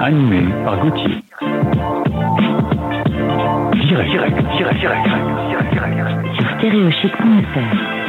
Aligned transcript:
Animé 0.00 0.44
par 0.64 0.78
Gauthier. 0.78 1.24
Sur 6.36 6.50
stéréochic.fr. 6.58 8.03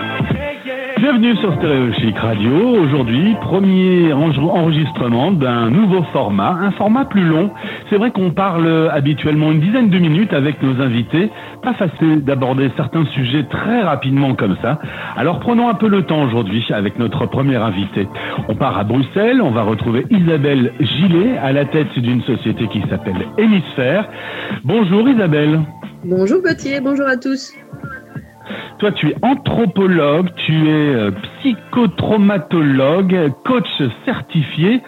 Bienvenue 0.98 1.36
sur 1.36 1.54
Stéréo 1.58 1.92
Chic 1.92 2.18
Radio. 2.18 2.52
Aujourd'hui, 2.52 3.36
premier 3.42 4.14
enregistrement 4.14 5.34
d'un 5.34 5.70
nouveau 5.70 6.04
format, 6.14 6.52
un 6.52 6.72
format 6.72 7.04
plus 7.04 7.26
long. 7.26 7.52
C'est 7.90 7.98
vrai 7.98 8.12
qu'on 8.12 8.32
parle 8.32 8.90
habituellement 8.92 9.52
une 9.52 9.60
dizaine 9.60 9.90
de 9.90 10.00
minutes 10.00 10.32
avec 10.32 10.64
nos 10.64 10.82
invités. 10.82 11.30
Pas 11.62 11.74
facile 11.74 12.24
d'aborder 12.24 12.72
certains 12.78 13.06
sujets 13.08 13.44
très 13.44 13.82
rapidement 13.82 14.36
comme 14.36 14.56
ça. 14.62 14.80
Alors 15.18 15.42
prenons 15.42 15.68
un 15.68 15.74
peu 15.74 15.90
le 15.90 16.04
temps 16.04 16.24
aujourd'hui 16.24 16.66
avec 16.70 16.98
notre 16.98 17.26
premier 17.26 17.58
invité. 17.58 18.08
On 18.48 18.56
part 18.56 18.78
à 18.78 18.86
Bruxelles, 18.86 19.42
on 19.42 19.52
va 19.52 19.64
retrouver 19.64 20.06
Isabelle 20.10 20.72
Gillet 20.80 21.38
à 21.38 21.52
la 21.52 21.66
tête 21.66 22.00
d'une 22.00 22.22
société 22.22 22.68
qui 22.70 22.82
s'appelle 22.90 23.28
Hémisphère. 23.38 24.08
Bonjour 24.64 25.10
Isabelle. 25.10 25.60
Bonjour 26.06 26.42
Gauthier, 26.42 26.80
bonjour 26.80 27.08
à 27.08 27.18
tous. 27.18 27.54
Toi, 28.80 28.92
tu 28.92 29.10
es 29.10 29.16
anthropologue, 29.22 30.30
tu 30.46 30.68
es 30.68 30.96
euh, 30.96 31.12
psychotraumatologue, 31.40 33.32
coach 33.44 33.68
certifié, 34.06 34.82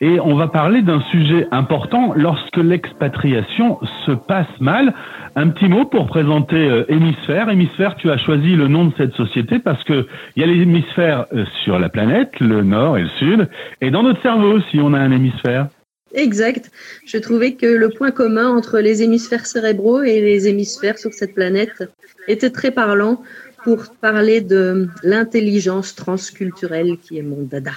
et 0.00 0.20
on 0.20 0.34
va 0.34 0.48
parler 0.48 0.82
d'un 0.82 1.00
sujet 1.10 1.46
important 1.50 2.12
lorsque 2.14 2.56
l'expatriation 2.56 3.78
se 4.06 4.12
passe 4.12 4.60
mal. 4.60 4.94
Un 5.36 5.48
petit 5.48 5.68
mot 5.68 5.84
pour 5.84 6.06
présenter 6.06 6.56
euh, 6.56 6.84
Hémisphère. 6.88 7.48
Hémisphère, 7.48 7.96
tu 7.96 8.10
as 8.10 8.18
choisi 8.18 8.56
le 8.56 8.68
nom 8.68 8.86
de 8.86 8.92
cette 8.96 9.14
société 9.14 9.58
parce 9.58 9.82
que 9.84 10.06
il 10.36 10.40
y 10.40 10.44
a 10.44 10.46
les 10.46 10.60
hémisphères 10.62 11.26
euh, 11.32 11.44
sur 11.64 11.78
la 11.78 11.88
planète, 11.88 12.38
le 12.40 12.62
nord 12.62 12.98
et 12.98 13.02
le 13.02 13.08
sud, 13.18 13.48
et 13.80 13.90
dans 13.90 14.02
notre 14.02 14.20
cerveau 14.22 14.52
aussi, 14.52 14.80
on 14.80 14.92
a 14.92 14.98
un 14.98 15.12
hémisphère. 15.12 15.68
Exact. 16.12 16.70
Je 17.06 17.18
trouvais 17.18 17.54
que 17.54 17.66
le 17.66 17.88
point 17.88 18.10
commun 18.10 18.48
entre 18.48 18.80
les 18.80 19.02
hémisphères 19.02 19.46
cérébraux 19.46 20.02
et 20.02 20.20
les 20.20 20.48
hémisphères 20.48 20.98
sur 20.98 21.12
cette 21.12 21.34
planète 21.34 21.84
était 22.28 22.50
très 22.50 22.70
parlant 22.70 23.22
pour 23.62 23.84
parler 24.00 24.40
de 24.40 24.88
l'intelligence 25.02 25.94
transculturelle 25.94 26.98
qui 26.98 27.18
est 27.18 27.22
mon 27.22 27.42
dada. 27.42 27.72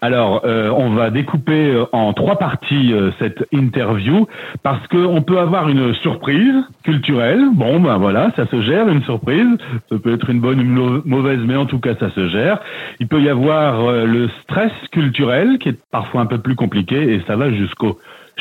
Alors, 0.00 0.42
euh, 0.44 0.70
on 0.70 0.90
va 0.90 1.10
découper 1.10 1.72
euh, 1.72 1.84
en 1.92 2.12
trois 2.12 2.36
parties 2.38 2.92
euh, 2.92 3.10
cette 3.18 3.44
interview 3.52 4.28
parce 4.62 4.86
qu'on 4.86 5.22
peut 5.22 5.38
avoir 5.38 5.68
une 5.68 5.94
surprise 5.94 6.54
culturelle. 6.84 7.44
Bon, 7.54 7.80
ben 7.80 7.98
voilà, 7.98 8.30
ça 8.36 8.46
se 8.46 8.60
gère, 8.62 8.88
une 8.88 9.02
surprise. 9.02 9.48
Ça 9.90 9.96
peut 9.98 10.14
être 10.14 10.30
une 10.30 10.40
bonne 10.40 10.60
une 10.60 11.02
mauvaise, 11.04 11.40
mais 11.44 11.56
en 11.56 11.66
tout 11.66 11.80
cas, 11.80 11.94
ça 11.98 12.10
se 12.10 12.28
gère. 12.28 12.60
Il 13.00 13.08
peut 13.08 13.20
y 13.20 13.28
avoir 13.28 13.92
le 13.92 14.28
stress 14.42 14.72
culturel 14.92 15.58
qui 15.58 15.70
est 15.70 15.78
parfois 15.90 16.20
un 16.20 16.26
peu 16.26 16.38
plus 16.38 16.54
compliqué 16.54 17.14
et 17.14 17.22
ça 17.26 17.36
va 17.36 17.50
jusqu'au 17.50 17.98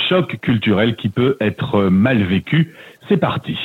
choc 0.10 0.38
culturel 0.42 0.96
qui 0.96 1.10
peut 1.10 1.38
être 1.42 1.84
mal 1.90 2.18
vécu. 2.18 2.74
C'est 3.10 3.18
parti. 3.18 3.58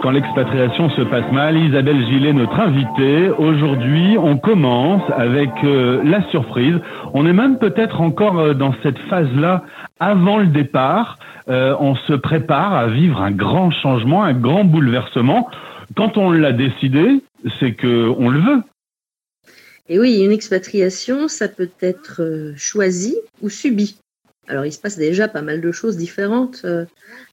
Quand 0.00 0.12
l'expatriation 0.12 0.90
se 0.90 1.02
passe 1.02 1.30
mal, 1.32 1.58
Isabelle 1.58 2.06
Gillet, 2.06 2.32
notre 2.32 2.60
invitée, 2.60 3.30
aujourd'hui, 3.30 4.16
on 4.16 4.38
commence 4.38 5.02
avec 5.16 5.50
euh, 5.64 6.00
la 6.04 6.22
surprise. 6.30 6.76
On 7.14 7.26
est 7.26 7.32
même 7.32 7.58
peut-être 7.58 8.00
encore 8.00 8.38
euh, 8.38 8.54
dans 8.54 8.72
cette 8.84 8.98
phase-là 9.10 9.64
avant 9.98 10.38
le 10.38 10.46
départ. 10.46 11.18
Euh, 11.48 11.74
on 11.80 11.96
se 11.96 12.12
prépare 12.12 12.74
à 12.74 12.86
vivre 12.86 13.20
un 13.20 13.32
grand 13.32 13.72
changement, 13.72 14.22
un 14.22 14.34
grand 14.34 14.64
bouleversement. 14.64 15.48
Quand 15.96 16.16
on 16.16 16.30
l'a 16.30 16.52
décidé, 16.52 17.20
c'est 17.58 17.72
que 17.72 18.08
on 18.18 18.28
le 18.28 18.38
veut. 18.38 18.62
Et 19.88 19.98
oui, 19.98 20.20
une 20.22 20.32
expatriation, 20.32 21.26
ça 21.26 21.48
peut 21.48 21.70
être 21.80 22.52
choisi 22.56 23.16
ou 23.42 23.48
subi. 23.48 23.98
Alors, 24.46 24.64
il 24.64 24.72
se 24.72 24.78
passe 24.78 24.96
déjà 24.96 25.26
pas 25.26 25.42
mal 25.42 25.60
de 25.60 25.72
choses 25.72 25.96
différentes 25.96 26.64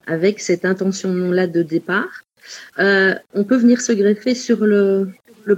avec 0.08 0.40
cette 0.40 0.66
intention-là 0.66 1.48
de 1.48 1.62
départ. 1.62 2.25
Euh, 2.80 3.16
on 3.34 3.44
peut 3.44 3.58
venir 3.58 3.82
se 3.82 3.92
greffer 3.92 4.36
sur 4.36 4.66
le, 4.66 5.10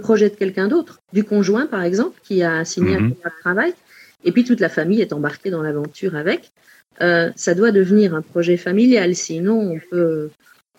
projet 0.01 0.29
de 0.29 0.35
quelqu'un 0.35 0.67
d'autre, 0.67 0.99
du 1.13 1.23
conjoint 1.23 1.65
par 1.65 1.83
exemple, 1.83 2.19
qui 2.23 2.43
a 2.43 2.65
signé 2.65 2.95
un 2.95 3.01
mhm. 3.01 3.13
contrat 3.13 3.29
de 3.29 3.41
travail, 3.41 3.73
et 4.23 4.31
puis 4.31 4.43
toute 4.43 4.59
la 4.59 4.69
famille 4.69 5.01
est 5.01 5.13
embarquée 5.13 5.49
dans 5.49 5.61
l'aventure 5.61 6.15
avec. 6.15 6.51
Euh, 7.01 7.29
ça 7.35 7.53
doit 7.53 7.71
devenir 7.71 8.15
un 8.15 8.21
projet 8.21 8.57
familial, 8.57 9.15
sinon 9.15 9.59
on 9.59 9.79
peut, 9.91 10.29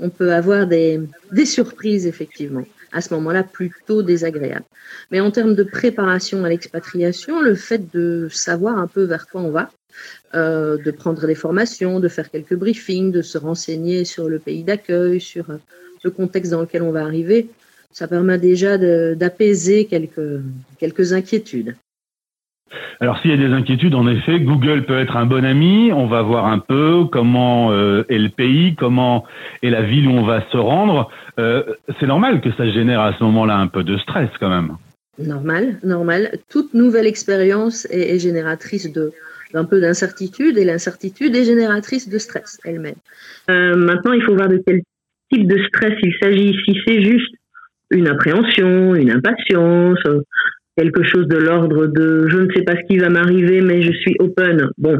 on 0.01 0.11
peut 0.11 0.33
avoir 0.33 0.67
des, 0.67 1.01
des 1.33 1.47
surprises 1.47 2.07
effectivement 2.07 2.65
à 2.93 3.01
ce 3.01 3.13
moment-là 3.15 3.43
plutôt 3.43 4.03
désagréables. 4.03 4.65
Mais 5.11 5.21
en 5.21 5.31
termes 5.31 5.55
de 5.55 5.63
préparation 5.63 6.45
à 6.45 6.49
l'expatriation, 6.49 7.41
le 7.41 7.55
fait 7.55 7.91
de 7.93 8.29
savoir 8.31 8.79
un 8.79 8.87
peu 8.87 9.05
vers 9.05 9.27
quoi 9.27 9.43
on 9.43 9.51
va, 9.51 9.71
euh, 10.35 10.77
de 10.79 10.91
prendre 10.91 11.27
des 11.27 11.35
formations, 11.35 12.01
de 12.01 12.09
faire 12.09 12.31
quelques 12.31 12.55
briefings, 12.55 13.11
de 13.13 13.23
se 13.23 13.39
renseigner 13.39 14.05
sur 14.05 14.29
le 14.29 14.39
pays 14.39 14.65
d'accueil, 14.65 15.21
sur 15.21 15.47
le 16.05 16.11
contexte 16.11 16.53
dans 16.53 16.61
lequel 16.61 16.83
on 16.83 16.93
va 16.93 17.03
arriver, 17.03 17.49
ça 17.91 18.09
permet 18.09 18.39
déjà 18.39 18.79
d'apaiser 19.15 19.87
quelques, 19.87 20.41
quelques 20.79 21.13
inquiétudes. 21.13 21.75
Alors 23.01 23.19
s'il 23.21 23.31
y 23.31 23.35
a 23.35 23.37
des 23.37 23.53
inquiétudes, 23.55 23.95
en 23.95 24.07
effet, 24.09 24.41
Google 24.41 24.85
peut 24.85 24.99
être 24.99 25.17
un 25.17 25.27
bon 25.27 25.45
ami. 25.45 25.91
On 25.93 26.07
va 26.07 26.23
voir 26.23 26.47
un 26.47 26.59
peu 26.59 27.05
comment 27.11 27.73
euh, 27.73 28.05
est 28.09 28.19
le 28.19 28.29
pays, 28.29 28.75
comment 28.75 29.25
est 29.63 29.71
la 29.71 29.83
ville 29.83 30.09
où 30.09 30.13
on 30.13 30.25
va 30.25 30.45
se 30.51 30.57
rendre. 30.57 31.11
Euh, 31.39 31.63
c'est 31.99 32.07
normal 32.07 32.41
que 32.41 32.53
ça 32.53 32.71
génère 32.71 33.01
à 33.01 33.17
ce 33.17 33.25
moment-là 33.25 33.57
un 33.57 33.69
peu 33.69 33.85
de 33.85 33.97
stress 33.99 34.29
quand 34.39 34.51
même. 34.51 34.77
Normal, 35.19 35.79
normal. 35.83 36.39
Toute 36.49 36.75
nouvelle 36.75 37.07
expérience 37.07 37.87
est, 37.91 38.19
génératrice 38.19 38.93
de 38.93 39.13
d'un 39.55 39.65
peu 39.65 39.81
d'incertitude 39.81 40.59
et 40.59 40.65
l'incertitude 40.65 41.35
est 41.35 41.45
génératrice 41.45 42.11
de 42.11 42.19
stress 42.19 42.59
elle-même. 42.65 42.97
Euh, 43.49 43.77
maintenant, 43.77 44.13
il 44.13 44.23
faut 44.23 44.35
voir 44.35 44.49
de 44.49 44.63
quel 44.67 44.83
type 45.31 45.47
de 45.47 45.59
stress 45.65 45.95
il 46.03 46.15
s'agit. 46.21 46.55
Si 46.65 46.79
c'est 46.87 47.03
juste 47.03 47.35
une 47.91 48.09
appréhension, 48.09 48.95
une 48.95 49.11
impatience, 49.11 50.01
quelque 50.77 51.03
chose 51.05 51.27
de 51.27 51.37
l'ordre 51.37 51.87
de 51.87 52.29
je 52.29 52.39
ne 52.39 52.53
sais 52.55 52.63
pas 52.63 52.77
ce 52.77 52.87
qui 52.89 52.99
va 52.99 53.09
m'arriver, 53.09 53.61
mais 53.61 53.83
je 53.83 53.93
suis 53.93 54.15
open. 54.21 54.69
Bon, 54.79 54.97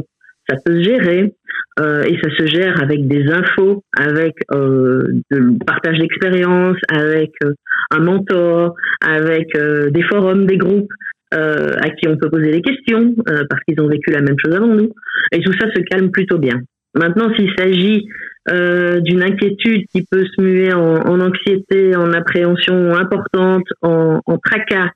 ça 0.49 0.57
peut 0.65 0.75
se 0.75 0.83
gérer 0.83 1.33
euh, 1.79 2.03
et 2.03 2.17
ça 2.21 2.29
se 2.37 2.45
gère 2.47 2.81
avec 2.81 3.07
des 3.07 3.25
infos, 3.31 3.83
avec 3.97 4.35
euh, 4.53 5.03
le 5.29 5.57
partage 5.65 5.99
d'expérience, 5.99 6.77
avec 6.89 7.31
euh, 7.43 7.53
un 7.91 7.99
mentor, 7.99 8.75
avec 9.01 9.55
euh, 9.55 9.89
des 9.89 10.03
forums, 10.03 10.45
des 10.45 10.57
groupes 10.57 10.91
euh, 11.33 11.75
à 11.81 11.89
qui 11.91 12.07
on 12.07 12.17
peut 12.17 12.29
poser 12.29 12.51
des 12.51 12.61
questions 12.61 13.15
parce 13.49 13.61
qu'ils 13.63 13.79
ont 13.79 13.87
vécu 13.87 14.11
la 14.11 14.21
même 14.21 14.37
chose 14.43 14.55
avant 14.55 14.75
nous. 14.75 14.91
Et 15.31 15.39
tout 15.41 15.53
ça 15.53 15.67
se 15.73 15.81
calme 15.81 16.11
plutôt 16.11 16.39
bien. 16.39 16.59
Maintenant, 16.95 17.33
s'il 17.35 17.51
s'agit 17.57 18.07
euh, 18.49 18.99
d'une 19.01 19.23
inquiétude 19.23 19.85
qui 19.91 20.05
peut 20.09 20.25
se 20.25 20.41
muer 20.41 20.73
en, 20.73 21.19
anxiété, 21.19 21.95
en 21.95 22.13
appréhension 22.13 22.95
importante, 22.95 23.65
en, 23.81 24.19
en 24.25 24.37
tracas, 24.37 24.89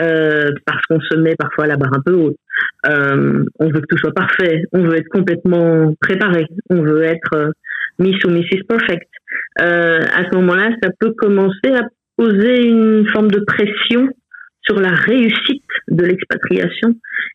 euh, 0.00 0.50
parce 0.66 0.84
qu'on 0.86 1.00
se 1.00 1.16
met 1.16 1.36
parfois 1.36 1.66
la 1.66 1.76
barre 1.76 1.94
un 1.94 2.02
peu 2.04 2.14
haute. 2.14 2.36
Euh, 2.86 3.44
on 3.58 3.66
veut 3.66 3.80
que 3.80 3.86
tout 3.88 3.98
soit 3.98 4.14
parfait, 4.14 4.64
on 4.72 4.82
veut 4.82 4.96
être 4.96 5.08
complètement 5.08 5.94
préparé, 6.00 6.46
on 6.70 6.82
veut 6.82 7.02
être 7.02 7.34
euh, 7.34 7.50
Miss 7.98 8.22
ou 8.24 8.30
Mrs. 8.30 8.64
Perfect. 8.68 9.08
Euh, 9.60 10.00
à 10.00 10.24
ce 10.30 10.34
moment-là, 10.36 10.70
ça 10.82 10.90
peut 10.98 11.12
commencer 11.12 11.72
à 11.74 11.88
poser 12.16 12.66
une 12.66 13.06
forme 13.08 13.30
de 13.30 13.40
pression 13.40 14.08
sur 14.68 14.80
la 14.80 14.94
réussite 14.94 15.62
de 15.88 16.04
l'expatriation. 16.04 16.94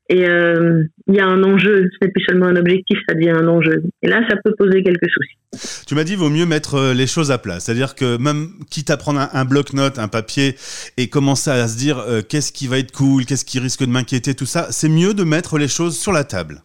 Et 0.09 0.27
euh, 0.27 0.83
il 1.07 1.15
y 1.15 1.19
a 1.19 1.25
un 1.25 1.43
enjeu, 1.43 1.89
ce 1.91 2.05
n'est 2.05 2.11
plus 2.11 2.23
seulement 2.27 2.47
un 2.47 2.55
objectif, 2.55 2.99
ça 3.07 3.15
devient 3.15 3.31
un 3.31 3.47
enjeu. 3.47 3.83
Et 4.01 4.07
là, 4.07 4.21
ça 4.29 4.35
peut 4.43 4.53
poser 4.57 4.83
quelques 4.83 5.09
soucis. 5.09 5.85
Tu 5.87 5.95
m'as 5.95 6.03
dit, 6.03 6.15
vaut 6.15 6.29
mieux 6.29 6.45
mettre 6.45 6.75
euh, 6.75 6.93
les 6.93 7.07
choses 7.07 7.31
à 7.31 7.37
plat. 7.37 7.59
C'est-à-dire 7.59 7.95
que 7.95 8.17
même 8.17 8.49
quitte 8.69 8.89
à 8.89 8.97
prendre 8.97 9.27
un, 9.31 9.45
bloc-notes, 9.45 9.99
un 9.99 10.07
papier, 10.07 10.55
et 10.97 11.07
commencer 11.07 11.51
à 11.51 11.67
se 11.67 11.77
dire 11.77 11.99
euh, 11.99 12.21
qu'est-ce 12.21 12.51
qui 12.51 12.67
va 12.67 12.79
être 12.79 12.91
cool, 12.91 13.25
qu'est-ce 13.25 13.45
qui 13.45 13.59
risque 13.59 13.81
de 13.81 13.89
m'inquiéter, 13.89 14.35
tout 14.35 14.45
ça, 14.45 14.67
c'est 14.71 14.89
mieux 14.89 15.13
de 15.13 15.23
mettre 15.23 15.57
les 15.57 15.67
choses 15.67 15.97
sur 15.97 16.11
la 16.11 16.23
table. 16.23 16.59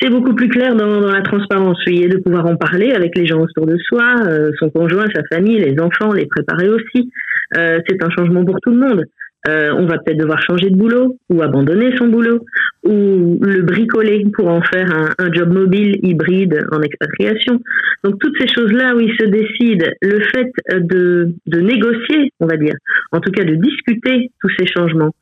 C'est 0.00 0.10
beaucoup 0.10 0.34
plus 0.34 0.48
clair 0.48 0.74
dans, 0.74 1.00
dans, 1.00 1.12
la 1.12 1.20
transparence, 1.20 1.76
oui, 1.86 2.04
et 2.04 2.08
de 2.08 2.16
pouvoir 2.16 2.46
en 2.46 2.56
parler 2.56 2.92
avec 2.92 3.14
les 3.16 3.26
gens 3.26 3.40
autour 3.40 3.66
de 3.66 3.76
soi, 3.76 4.14
son 4.58 4.70
conjoint, 4.70 5.04
sa 5.14 5.20
famille, 5.30 5.58
les 5.58 5.78
enfants, 5.78 6.14
les 6.14 6.24
préparer 6.24 6.70
aussi. 6.70 7.10
Euh, 7.56 7.80
c'est 7.88 8.02
un 8.02 8.10
changement 8.10 8.44
pour 8.44 8.60
tout 8.60 8.70
le 8.70 8.78
monde. 8.78 9.04
Euh, 9.48 9.72
on 9.72 9.86
va 9.86 9.96
peut-être 9.98 10.18
devoir 10.18 10.42
changer 10.42 10.68
de 10.68 10.76
boulot 10.76 11.16
ou 11.30 11.40
abandonner 11.40 11.96
son 11.96 12.08
boulot 12.08 12.44
ou 12.84 13.38
le 13.40 13.62
bricoler 13.62 14.26
pour 14.34 14.48
en 14.48 14.60
faire 14.60 14.86
un, 15.18 15.32
job 15.32 15.50
mobile 15.50 15.98
hybride 16.02 16.66
en 16.70 16.82
expatriation. 16.82 17.58
Donc 18.04 18.18
toutes 18.20 18.36
ces 18.38 18.48
choses-là 18.48 18.94
où 18.94 19.00
il 19.00 19.12
se 19.18 19.24
décide, 19.24 19.94
le 20.02 20.20
fait 20.24 20.52
de, 20.78 21.32
de 21.46 21.60
négocier, 21.60 22.32
on 22.40 22.46
va 22.46 22.58
dire, 22.58 22.74
en 23.12 23.20
tout 23.20 23.30
cas 23.30 23.44
de 23.44 23.54
discuter 23.54 24.30
tous 24.42 24.50
ces 24.58 24.66
changements, 24.66 25.14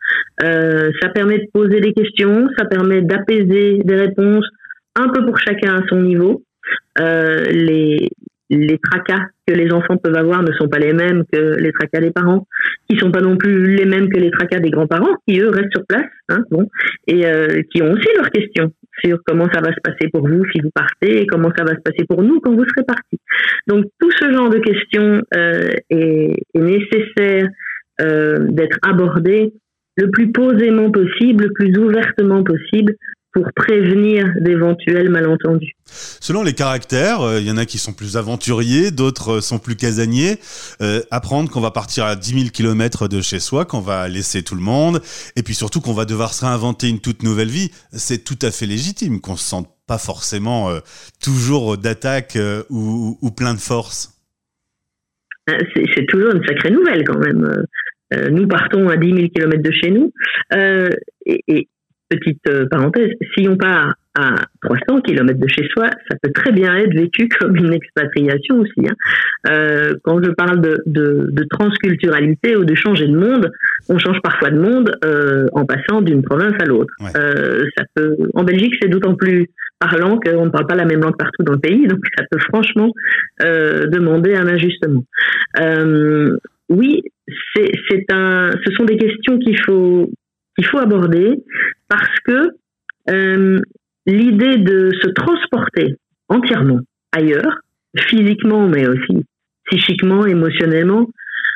euh, 0.43 0.91
ça 1.01 1.11
permet 1.11 1.39
de 1.39 1.47
poser 1.53 1.81
des 1.81 1.93
questions, 1.93 2.49
ça 2.59 2.65
permet 2.65 3.03
d'apaiser 3.03 3.79
des 3.85 3.97
réponses 3.97 4.47
un 4.97 5.09
peu 5.11 5.25
pour 5.25 5.39
chacun 5.39 5.77
à 5.77 5.87
son 5.89 6.01
niveau. 6.01 6.43
Les, 6.99 8.09
les 8.51 8.79
tracas 8.79 9.27
que 9.47 9.55
les 9.55 9.73
enfants 9.73 9.97
peuvent 9.97 10.17
avoir 10.17 10.43
ne 10.43 10.53
sont 10.53 10.69
pas 10.69 10.79
les 10.79 10.93
mêmes 10.93 11.25
que 11.33 11.57
les 11.59 11.73
tracas 11.73 12.01
des 12.01 12.11
parents, 12.11 12.47
qui 12.89 12.99
sont 12.99 13.11
pas 13.11 13.21
non 13.21 13.37
plus 13.37 13.75
les 13.75 13.85
mêmes 13.85 14.09
que 14.09 14.19
les 14.19 14.31
tracas 14.31 14.61
des 14.61 14.71
grands-parents, 14.71 15.15
qui 15.27 15.41
eux 15.41 15.49
restent 15.49 15.73
sur 15.75 15.87
place, 15.87 16.07
hein, 16.29 16.43
bon, 16.51 16.69
et 17.07 17.27
euh, 17.27 17.63
qui 17.71 17.83
ont 17.83 17.93
aussi 17.93 18.09
leurs 18.17 18.31
questions 18.31 18.73
sur 19.05 19.19
comment 19.25 19.49
ça 19.53 19.61
va 19.61 19.73
se 19.73 19.81
passer 19.83 20.09
pour 20.13 20.27
vous 20.27 20.45
si 20.53 20.61
vous 20.61 20.71
partez 20.75 21.23
et 21.23 21.27
comment 21.27 21.51
ça 21.57 21.65
va 21.65 21.71
se 21.71 21.81
passer 21.81 22.05
pour 22.09 22.23
nous 22.23 22.41
quand 22.41 22.55
vous 22.55 22.65
serez 22.65 22.85
partis. 22.87 23.19
Donc 23.67 23.85
tout 24.01 24.11
ce 24.11 24.31
genre 24.33 24.51
de 24.51 24.59
questions 24.59 25.23
euh, 25.35 25.71
est, 25.91 26.33
est, 26.55 26.61
nécessaire 26.61 27.49
euh, 28.01 28.39
d'être 28.49 28.79
abordé 28.83 29.53
le 29.97 30.11
plus 30.11 30.31
posément 30.31 30.91
possible, 30.91 31.45
le 31.45 31.53
plus 31.53 31.77
ouvertement 31.77 32.45
possible, 32.45 32.95
pour 33.33 33.45
prévenir 33.55 34.27
d'éventuels 34.41 35.11
malentendus. 35.11 35.73
Selon 35.85 36.43
les 36.43 36.55
caractères, 36.55 37.19
il 37.21 37.25
euh, 37.25 37.41
y 37.41 37.51
en 37.51 37.57
a 37.57 37.67
qui 37.67 37.79
sont 37.79 37.93
plus 37.93 38.17
aventuriers, 38.17 38.91
d'autres 38.91 39.39
euh, 39.39 39.41
sont 39.41 39.59
plus 39.59 39.77
casaniers. 39.77 40.39
Euh, 40.81 41.01
apprendre 41.11 41.51
qu'on 41.51 41.61
va 41.61 41.71
partir 41.71 42.05
à 42.05 42.17
10 42.17 42.41
000 42.41 42.51
km 42.51 43.09
de 43.09 43.21
chez 43.21 43.39
soi, 43.39 43.65
qu'on 43.65 43.81
va 43.81 44.09
laisser 44.09 44.43
tout 44.43 44.55
le 44.55 44.63
monde, 44.63 45.01
et 45.37 45.43
puis 45.43 45.55
surtout 45.55 45.81
qu'on 45.81 45.93
va 45.93 46.05
devoir 46.05 46.33
se 46.33 46.45
réinventer 46.45 46.89
une 46.89 47.01
toute 47.01 47.23
nouvelle 47.23 47.49
vie, 47.49 47.71
c'est 47.93 48.25
tout 48.25 48.39
à 48.43 48.51
fait 48.51 48.67
légitime 48.67 49.21
qu'on 49.21 49.37
se 49.37 49.45
sente 49.45 49.69
pas 49.87 49.99
forcément 49.99 50.71
toujours 51.23 51.79
d'attaque 51.79 52.37
ou, 52.69 53.19
ou, 53.23 53.31
plein 53.31 53.55
de 53.55 53.59
force. 53.59 54.13
C'est 55.47 56.07
toujours 56.09 56.35
une 56.35 56.45
sacrée 56.47 56.71
nouvelle 56.71 57.05
quand 57.05 57.19
même. 57.19 57.65
nous 58.31 58.47
partons 58.47 58.87
à 58.91 58.99
10 58.99 59.07
000 59.07 59.29
km 59.35 59.63
de 59.63 59.71
chez 59.73 59.91
nous. 59.91 60.13
et, 61.25 61.43
et 61.49 61.69
petite 62.09 62.41
euh, 62.49 62.67
parenthèse, 62.71 63.11
si 63.37 63.49
on 63.49 63.57
part 63.57 63.95
à 64.19 64.35
300 64.63 65.03
km 65.03 65.39
de 65.39 65.49
chez 65.49 65.69
soi, 65.69 65.91
ça 66.11 66.17
peut 66.23 66.33
très 66.33 66.51
bien 66.53 66.75
être 66.77 66.93
vécu 66.93 67.29
comme 67.41 67.57
une 67.57 67.73
expatriation 67.73 68.61
aussi. 68.61 68.89
Hein. 68.89 68.95
Euh, 69.51 69.95
quand 70.03 70.23
je 70.23 70.31
parle 70.31 70.61
de, 70.61 70.83
de, 70.87 71.29
de, 71.31 71.45
transculturalité 71.45 72.57
ou 72.57 72.65
de 72.65 72.75
changer 72.75 73.07
de 73.07 73.17
monde, 73.17 73.51
on 73.89 73.99
change 73.99 74.21
parfois 74.23 74.51
de 74.51 74.59
monde 74.59 74.91
euh, 75.05 75.47
en 75.53 75.65
passant 75.65 76.03
d'une 76.03 76.23
province 76.23 76.55
à 76.61 76.65
l'autre. 76.65 76.93
Euh, 77.17 77.65
ça 77.77 77.85
peut, 77.95 78.17
en 78.35 78.45
Belgique, 78.45 78.75
c'est 78.81 78.89
d'autant 78.89 79.15
plus 79.15 79.49
parlant 79.79 80.19
qu'on 80.19 80.47
ne 80.47 80.51
parle 80.51 80.67
pas 80.67 80.75
la 80.75 80.85
même 80.85 81.01
langue 81.01 81.17
partout 81.17 81.43
dans 81.45 81.53
le 81.53 81.61
pays, 81.61 81.87
donc 81.87 82.01
ça 82.17 82.25
peut 82.31 82.41
franchement 82.49 82.93
euh, 83.43 83.87
demander 83.87 84.35
un 84.35 84.49
ajustement. 84.49 85.05
Euh, 85.61 86.37
oui, 86.69 87.03
c'est 87.55 88.05
un, 88.11 88.51
ce 88.65 88.73
sont 88.73 88.85
des 88.85 88.97
questions 88.97 89.39
qu'il 89.39 89.59
faut 89.61 90.11
qu'il 90.57 90.67
faut 90.67 90.79
aborder 90.79 91.37
parce 91.89 92.19
que 92.25 92.51
euh, 93.11 93.59
l'idée 94.07 94.57
de 94.57 94.91
se 95.01 95.09
transporter 95.09 95.97
entièrement 96.29 96.81
ailleurs, 97.13 97.61
physiquement 97.97 98.69
mais 98.69 98.87
aussi 98.87 99.25
psychiquement, 99.71 100.27
émotionnellement, 100.27 101.09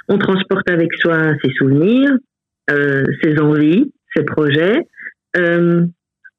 on 0.09 0.19
transporte 0.19 0.69
avec 0.69 0.93
soi 0.95 1.33
ses 1.43 1.51
souvenirs, 1.53 2.11
euh, 2.71 3.05
ses 3.23 3.39
envies, 3.39 3.93
ses 4.15 4.25
projets, 4.25 4.87
euh, 5.37 5.87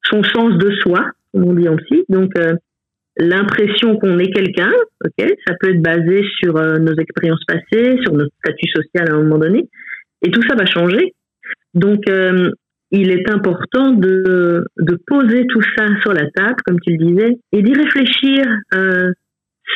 son 0.04 0.22
sens 0.22 0.56
de 0.58 0.70
soi, 0.76 1.04
comme 1.32 1.44
on 1.44 1.54
dit 1.54 1.68
aussi. 1.68 2.04
Donc 2.08 2.38
euh, 2.38 2.54
l'impression 3.16 3.96
qu'on 3.96 4.18
est 4.18 4.32
quelqu'un, 4.32 4.70
ok, 5.04 5.26
ça 5.46 5.54
peut 5.58 5.70
être 5.70 5.82
basé 5.82 6.24
sur 6.38 6.54
nos 6.54 6.94
expériences 6.94 7.44
passées, 7.46 7.98
sur 8.02 8.12
notre 8.12 8.34
statut 8.44 8.68
social 8.68 9.10
à 9.10 9.14
un 9.14 9.22
moment 9.22 9.38
donné, 9.38 9.68
et 10.22 10.30
tout 10.30 10.42
ça 10.48 10.54
va 10.54 10.66
changer. 10.66 11.14
Donc, 11.74 12.04
il 13.00 13.10
est 13.10 13.28
important 13.28 13.92
de, 13.92 14.64
de, 14.78 14.98
poser 15.06 15.46
tout 15.48 15.62
ça 15.76 15.86
sur 16.02 16.12
la 16.12 16.30
table, 16.30 16.56
comme 16.64 16.78
tu 16.80 16.96
le 16.96 17.04
disais, 17.04 17.38
et 17.52 17.62
d'y 17.62 17.72
réfléchir 17.72 18.44
euh, 18.74 19.12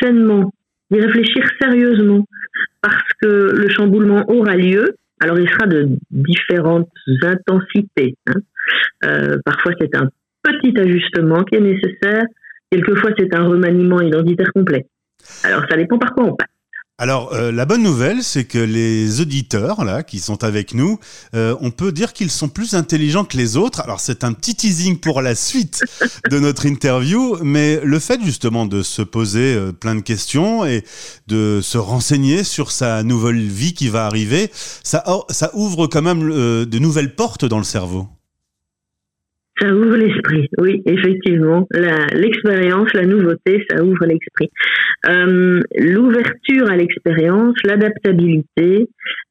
sainement, 0.01 0.53
d'y 0.91 1.01
réfléchir 1.01 1.43
sérieusement, 1.61 2.27
parce 2.81 3.13
que 3.21 3.27
le 3.27 3.69
chamboulement 3.71 4.25
aura 4.29 4.57
lieu. 4.57 4.97
Alors, 5.21 5.39
il 5.39 5.49
sera 5.49 5.67
de 5.67 5.89
différentes 6.11 6.91
intensités. 7.23 8.15
Hein. 8.29 8.41
Euh, 9.05 9.37
parfois, 9.45 9.73
c'est 9.81 9.97
un 9.97 10.09
petit 10.43 10.79
ajustement 10.79 11.43
qui 11.43 11.57
est 11.57 11.61
nécessaire. 11.61 12.25
Quelquefois, 12.71 13.11
c'est 13.19 13.35
un 13.35 13.45
remaniement 13.45 14.01
identitaire 14.01 14.53
complet. 14.55 14.87
Alors, 15.43 15.65
ça 15.69 15.77
dépend 15.77 15.99
par 15.99 16.15
quoi 16.15 16.25
on 16.25 16.37
passe. 16.37 16.49
Alors 17.01 17.33
euh, 17.33 17.53
la 17.53 17.65
bonne 17.65 17.85
nouvelle, 17.85 18.25
c'est 18.25 18.45
que 18.45 18.59
les 18.59 19.21
auditeurs 19.21 19.85
là 19.85 20.03
qui 20.03 20.19
sont 20.19 20.43
avec 20.43 20.75
nous, 20.75 20.99
euh, 21.37 21.55
on 21.61 21.71
peut 21.71 21.93
dire 21.93 22.13
qu'ils 22.13 22.33
sont 22.33 22.49
plus 22.49 22.75
intelligents 22.75 23.25
que 23.25 23.37
les 23.37 23.57
autres. 23.57 23.81
Alors 23.83 24.01
c'est 24.01 24.25
un 24.25 24.33
petit 24.33 24.57
teasing 24.57 24.99
pour 24.99 25.23
la 25.23 25.37
suite 25.37 25.85
de 26.29 26.41
notre 26.41 26.67
interview, 26.67 27.37
mais 27.41 27.81
le 27.85 28.01
fait 28.01 28.21
justement 28.25 28.67
de 28.67 28.83
se 28.83 29.03
poser 29.03 29.55
euh, 29.55 29.71
plein 29.71 29.95
de 29.95 30.01
questions 30.01 30.67
et 30.67 30.85
de 31.29 31.61
se 31.63 31.79
renseigner 31.79 32.43
sur 32.43 32.73
sa 32.73 33.05
nouvelle 33.05 33.47
vie 33.47 33.75
qui 33.75 33.89
va 33.89 34.05
arriver, 34.05 34.51
ça, 34.83 35.05
ça 35.31 35.53
ouvre 35.55 35.87
quand 35.87 36.03
même 36.03 36.29
de 36.29 36.79
nouvelles 36.81 37.15
portes 37.15 37.45
dans 37.45 37.59
le 37.59 37.65
cerveau. 37.65 38.09
Ça 39.61 39.75
ouvre 39.75 39.97
l'esprit, 39.97 40.49
oui, 40.59 40.83
effectivement. 40.87 41.67
L'expérience, 42.13 42.93
la, 42.95 43.05
nouveauté, 43.05 43.65
ça 43.69 43.83
ouvre 43.83 44.07
l'esprit. 44.07 44.51
Euh, 45.09 45.61
L'ouverture 45.77 46.71
à 46.71 46.77
l'expérience, 46.77 47.57
l'adaptabilité 47.65 48.87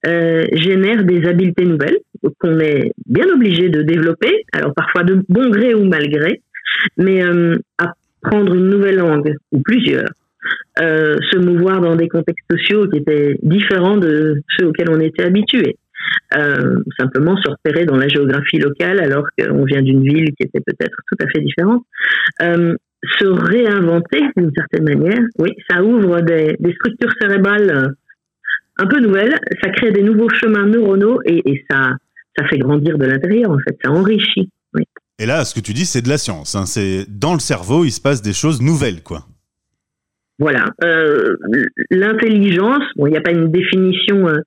euh, 0.06 0.45
génère 0.51 1.03
des 1.06 1.25
habiletés 1.25 1.65
nouvelles 1.65 1.97
qu'on 2.39 2.59
est 2.59 2.91
bien 3.06 3.27
obligé 3.33 3.69
de 3.69 3.83
développer, 3.83 4.44
alors 4.51 4.74
parfois 4.74 5.03
de 5.03 5.24
bon 5.29 5.50
gré 5.50 5.74
ou 5.74 5.85
mal 5.85 6.09
gré, 6.09 6.41
mais 6.97 7.24
euh, 7.24 7.56
apprendre 7.77 8.53
une 8.53 8.69
nouvelle 8.69 8.97
langue 8.97 9.33
ou 9.51 9.62
plusieurs, 9.62 10.09
se 10.77 11.38
mouvoir 11.38 11.81
dans 11.81 11.95
des 11.95 12.07
contextes 12.07 12.45
sociaux 12.51 12.88
qui 12.89 13.00
étaient 13.00 13.38
différents 13.44 13.97
de 13.97 14.41
ceux 14.57 14.68
auxquels 14.68 14.89
on 14.89 15.00
était 15.00 15.24
habitué. 15.24 15.77
Euh, 16.36 16.75
simplement 17.00 17.38
se 17.38 17.50
repérer 17.50 17.86
dans 17.86 17.95
la 17.95 18.09
géographie 18.09 18.57
locale 18.57 19.00
alors 19.00 19.25
qu'on 19.39 19.63
vient 19.63 19.81
d'une 19.81 20.04
ville 20.04 20.33
qui 20.36 20.44
était 20.44 20.59
peut-être 20.59 20.98
tout 21.09 21.18
à 21.24 21.30
fait 21.30 21.39
différente. 21.39 21.83
Euh, 22.42 22.75
se 23.18 23.25
réinventer 23.25 24.21
d'une 24.36 24.51
certaine 24.54 24.83
manière, 24.83 25.21
oui, 25.39 25.54
ça 25.69 25.83
ouvre 25.83 26.19
des, 26.21 26.57
des, 26.59 26.74
structures 26.74 27.13
cérébrales 27.21 27.69
euh, 27.69 27.88
un 28.77 28.88
peu 28.88 29.00
nouvelles, 29.00 29.39
ça 29.63 29.69
crée 29.69 29.92
des 29.92 30.04
nouveaux 30.04 30.30
chemins 30.30 30.65
neuronaux 30.65 31.21
et, 31.25 31.50
et 31.50 31.65
ça, 31.69 31.92
ça 32.38 32.45
fait 32.48 32.57
grandir 32.57 32.98
de 32.98 33.06
l'intérieur 33.06 33.51
en 33.51 33.60
fait, 33.60 33.77
ça 33.83 33.92
enrichit. 33.92 34.50
Oui. 34.74 34.83
Et 35.19 35.25
là, 35.25 35.45
ce 35.45 35.56
que 35.56 35.62
tu 35.62 35.74
dis, 35.74 35.86
c'est 35.86 36.01
de 36.01 36.10
la 36.10 36.18
science. 36.18 36.56
Hein. 36.56 36.65
C'est 36.65 37.06
dans 37.07 37.33
le 37.33 37.39
cerveau, 37.39 37.86
il 37.86 37.92
se 37.92 38.01
passe 38.01 38.21
des 38.21 38.33
choses 38.33 38.62
nouvelles, 38.62 39.01
quoi. 39.01 39.25
Voilà. 40.39 40.65
Euh, 40.83 41.36
L'intelligence, 41.89 42.83
bon, 42.95 43.07
il 43.07 43.12
n'y 43.12 43.18
a 43.18 43.21
pas 43.21 43.31
une 43.31 43.51
définition 43.51 44.27
euh, 44.27 44.38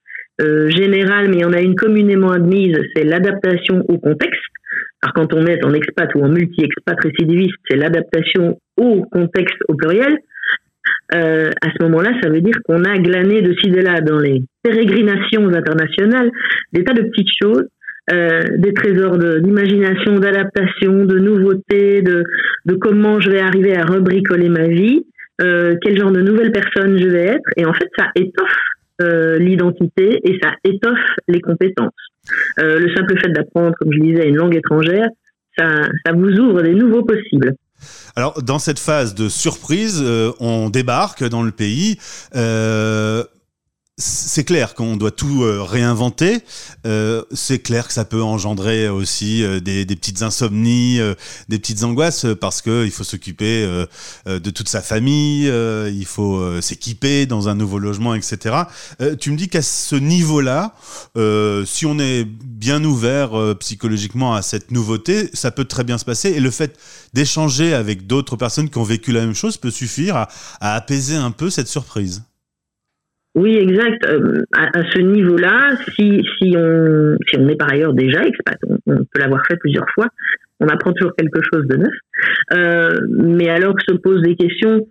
générale, 0.69 1.29
mais 1.29 1.45
on 1.45 1.53
a 1.53 1.61
une 1.61 1.75
communément 1.75 2.31
admise, 2.31 2.79
c'est 2.95 3.05
l'adaptation 3.05 3.85
au 3.89 3.99
contexte. 3.99 4.41
Alors 5.03 5.15
quand 5.15 5.35
on 5.35 5.47
est 5.47 5.65
en 5.65 5.73
expat 5.73 6.15
ou 6.15 6.23
en 6.23 6.29
multi-expat 6.29 6.97
récidiviste, 7.03 7.57
c'est 7.69 7.77
l'adaptation 7.77 8.59
au 8.77 9.05
contexte 9.11 9.57
au 9.69 9.75
pluriel. 9.75 10.19
Euh, 11.15 11.51
à 11.63 11.69
ce 11.71 11.83
moment-là, 11.83 12.13
ça 12.23 12.29
veut 12.29 12.41
dire 12.41 12.55
qu'on 12.65 12.85
a 12.85 12.99
glané 12.99 13.43
de 13.43 13.55
ci 13.61 13.71
de 13.71 13.81
là 13.81 14.01
dans 14.01 14.19
les 14.19 14.43
pérégrinations 14.63 15.49
internationales 15.49 16.31
des 16.73 16.85
tas 16.85 16.93
de 16.93 17.03
petites 17.03 17.31
choses, 17.43 17.65
euh, 18.13 18.43
des 18.59 18.73
trésors 18.75 19.19
d'imagination, 19.19 20.19
d'adaptation, 20.19 21.05
de 21.05 21.19
nouveautés, 21.19 22.03
de, 22.03 22.25
comment 22.81 23.21
je 23.21 23.31
vais 23.31 23.41
arriver 23.41 23.77
à 23.77 23.85
rebricoler 23.85 24.49
ma 24.49 24.69
vie, 24.69 25.05
euh, 25.43 25.77
quel 25.83 25.99
genre 25.99 26.13
de 26.13 26.21
nouvelle 26.21 26.53
personne 26.53 26.99
je 26.99 27.09
vais 27.09 27.25
être. 27.25 27.51
Et 27.57 27.65
en 27.65 27.73
fait, 27.73 27.89
ça 27.99 28.09
étoffe 28.15 28.51
euh, 28.51 28.70
l'identité 29.01 30.21
et 30.25 30.39
ça 30.43 30.53
étoffe 30.65 30.99
les 31.29 31.41
compétences. 31.41 31.93
Euh, 32.59 32.79
le 32.79 32.95
simple 32.95 33.19
fait 33.21 33.31
d'apprendre, 33.31 33.75
comme 33.79 33.93
je 33.93 34.01
disais, 34.01 34.29
une 34.29 34.37
langue 34.37 34.55
étrangère, 34.55 35.09
ça, 35.59 36.13
vous 36.15 36.31
ouvre 36.39 36.63
des 36.63 36.75
nouveaux 36.75 37.05
possibles. 37.05 37.55
Alors, 38.17 38.43
dans 38.43 38.59
cette 38.59 38.79
phase 38.79 39.15
de 39.15 39.29
surprise, 39.29 40.03
euh, 40.05 40.33
on 40.41 40.71
débarque 40.71 41.25
dans 41.25 41.43
le 41.43 41.51
pays. 41.51 41.99
Euh, 42.35 43.25
c'est 44.01 44.45
clair 44.45 44.75
qu'on 44.75 44.97
doit 44.97 45.11
tout 45.11 45.45
euh, 45.45 45.63
réinventer. 45.63 46.43
Euh, 46.87 47.23
c'est 47.33 47.61
clair 47.61 47.87
que 47.87 47.93
ça 47.93 48.05
peut 48.05 48.23
engendrer 48.23 48.89
aussi 48.89 49.45
euh, 49.45 49.61
des, 49.61 49.85
des, 49.85 49.97
petites 49.97 50.23
insomnies, 50.23 50.99
des 51.49 51.59
petites 51.59 51.85
angoisses, 51.85 52.27
parce 52.41 52.63
que 52.63 52.85
il 52.85 52.91
faut 52.91 53.05
s'occuper 53.05 53.67
de 54.27 54.51
toute 54.51 54.69
sa 54.69 54.81
famille, 54.81 55.45
il 55.47 56.07
faut 56.07 56.61
s'équiper 56.61 57.27
dans 57.27 57.49
un 57.49 57.55
nouveau 57.55 57.79
logement, 57.79 58.15
etc. 58.15 58.57
tu 59.21 59.31
me 59.31 59.37
dis 59.37 59.49
qu'à 59.49 59.63
ce 59.63 59.97
niveau-là, 59.97 60.75
si 61.67 61.87
on 61.87 61.99
est 61.99 62.25
bien 62.25 62.83
ouvert 62.85 63.33
psychologiquement 63.59 64.35
à 64.35 64.43
cette 64.43 64.71
nouveauté, 64.71 65.31
ça 65.35 65.51
peut 65.51 65.65
très 65.65 65.85
bien 65.85 65.99
se 65.99 66.05
passer. 66.05 66.31
Et 66.31 66.41
le 66.41 66.51
fait 66.51 66.79
d'échanger 67.13 67.75
avec 67.75 68.07
d'autres 68.07 68.37
personnes 68.37 68.71
qui 68.71 68.79
ont 68.79 68.85
vécu 68.85 69.13
la 69.13 69.21
même 69.21 69.35
chose 69.35 69.57
peut 69.57 69.71
suffire 69.71 70.17
à, 70.17 70.29
à 70.61 70.75
apaiser 70.75 71.17
un 71.17 71.31
peu 71.31 71.51
cette 71.51 71.69
surprise. 71.69 72.23
Oui, 73.35 73.57
exact. 73.57 74.05
Euh, 74.07 74.43
à, 74.57 74.83
ce 74.91 75.01
niveau-là, 75.01 75.77
si, 75.95 76.23
si, 76.39 76.55
on, 76.57 77.17
si 77.29 77.39
on 77.39 77.49
est 77.49 77.57
par 77.57 77.73
ailleurs 77.73 77.95
déjà 77.95 78.23
expat, 78.25 78.59
on, 78.87 78.97
peut 78.97 79.21
l'avoir 79.21 79.47
fait 79.47 79.57
plusieurs 79.57 79.89
fois, 79.95 80.07
on 80.59 80.67
apprend 80.67 80.93
toujours 80.93 81.15
quelque 81.17 81.41
chose 81.53 81.67
de 81.67 81.77
neuf. 81.77 81.95
Euh, 82.53 82.99
mais 83.09 83.49
alors 83.49 83.75
se 83.89 83.95
posent 83.95 84.23
des 84.23 84.37
questions 84.37 84.87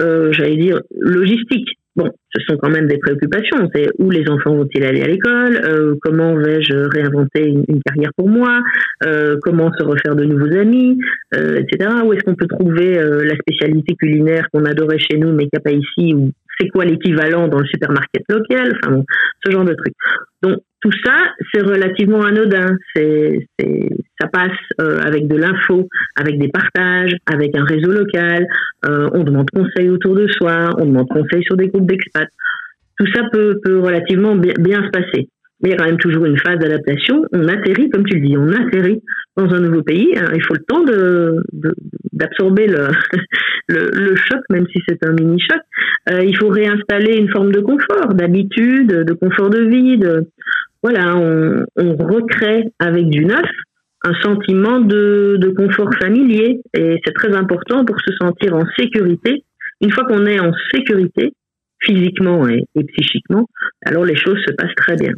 j'allais 0.00 0.56
dire, 0.56 0.80
logistiques. 1.00 1.78
Bon, 1.96 2.10
ce 2.34 2.42
sont 2.48 2.56
quand 2.56 2.70
même 2.70 2.88
des 2.88 2.98
préoccupations. 2.98 3.70
C'est 3.72 3.86
où 4.00 4.10
les 4.10 4.28
enfants 4.28 4.56
vont-ils 4.56 4.84
aller 4.84 5.02
à 5.02 5.06
l'école? 5.06 5.60
Euh, 5.64 5.94
Comment 6.02 6.34
vais-je 6.34 6.88
réinventer 6.88 7.46
une, 7.46 7.80
carrière 7.86 8.10
pour 8.16 8.28
moi? 8.28 8.60
Euh, 9.06 9.36
Comment 9.42 9.70
se 9.78 9.84
refaire 9.84 10.16
de 10.16 10.24
nouveaux 10.24 10.52
amis? 10.56 10.98
Euh, 11.34 11.60
Etc. 11.60 11.88
Où 12.04 12.12
est-ce 12.12 12.24
qu'on 12.24 12.34
peut 12.34 12.48
trouver 12.48 12.94
la 12.94 13.36
spécialité 13.36 13.94
culinaire 13.94 14.48
qu'on 14.52 14.64
adorait 14.64 14.98
chez 14.98 15.18
nous 15.18 15.32
mais 15.32 15.44
qu'il 15.44 15.50
n'y 15.54 15.58
a 15.58 15.60
pas 15.60 15.72
ici 15.72 16.14
Ou 16.14 16.32
c'est 16.58 16.68
quoi 16.68 16.84
l'équivalent 16.84 17.48
dans 17.48 17.58
le 17.58 17.66
supermarché 17.66 18.08
local 18.28 18.72
Enfin 18.82 18.96
bon, 18.96 19.04
ce 19.44 19.50
genre 19.50 19.64
de 19.64 19.74
trucs. 19.74 19.94
Donc 20.42 20.58
tout 20.80 20.92
ça, 21.04 21.32
c'est 21.52 21.62
relativement 21.62 22.22
anodin. 22.22 22.76
C'est, 22.94 23.46
ça 24.20 24.28
passe 24.28 24.58
avec 24.78 25.26
de 25.28 25.36
l'info, 25.36 25.88
avec 26.16 26.38
des 26.38 26.48
partages, 26.48 27.16
avec 27.26 27.56
un 27.56 27.64
réseau 27.64 27.90
local. 27.90 28.46
on 28.86 29.24
demande 29.24 29.50
conseil 29.50 29.88
autour 29.88 30.14
de 30.14 30.26
soi, 30.28 30.70
on 30.78 30.84
demande 30.84 31.08
conseil 31.08 31.42
sur 31.42 31.56
des 31.56 31.68
groupes 31.68 31.86
d'expats 31.86 32.28
tout 32.98 33.06
ça 33.14 33.22
peut, 33.32 33.60
peut 33.62 33.80
relativement 33.80 34.36
bien, 34.36 34.84
se 34.84 34.90
passer. 34.90 35.28
Il 35.64 35.70
y 35.70 35.72
a 35.72 35.76
quand 35.76 35.86
même 35.86 35.98
toujours 35.98 36.26
une 36.26 36.38
phase 36.38 36.58
d'adaptation. 36.58 37.24
On 37.32 37.48
atterrit, 37.48 37.88
comme 37.88 38.04
tu 38.04 38.18
le 38.18 38.26
dis, 38.26 38.36
on 38.36 38.52
atterrit 38.52 39.02
dans 39.36 39.50
un 39.52 39.60
nouveau 39.60 39.82
pays. 39.82 40.08
il 40.12 40.42
faut 40.42 40.54
le 40.54 40.64
temps 40.66 40.84
d'absorber 42.12 42.66
le, 43.68 44.14
choc, 44.16 44.40
même 44.50 44.66
si 44.70 44.80
c'est 44.86 45.04
un 45.06 45.12
mini-choc. 45.12 45.60
Euh, 46.10 46.22
il 46.22 46.36
faut 46.36 46.48
réinstaller 46.48 47.16
une 47.16 47.30
forme 47.30 47.50
de 47.50 47.60
confort, 47.60 48.14
d'habitude, 48.14 48.88
de 48.88 49.12
confort 49.14 49.48
de 49.48 49.62
vie. 49.62 49.98
voilà, 50.82 51.16
on, 51.16 51.64
recrée 51.96 52.64
avec 52.78 53.08
du 53.08 53.24
neuf 53.24 53.48
un 54.06 54.14
sentiment 54.20 54.80
de 54.80 55.54
confort 55.56 55.90
familier. 55.98 56.60
Et 56.76 57.00
c'est 57.04 57.14
très 57.14 57.34
important 57.34 57.86
pour 57.86 57.96
se 58.00 58.12
sentir 58.20 58.54
en 58.54 58.64
sécurité. 58.78 59.44
Une 59.80 59.90
fois 59.90 60.04
qu'on 60.04 60.26
est 60.26 60.40
en 60.40 60.52
sécurité, 60.72 61.32
physiquement 61.84 62.48
et, 62.48 62.64
psychiquement, 62.74 63.46
alors 63.84 64.04
les 64.04 64.16
choses 64.16 64.38
se 64.46 64.52
passent 64.52 64.74
très 64.76 64.96
bien. 64.96 65.12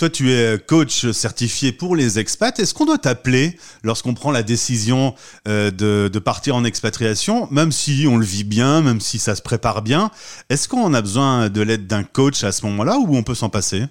Toi, 0.00 0.08
tu 0.08 0.30
es 0.30 0.56
coach 0.66 1.10
certifié 1.10 1.72
pour 1.72 1.94
les 1.94 2.18
expats. 2.18 2.58
Est-ce 2.58 2.72
qu'on 2.72 2.86
doit 2.86 2.96
t'appeler 2.96 3.50
lorsqu'on 3.84 4.14
prend 4.14 4.32
la 4.32 4.42
décision 4.42 5.12
euh, 5.46 5.70
de, 5.70 6.18
partir 6.18 6.56
en 6.56 6.64
expatriation, 6.64 7.48
même 7.50 7.70
si 7.70 8.06
on 8.08 8.16
le 8.16 8.24
vit 8.24 8.44
bien, 8.44 8.80
même 8.80 9.00
si 9.00 9.18
ça 9.18 9.34
se 9.34 9.42
prépare 9.42 9.82
bien? 9.82 10.08
Est-ce 10.48 10.70
qu'on 10.70 10.94
a 10.94 11.02
besoin 11.02 11.50
de 11.50 11.60
l'aide 11.60 11.86
d'un 11.86 12.02
coach 12.02 12.44
à 12.44 12.50
ce 12.50 12.64
moment-là 12.64 12.96
ou 12.96 13.14
on 13.14 13.22
peut 13.22 13.34
s'en 13.34 13.50
passer? 13.50 13.82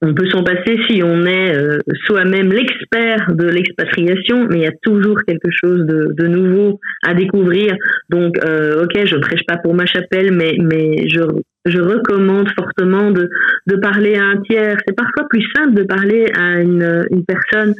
On 0.00 0.14
peut 0.14 0.30
s'en 0.30 0.44
passer 0.44 0.78
si 0.88 1.02
on 1.02 1.26
est 1.26 1.56
euh, 1.56 1.78
soi-même 2.06 2.52
l'expert 2.52 3.34
de 3.34 3.48
l'expatriation, 3.48 4.46
mais 4.48 4.58
il 4.58 4.62
y 4.62 4.66
a 4.66 4.76
toujours 4.80 5.16
quelque 5.26 5.50
chose 5.50 5.84
de, 5.88 6.26
nouveau 6.28 6.78
à 7.02 7.14
découvrir. 7.14 7.74
Donc, 8.10 8.38
euh, 8.44 8.84
ok, 8.84 9.06
je 9.06 9.16
prêche 9.16 9.42
pas 9.44 9.56
pour 9.56 9.74
ma 9.74 9.86
chapelle, 9.86 10.30
mais 10.30 10.54
mais 10.60 11.08
je 11.08 11.22
je 11.64 11.80
recommande 11.80 12.48
fortement 12.56 13.10
de 13.10 13.30
de 13.66 13.76
parler 13.76 14.16
à 14.16 14.24
un 14.24 14.40
tiers. 14.42 14.78
C'est 14.86 14.96
parfois 14.96 15.28
plus 15.28 15.44
simple 15.54 15.74
de 15.74 15.84
parler 15.84 16.26
à 16.36 16.60
une 16.60 17.06
une 17.10 17.24
personne 17.24 17.74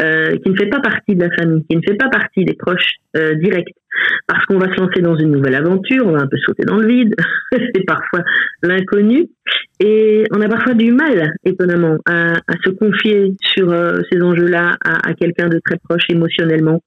euh, 0.00 0.36
qui 0.36 0.50
ne 0.50 0.56
fait 0.56 0.66
pas 0.66 0.78
partie 0.78 1.16
de 1.16 1.24
la 1.24 1.30
famille, 1.36 1.64
qui 1.68 1.76
ne 1.76 1.82
fait 1.82 1.96
pas 1.96 2.08
partie 2.08 2.44
des 2.44 2.54
proches 2.54 2.98
euh, 3.16 3.34
directs, 3.34 3.74
parce 4.28 4.46
qu'on 4.46 4.58
va 4.58 4.72
se 4.72 4.80
lancer 4.80 5.00
dans 5.00 5.16
une 5.16 5.32
nouvelle 5.32 5.56
aventure, 5.56 6.06
on 6.06 6.12
va 6.12 6.20
un 6.20 6.28
peu 6.28 6.36
sauter 6.36 6.64
dans 6.64 6.76
le 6.76 6.86
vide, 6.86 7.16
c'est 7.52 7.84
parfois 7.84 8.22
l'inconnu, 8.62 9.26
et 9.80 10.22
on 10.30 10.40
a 10.40 10.48
parfois 10.48 10.74
du 10.74 10.92
mal, 10.92 11.34
étonnamment, 11.44 11.98
à, 12.06 12.34
à 12.34 12.52
se 12.64 12.70
confier 12.70 13.34
sur 13.42 13.72
euh, 13.72 13.98
ces 14.12 14.22
enjeux-là 14.22 14.76
à, 14.84 15.08
à 15.08 15.14
quelqu'un 15.14 15.48
de 15.48 15.60
très 15.64 15.78
proche 15.78 16.04
émotionnellement, 16.10 16.80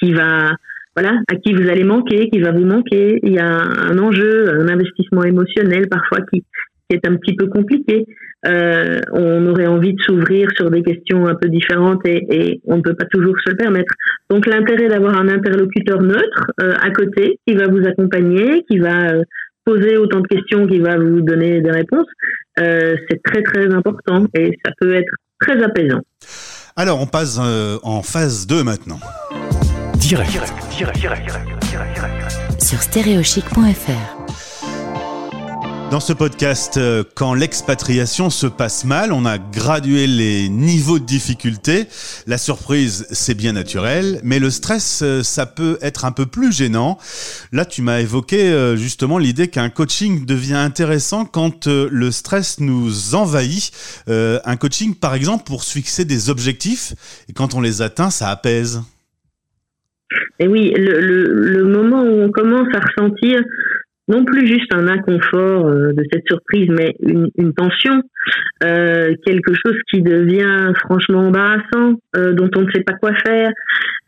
qui 0.00 0.14
va 0.14 0.52
voilà, 0.96 1.20
à 1.28 1.36
qui 1.36 1.52
vous 1.52 1.68
allez 1.68 1.84
manquer, 1.84 2.30
qui 2.30 2.40
va 2.40 2.52
vous 2.52 2.64
manquer. 2.64 3.20
Il 3.22 3.34
y 3.34 3.38
a 3.38 3.46
un 3.46 3.98
enjeu, 3.98 4.48
un 4.48 4.68
investissement 4.68 5.24
émotionnel 5.24 5.88
parfois 5.88 6.20
qui, 6.32 6.42
est 6.88 7.06
un 7.06 7.16
petit 7.16 7.34
peu 7.34 7.48
compliqué. 7.48 8.06
Euh, 8.46 9.00
on 9.12 9.44
aurait 9.46 9.66
envie 9.66 9.92
de 9.92 10.00
s'ouvrir 10.00 10.48
sur 10.56 10.70
des 10.70 10.82
questions 10.82 11.26
un 11.26 11.34
peu 11.34 11.48
différentes 11.48 12.00
et, 12.06 12.60
on 12.64 12.76
ne 12.76 12.82
peut 12.82 12.94
pas 12.94 13.06
toujours 13.06 13.34
se 13.44 13.50
le 13.50 13.56
permettre. 13.56 13.92
Donc 14.30 14.46
l'intérêt 14.46 14.88
d'avoir 14.88 15.18
un 15.18 15.28
interlocuteur 15.28 16.00
neutre 16.00 16.46
euh, 16.62 16.74
à 16.80 16.90
côté 16.90 17.40
qui 17.46 17.54
va 17.54 17.66
vous 17.66 17.84
accompagner, 17.86 18.64
qui 18.70 18.78
va 18.78 19.10
euh, 19.10 19.22
poser 19.64 19.96
autant 19.96 20.20
de 20.20 20.28
questions, 20.28 20.66
qui 20.66 20.78
va 20.78 20.96
vous 20.96 21.22
donner 21.22 21.60
des 21.60 21.72
réponses, 21.72 22.06
c'est 22.56 23.20
très 23.22 23.42
très 23.42 23.74
important 23.74 24.26
et 24.32 24.52
ça 24.64 24.70
peut 24.80 24.94
être 24.94 25.12
très 25.40 25.60
apaisant. 25.62 26.00
Alors 26.76 27.00
on 27.02 27.06
passe 27.06 27.38
en 27.38 28.02
phase 28.02 28.46
2 28.46 28.62
maintenant. 28.62 29.00
Direct. 29.98 30.30
direct, 30.30 30.98
direct, 30.98 30.98
direct, 30.98 31.24
direct, 31.24 31.94
direct. 31.94 32.62
Sur 32.62 32.82
stéréochic.fr 32.82 34.16
dans 35.92 36.00
ce 36.00 36.12
podcast, 36.12 36.78
euh, 36.78 37.04
quand 37.14 37.32
l'expatriation 37.32 38.28
se 38.28 38.48
passe 38.48 38.84
mal, 38.84 39.12
on 39.12 39.24
a 39.24 39.38
gradué 39.38 40.08
les 40.08 40.48
niveaux 40.48 40.98
de 40.98 41.04
difficulté. 41.04 41.86
La 42.26 42.38
surprise, 42.38 43.06
c'est 43.12 43.34
bien 43.34 43.52
naturel, 43.52 44.20
mais 44.24 44.40
le 44.40 44.50
stress, 44.50 45.02
euh, 45.02 45.22
ça 45.22 45.46
peut 45.46 45.78
être 45.82 46.04
un 46.04 46.10
peu 46.10 46.26
plus 46.26 46.52
gênant. 46.52 46.98
Là, 47.52 47.64
tu 47.64 47.82
m'as 47.82 48.00
évoqué 48.00 48.48
euh, 48.48 48.76
justement 48.76 49.16
l'idée 49.16 49.46
qu'un 49.46 49.70
coaching 49.70 50.26
devient 50.26 50.54
intéressant 50.54 51.24
quand 51.24 51.68
le 51.68 52.10
stress 52.10 52.58
nous 52.58 53.14
envahit. 53.14 53.70
Un 54.08 54.56
coaching, 54.56 54.92
par 54.92 55.14
exemple, 55.14 55.44
pour 55.44 55.62
se 55.62 55.70
fixer 55.70 56.04
des 56.04 56.30
objectifs, 56.30 56.94
et 57.28 57.32
quand 57.32 57.54
on 57.54 57.60
les 57.60 57.80
atteint, 57.80 58.10
ça 58.10 58.28
apaise. 58.28 58.82
Et 60.38 60.46
oui, 60.46 60.72
le, 60.76 61.24
le 61.26 61.64
moment 61.64 62.02
où 62.02 62.22
on 62.22 62.30
commence 62.30 62.68
à 62.74 62.80
ressentir 62.80 63.42
non 64.08 64.24
plus 64.24 64.46
juste 64.46 64.72
un 64.72 64.86
inconfort 64.86 65.66
euh, 65.66 65.92
de 65.92 66.04
cette 66.12 66.22
surprise, 66.28 66.68
mais 66.70 66.94
une, 67.00 67.28
une 67.38 67.52
tension, 67.54 68.02
euh, 68.62 69.12
quelque 69.24 69.52
chose 69.54 69.76
qui 69.90 70.00
devient 70.02 70.72
franchement 70.84 71.26
embarrassant, 71.26 71.94
euh, 72.16 72.32
dont 72.32 72.48
on 72.56 72.62
ne 72.62 72.70
sait 72.70 72.82
pas 72.82 72.92
quoi 72.94 73.14
faire. 73.26 73.50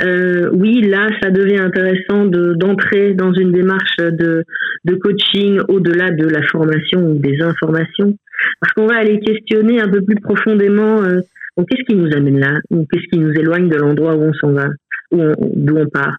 Euh, 0.05 0.50
oui, 0.52 0.83
là, 0.83 1.09
ça 1.21 1.31
devient 1.31 1.59
intéressant 1.59 2.26
de 2.26 2.55
d'entrer 2.55 3.14
dans 3.14 3.33
une 3.33 3.50
démarche 3.52 3.97
de, 3.99 4.45
de 4.85 4.95
coaching 4.95 5.61
au-delà 5.69 6.11
de 6.11 6.28
la 6.28 6.43
formation 6.43 7.00
ou 7.00 7.19
des 7.19 7.43
informations, 7.43 8.17
parce 8.61 8.73
qu'on 8.75 8.87
va 8.87 8.99
aller 8.99 9.19
questionner 9.19 9.81
un 9.81 9.88
peu 9.88 10.02
plus 10.02 10.21
profondément 10.21 11.02
euh, 11.02 11.21
qu'est-ce 11.64 11.83
qui 11.85 11.97
nous 11.97 12.12
amène 12.14 12.38
là, 12.38 12.61
ou 12.71 12.87
qu'est-ce 12.90 13.07
qui 13.11 13.19
nous 13.19 13.33
éloigne 13.33 13.69
de 13.69 13.76
l'endroit 13.76 14.14
où 14.14 14.23
on 14.23 14.33
s'en 14.35 14.52
va, 14.52 14.69
d'où 15.12 15.76
on, 15.76 15.82
on 15.82 15.88
part. 15.88 16.16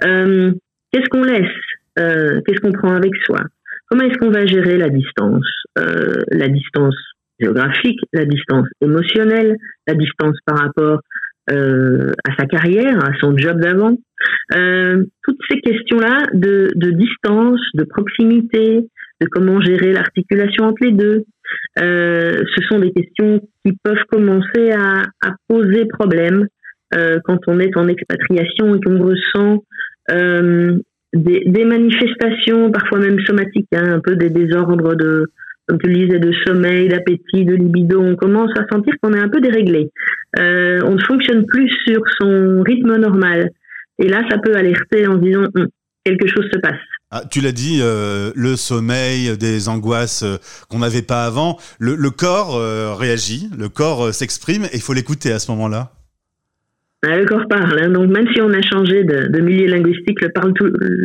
qu'est-ce 0.00 1.08
qu'on 1.10 1.24
laisse 1.24 1.48
euh, 1.98 2.40
qu'est-ce 2.46 2.60
qu'on 2.60 2.72
prend 2.72 2.94
avec 2.94 3.14
soi? 3.24 3.40
Comment 3.88 4.04
est-ce 4.04 4.18
qu'on 4.18 4.30
va 4.30 4.46
gérer 4.46 4.78
la 4.78 4.88
distance 4.88 5.46
euh, 5.78 6.22
La 6.30 6.48
distance 6.48 6.96
géographique, 7.38 8.00
la 8.12 8.24
distance 8.24 8.66
émotionnelle, 8.80 9.56
la 9.86 9.94
distance 9.94 10.38
par 10.46 10.58
rapport 10.58 11.00
euh, 11.50 12.12
à 12.26 12.34
sa 12.38 12.46
carrière, 12.46 13.04
à 13.04 13.12
son 13.20 13.36
job 13.36 13.60
d'avant? 13.60 13.96
Euh, 14.54 15.04
toutes 15.24 15.40
ces 15.50 15.60
questions-là 15.60 16.22
de, 16.32 16.70
de, 16.74 16.90
distance, 16.90 17.60
de 17.74 17.84
proximité, 17.84 18.86
de 19.20 19.26
comment 19.30 19.60
gérer 19.60 19.92
l'articulation 19.92 20.64
entre 20.64 20.84
les 20.84 20.92
deux, 20.92 21.24
euh, 21.80 22.42
ce 22.56 22.64
sont 22.70 22.78
des 22.78 22.92
questions 22.92 23.40
qui 23.64 23.76
peuvent 23.82 24.04
commencer 24.10 24.70
à, 24.72 25.02
à 25.22 25.34
poser 25.48 25.84
problème 25.86 26.46
euh, 26.94 27.18
quand 27.24 27.38
on 27.46 27.58
est 27.60 27.76
en 27.76 27.88
expatriation 27.88 28.74
et 28.74 28.80
qu'on 28.80 29.02
ressent 29.02 29.64
des, 31.14 31.42
des, 31.46 31.64
manifestations, 31.64 32.70
parfois 32.70 32.98
même 32.98 33.20
somatiques, 33.20 33.68
hein, 33.74 33.94
un 33.94 34.00
peu 34.00 34.16
des 34.16 34.30
désordres 34.30 34.94
de, 34.96 35.26
comme 35.68 35.78
tu 35.78 35.88
le 35.88 36.06
disais, 36.06 36.18
de 36.18 36.32
sommeil, 36.46 36.88
d'appétit, 36.88 37.44
de 37.44 37.54
libido. 37.54 38.00
On 38.00 38.16
commence 38.16 38.50
à 38.58 38.66
sentir 38.72 38.94
qu'on 39.02 39.12
est 39.12 39.20
un 39.20 39.28
peu 39.28 39.40
déréglé. 39.40 39.90
Euh, 40.38 40.80
on 40.84 40.92
ne 40.92 41.02
fonctionne 41.02 41.46
plus 41.46 41.70
sur 41.86 42.02
son 42.20 42.62
rythme 42.62 42.96
normal. 42.96 43.50
Et 43.98 44.08
là, 44.08 44.22
ça 44.30 44.38
peut 44.38 44.54
alerter 44.56 45.06
en 45.06 45.16
disant 45.16 45.44
hum, 45.54 45.68
quelque 46.04 46.26
chose 46.26 46.48
se 46.52 46.58
passe. 46.58 46.80
Ah, 47.14 47.22
tu 47.30 47.42
l'as 47.42 47.52
dit, 47.52 47.80
euh, 47.82 48.32
le 48.34 48.56
sommeil, 48.56 49.36
des 49.36 49.68
angoisses 49.68 50.22
euh, 50.22 50.38
qu'on 50.70 50.78
n'avait 50.78 51.02
pas 51.02 51.26
avant. 51.26 51.58
Le, 51.78 51.94
corps 52.10 52.56
euh, 52.56 52.94
réagit, 52.94 53.50
le 53.56 53.68
corps 53.68 54.06
euh, 54.06 54.12
s'exprime 54.12 54.64
et 54.64 54.76
il 54.76 54.80
faut 54.80 54.94
l'écouter 54.94 55.30
à 55.30 55.38
ce 55.38 55.50
moment-là. 55.50 55.92
Bah, 57.02 57.18
le 57.18 57.24
corps 57.24 57.48
parle. 57.48 57.80
Hein. 57.80 57.90
Donc 57.90 58.10
même 58.10 58.28
si 58.32 58.40
on 58.40 58.50
a 58.50 58.62
changé 58.62 59.04
de, 59.04 59.40
milieu 59.40 59.66
linguistique, 59.66 60.20
le, 60.20 60.28
parle 60.28 60.52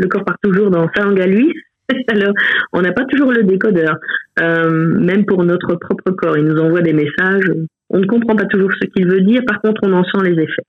corps 0.10 0.26
part 0.26 0.38
toujours 0.44 0.70
dans 0.70 0.88
sa 0.96 1.04
langue 1.04 1.20
à 1.20 1.28
lui. 1.28 1.52
Alors 2.10 2.34
on 2.74 2.82
n'a 2.82 2.92
pas 2.92 3.06
toujours 3.06 3.32
le 3.32 3.44
décodeur. 3.44 3.98
Euh, 4.40 4.70
même 4.70 5.26
pour 5.26 5.44
notre 5.44 5.76
propre 5.76 6.12
corps, 6.12 6.38
il 6.38 6.44
nous 6.44 6.60
envoie 6.60 6.82
des 6.82 6.94
messages. 6.94 7.52
On 7.90 8.00
ne 8.00 8.06
comprend 8.06 8.36
pas 8.36 8.46
toujours 8.46 8.72
ce 8.80 8.88
qu'il 8.88 9.08
veut 9.08 9.22
dire. 9.22 9.42
Par 9.48 9.62
contre, 9.62 9.82
on 9.84 9.94
en 9.94 10.04
sent 10.04 10.24
les 10.24 10.44
effets. 10.44 10.64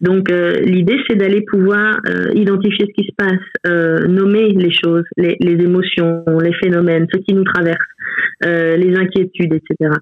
Donc 0.00 0.30
euh, 0.30 0.52
l'idée, 0.60 0.98
c'est 1.08 1.16
d'aller 1.16 1.42
pouvoir 1.42 1.98
euh, 2.06 2.30
identifier 2.34 2.86
ce 2.86 3.02
qui 3.02 3.08
se 3.08 3.14
passe, 3.16 3.40
euh, 3.66 4.06
nommer 4.06 4.48
les 4.50 4.70
choses, 4.70 5.04
les, 5.16 5.36
les, 5.40 5.52
émotions, 5.64 6.24
les 6.42 6.52
phénomènes, 6.54 7.06
ce 7.12 7.18
qui 7.20 7.34
nous 7.34 7.44
traverse, 7.44 7.78
les 8.42 8.94
inquiétudes, 8.96 9.54
etc. 9.54 9.94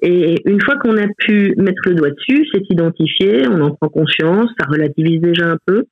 Et 0.00 0.36
une 0.46 0.60
fois 0.62 0.76
qu'on 0.76 0.96
a 0.96 1.06
pu 1.18 1.54
mettre 1.58 1.82
le 1.86 1.94
doigt 1.94 2.10
dessus, 2.10 2.46
c'est 2.52 2.62
identifié, 2.70 3.46
on 3.48 3.60
en 3.60 3.70
prend 3.74 3.88
conscience, 3.88 4.50
ça 4.58 4.66
relativise 4.68 5.20
déjà 5.20 5.46
un 5.46 5.58
peu, 5.66 5.84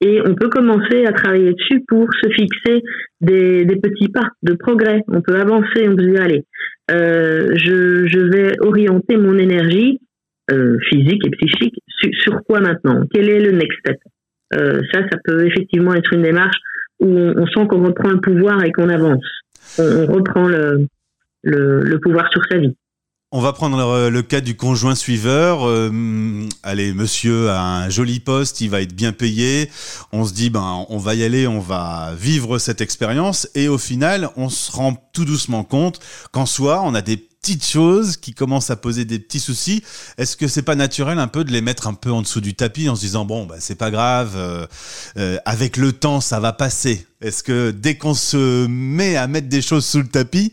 et 0.00 0.20
on 0.22 0.34
peut 0.34 0.48
commencer 0.48 1.04
à 1.06 1.12
travailler 1.12 1.52
dessus 1.52 1.84
pour 1.86 2.08
se 2.22 2.28
fixer 2.30 2.82
des, 3.20 3.66
petits 3.82 4.08
pas 4.08 4.28
de 4.42 4.54
progrès. 4.54 5.02
On 5.08 5.20
peut 5.20 5.36
avancer, 5.36 5.88
on 5.88 5.94
peut 5.94 6.06
dire 6.06 6.22
allez, 6.22 6.44
je, 6.88 8.06
je 8.06 8.18
vais 8.18 8.52
orienter 8.60 9.16
mon 9.16 9.36
énergie 9.38 10.00
euh, 10.50 10.78
physique 10.88 11.24
et 11.26 11.30
psychique, 11.30 11.74
sur, 12.22 12.42
quoi 12.44 12.60
maintenant? 12.60 13.04
Quel 13.12 13.28
est 13.28 13.40
le 13.40 13.52
next 13.52 13.78
step? 13.80 13.98
Euh, 14.54 14.80
Ça, 14.92 15.00
ça 15.10 15.18
peut 15.24 15.46
effectivement 15.46 15.94
être 15.94 16.12
une 16.12 16.22
démarche 16.22 16.56
où 17.00 17.08
on, 17.08 17.46
sent 17.46 17.66
qu'on 17.68 17.84
reprend 17.84 18.10
le 18.10 18.20
pouvoir 18.20 18.62
et 18.64 18.72
qu'on 18.72 18.88
avance. 18.88 19.24
On, 19.78 20.06
reprend 20.06 20.48
le, 20.48 20.86
le, 21.42 21.98
pouvoir 21.98 22.30
sur 22.32 22.42
sa 22.50 22.58
vie. 22.58 22.74
On 23.30 23.40
va 23.40 23.52
prendre 23.52 24.10
le 24.10 24.22
cas 24.22 24.40
du 24.40 24.56
conjoint 24.56 24.94
suiveur. 24.94 25.66
Euh, 25.66 25.90
allez, 26.62 26.92
monsieur 26.92 27.48
a 27.48 27.84
un 27.84 27.88
joli 27.88 28.20
poste, 28.20 28.60
il 28.60 28.68
va 28.68 28.82
être 28.82 28.94
bien 28.94 29.12
payé. 29.12 29.70
On 30.12 30.24
se 30.24 30.34
dit, 30.34 30.50
ben, 30.50 30.84
on 30.88 30.98
va 30.98 31.14
y 31.14 31.24
aller, 31.24 31.46
on 31.46 31.60
va 31.60 32.12
vivre 32.16 32.58
cette 32.58 32.80
expérience. 32.82 33.48
Et 33.54 33.68
au 33.68 33.78
final, 33.78 34.28
on 34.36 34.48
se 34.48 34.70
rend 34.70 34.94
tout 35.14 35.24
doucement 35.24 35.64
compte 35.64 35.98
qu'en 36.30 36.46
soi, 36.46 36.82
on 36.84 36.94
a 36.94 37.00
des 37.00 37.26
petites 37.42 37.66
choses 37.66 38.16
qui 38.16 38.34
commencent 38.34 38.70
à 38.70 38.76
poser 38.76 39.04
des 39.04 39.18
petits 39.18 39.40
soucis. 39.40 39.82
Est-ce 40.16 40.36
que 40.36 40.46
c'est 40.46 40.62
pas 40.62 40.76
naturel 40.76 41.18
un 41.18 41.26
peu 41.26 41.42
de 41.42 41.50
les 41.50 41.60
mettre 41.60 41.88
un 41.88 41.94
peu 41.94 42.12
en 42.12 42.22
dessous 42.22 42.40
du 42.40 42.54
tapis 42.54 42.88
en 42.88 42.94
se 42.94 43.00
disant 43.00 43.24
bon 43.24 43.46
bah 43.46 43.56
c'est 43.58 43.76
pas 43.76 43.90
grave, 43.90 44.34
euh, 44.36 44.64
euh, 45.16 45.38
avec 45.44 45.76
le 45.76 45.92
temps 45.92 46.20
ça 46.20 46.38
va 46.38 46.52
passer. 46.52 47.04
Est-ce 47.20 47.42
que 47.42 47.72
dès 47.72 47.96
qu'on 47.96 48.14
se 48.14 48.68
met 48.68 49.16
à 49.16 49.26
mettre 49.26 49.48
des 49.48 49.60
choses 49.60 49.84
sous 49.84 49.98
le 49.98 50.06
tapis, 50.06 50.52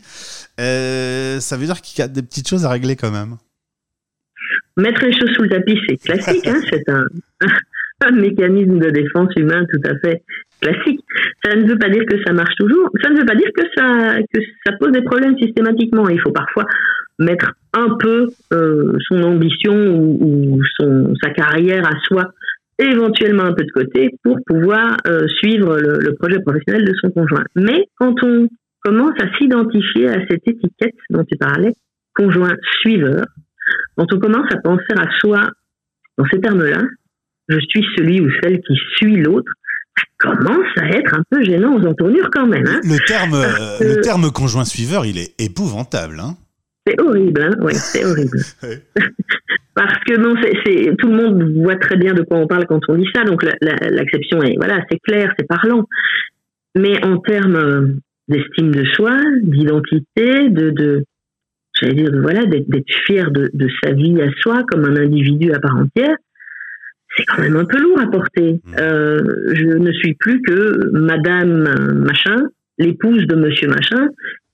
euh, 0.58 1.38
ça 1.38 1.56
veut 1.56 1.66
dire 1.66 1.80
qu'il 1.80 2.00
y 2.00 2.02
a 2.02 2.08
des 2.08 2.22
petites 2.22 2.48
choses 2.48 2.64
à 2.64 2.70
régler 2.70 2.96
quand 2.96 3.12
même? 3.12 3.36
Mettre 4.76 5.04
les 5.04 5.16
choses 5.16 5.30
sous 5.36 5.42
le 5.42 5.48
tapis, 5.48 5.78
c'est 5.88 5.96
classique. 5.96 6.46
Hein 6.48 6.60
c'est 6.70 6.88
un, 6.88 7.06
un 8.02 8.10
mécanisme 8.20 8.78
de 8.78 8.90
défense 8.90 9.30
humain 9.36 9.64
tout 9.70 9.80
à 9.84 9.98
fait 9.98 10.22
classique. 10.60 11.00
Ça 11.44 11.56
ne 11.56 11.66
veut 11.66 11.78
pas 11.78 11.88
dire 11.88 12.04
que 12.06 12.22
ça 12.24 12.32
marche 12.32 12.54
toujours. 12.58 12.88
Ça 13.02 13.10
ne 13.10 13.18
veut 13.18 13.26
pas 13.26 13.34
dire 13.34 13.50
que 13.56 13.64
ça, 13.74 14.18
que 14.32 14.40
ça 14.66 14.72
pose 14.78 14.92
des 14.92 15.02
problèmes 15.02 15.36
systématiquement. 15.38 16.08
Il 16.08 16.20
faut 16.20 16.32
parfois 16.32 16.64
mettre 17.18 17.52
un 17.74 17.96
peu 17.98 18.28
euh, 18.52 18.92
son 19.08 19.22
ambition 19.22 19.74
ou, 19.74 20.60
son, 20.78 21.14
sa 21.22 21.30
carrière 21.30 21.86
à 21.86 21.98
soi 22.04 22.30
éventuellement 22.78 23.44
un 23.44 23.52
peu 23.52 23.64
de 23.64 23.70
côté 23.72 24.10
pour 24.24 24.38
pouvoir 24.46 24.96
euh, 25.06 25.28
suivre 25.28 25.78
le, 25.78 25.98
le, 25.98 26.14
projet 26.14 26.40
professionnel 26.40 26.84
de 26.84 26.94
son 26.94 27.10
conjoint. 27.10 27.44
Mais 27.54 27.84
quand 27.98 28.14
on 28.24 28.48
commence 28.82 29.12
à 29.20 29.36
s'identifier 29.36 30.08
à 30.08 30.26
cette 30.26 30.48
étiquette 30.48 30.94
dont 31.10 31.24
tu 31.24 31.36
parlais, 31.36 31.74
conjoint 32.14 32.56
suiveur, 32.80 33.26
quand 33.96 34.10
on 34.14 34.18
commence 34.18 34.50
à 34.50 34.56
penser 34.56 34.94
à 34.96 35.10
soi 35.18 35.50
dans 36.16 36.24
ces 36.32 36.40
termes-là, 36.40 36.80
je 37.50 37.58
suis 37.68 37.84
celui 37.96 38.20
ou 38.20 38.30
celle 38.42 38.60
qui 38.60 38.74
suit 38.96 39.16
l'autre, 39.16 39.52
commence 40.18 40.66
à 40.76 40.88
être 40.88 41.14
un 41.14 41.22
peu 41.30 41.42
gênant 41.42 41.76
aux 41.76 41.86
entournures 41.86 42.30
quand 42.32 42.46
même. 42.46 42.66
Hein. 42.66 42.80
le, 42.84 42.98
terme, 43.06 43.34
euh, 43.34 43.94
le 43.96 44.00
terme 44.02 44.30
conjoint 44.30 44.64
suiveur, 44.64 45.06
il 45.06 45.18
est 45.18 45.40
épouvantable. 45.40 46.20
Hein 46.20 46.36
c'est 46.86 47.00
horrible, 47.00 47.42
hein 47.42 47.56
oui, 47.60 47.72
c'est 47.74 48.04
horrible. 48.04 48.38
Parce 49.74 49.98
que 50.04 50.16
non, 50.16 50.34
c'est, 50.42 50.96
tout 50.96 51.08
le 51.08 51.16
monde 51.16 51.62
voit 51.62 51.76
très 51.76 51.96
bien 51.96 52.12
de 52.12 52.22
quoi 52.22 52.38
on 52.38 52.46
parle 52.46 52.66
quand 52.66 52.80
on 52.88 52.96
dit 52.96 53.08
ça, 53.14 53.24
donc 53.24 53.42
l'acception 53.62 54.42
est, 54.42 54.56
voilà, 54.56 54.84
c'est 54.90 54.98
clair, 54.98 55.32
c'est 55.38 55.46
parlant. 55.46 55.86
Mais 56.76 57.02
en 57.04 57.18
termes 57.18 57.56
euh, 57.56 57.86
d'estime 58.28 58.72
de 58.72 58.84
soi, 58.84 59.16
d'identité, 59.42 60.48
de, 60.50 60.70
de 60.70 61.04
j'allais 61.80 61.94
dire, 61.94 62.10
voilà, 62.20 62.44
d'être, 62.44 62.66
fier 63.06 63.30
de, 63.30 63.50
de, 63.54 63.68
sa 63.82 63.92
vie 63.92 64.20
à 64.20 64.30
soi 64.40 64.64
comme 64.68 64.84
un 64.84 64.96
individu 64.96 65.52
à 65.52 65.60
part 65.60 65.76
entière, 65.76 66.16
c'est 67.20 67.36
quand 67.36 67.42
même 67.42 67.56
un 67.56 67.64
peu 67.64 67.78
lourd 67.78 68.00
à 68.00 68.06
porter. 68.06 68.52
Mmh. 68.52 68.74
Euh, 68.78 69.18
je 69.52 69.66
ne 69.66 69.92
suis 69.92 70.14
plus 70.14 70.40
que 70.42 70.90
Madame 70.92 71.94
Machin, 71.94 72.48
l'épouse 72.78 73.26
de 73.26 73.36
Monsieur 73.36 73.68
Machin, 73.68 74.08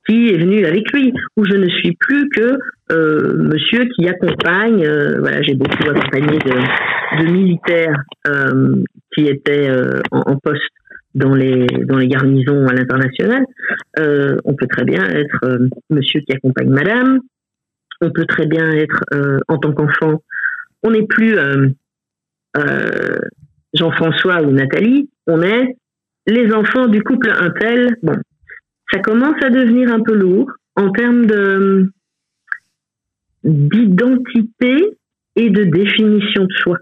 qui 0.09 0.29
est 0.29 0.39
venu 0.39 0.65
avec 0.65 0.91
lui, 0.93 1.13
ou 1.37 1.45
je 1.45 1.57
ne 1.57 1.69
suis 1.69 1.97
plus 1.99 2.29
que 2.31 2.59
euh, 2.93 3.37
Monsieur 3.37 3.87
qui 3.97 4.09
accompagne. 4.09 4.85
Euh, 4.85 5.19
voilà, 5.19 5.43
j'ai 5.43 5.55
beaucoup 5.55 5.89
accompagné 5.89 6.39
de, 6.39 7.25
de 7.25 7.31
militaires 7.31 8.02
euh, 8.29 8.76
qui 9.15 9.26
étaient 9.26 9.71
en, 10.11 10.21
en, 10.21 10.37
poste 10.37 10.63
dans 11.15 11.35
les 11.35 11.67
dans 11.85 11.97
les 11.97 12.09
garnisons 12.09 12.67
à 12.67 12.75
l'international. 12.75 13.45
On 13.99 14.55
peut 14.55 14.69
très 14.69 14.85
bien 14.85 15.05
être 15.09 15.59
Monsieur 15.91 16.21
qui 16.21 16.37
accompagne 16.37 16.69
Madame. 16.69 17.21
On 18.00 18.11
peut 18.11 18.26
très 18.26 18.47
bien 18.47 18.71
être 18.73 19.05
en 19.49 19.59
tant 19.59 19.73
qu'enfant. 19.73 20.21
On 20.83 20.91
n'est 20.91 21.07
plus 21.07 21.37
euh, 21.37 21.69
Jean-François 23.75 24.43
ou 24.43 24.50
Nathalie, 24.50 25.11
on 25.26 25.43
est 25.43 25.76
les 26.26 26.52
enfants 26.52 26.87
du 26.87 27.02
couple 27.02 27.30
Intel. 27.30 27.97
Bon, 28.02 28.17
ça 28.91 29.00
commence 29.00 29.43
à 29.43 29.50
devenir 29.50 29.93
un 29.93 30.00
peu 30.00 30.15
lourd 30.15 30.50
en 30.76 30.91
termes 30.91 31.26
de 31.26 31.91
d'identité 33.45 34.99
et 35.37 35.50
de 35.50 35.65
définition 35.65 36.45
de 36.45 36.52
soi. 36.54 36.78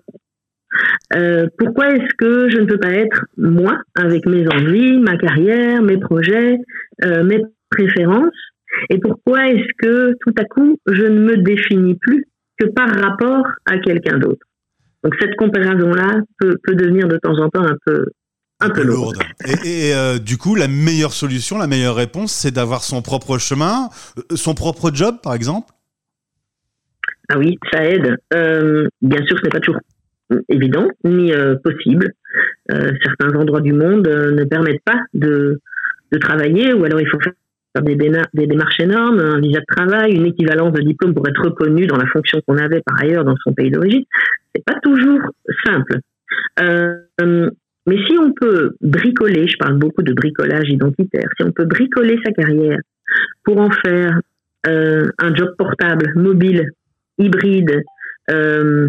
Euh, 1.15 1.47
pourquoi 1.59 1.95
est-ce 1.95 2.15
que 2.17 2.49
je 2.49 2.59
ne 2.59 2.65
peux 2.65 2.79
pas 2.79 2.93
être 2.93 3.27
moi 3.37 3.79
avec 3.95 4.27
mes 4.27 4.47
envies, 4.49 4.99
ma 4.99 5.17
carrière, 5.17 5.83
mes 5.83 5.99
projets, 5.99 6.59
euh, 7.05 7.23
mes 7.23 7.43
préférences? 7.71 8.35
Et 8.91 8.99
pourquoi 8.99 9.49
est-ce 9.49 9.69
que 9.79 10.15
tout 10.21 10.35
à 10.39 10.45
coup 10.45 10.79
je 10.87 11.05
ne 11.05 11.21
me 11.21 11.37
définis 11.37 11.97
plus 11.97 12.25
que 12.59 12.67
par 12.67 12.89
rapport 12.89 13.47
à 13.67 13.79
quelqu'un 13.79 14.19
d'autre? 14.19 14.45
Donc 15.05 15.15
cette 15.21 15.37
comparaison-là 15.37 16.23
peut, 16.39 16.57
devenir 16.75 17.09
de 17.09 17.19
temps 17.19 17.39
en 17.39 17.51
temps 17.51 17.63
un 17.63 17.77
peu, 17.85 18.07
un, 18.61 18.71
peu 18.71 18.83
lourde. 18.83 19.19
Et, 19.65 19.95
euh, 19.95 20.19
du 20.19 20.39
coup, 20.39 20.55
la 20.55 20.67
meilleure 20.67 21.13
solution, 21.13 21.59
la 21.59 21.67
meilleure 21.67 21.95
réponse, 21.95 22.33
c'est 22.33 22.51
d'avoir 22.51 22.83
son 22.83 23.03
propre 23.03 23.37
chemin, 23.37 23.91
euh, 24.19 24.23
son 24.35 24.55
propre 24.55 24.91
job, 24.93 25.17
par 25.23 25.35
exemple? 25.35 25.73
Ah 27.29 27.39
oui, 27.39 27.59
ça 27.71 27.85
aide. 27.85 28.17
Euh, 28.33 28.89
bien 29.03 29.23
sûr, 29.27 29.39
ce 29.39 29.45
n'est 29.45 29.51
pas 29.51 29.61
toujours 29.61 29.81
évident 30.49 30.89
ni 31.05 31.33
possible. 31.63 32.13
certains 32.69 33.39
endroits 33.39 33.61
du 33.61 33.75
monde 33.75 34.09
ne 34.09 34.45
permettent 34.45 34.83
pas 34.85 35.01
de, 35.13 35.61
de 36.13 36.19
travailler, 36.19 36.73
ou 36.73 36.85
alors 36.85 37.01
il 37.01 37.09
faut 37.09 37.21
faire 37.21 37.35
des, 37.83 37.97
des, 37.97 38.47
démarches 38.47 38.81
énormes, 38.81 39.19
un 39.19 39.41
visa 39.41 39.61
de 39.61 39.75
travail, 39.75 40.13
une 40.13 40.27
équivalence 40.27 40.73
de 40.73 40.83
diplôme 40.83 41.15
pour 41.15 41.27
être 41.29 41.43
reconnu 41.43 41.87
dans 41.87 41.97
la 41.97 42.07
fonction 42.07 42.41
qu'on 42.47 42.57
avait 42.57 42.83
par 42.83 43.01
ailleurs 43.01 43.25
dans 43.25 43.37
son 43.43 43.53
pays 43.53 43.71
d'origine. 43.71 44.05
C'est 44.55 44.65
pas 44.65 44.79
toujours 44.81 45.21
simple. 45.65 45.99
Euh, 46.61 47.51
mais 47.87 47.97
si 48.07 48.17
on 48.19 48.33
peut 48.33 48.77
bricoler, 48.81 49.47
je 49.47 49.57
parle 49.59 49.79
beaucoup 49.79 50.03
de 50.03 50.13
bricolage 50.15 50.69
identitaire, 50.71 51.29
si 51.37 51.47
on 51.47 51.53
peut 51.53 51.67
bricoler 51.67 52.19
sa 52.25 52.33
carrière 52.33 52.79
pour 53.45 53.59
en 53.59 53.71
faire 53.71 54.21
euh, 54.67 55.11
un 55.19 55.35
job 55.35 55.55
portable, 55.59 56.13
mobile, 56.17 56.71
hybride, 57.19 57.83
euh, 58.31 58.89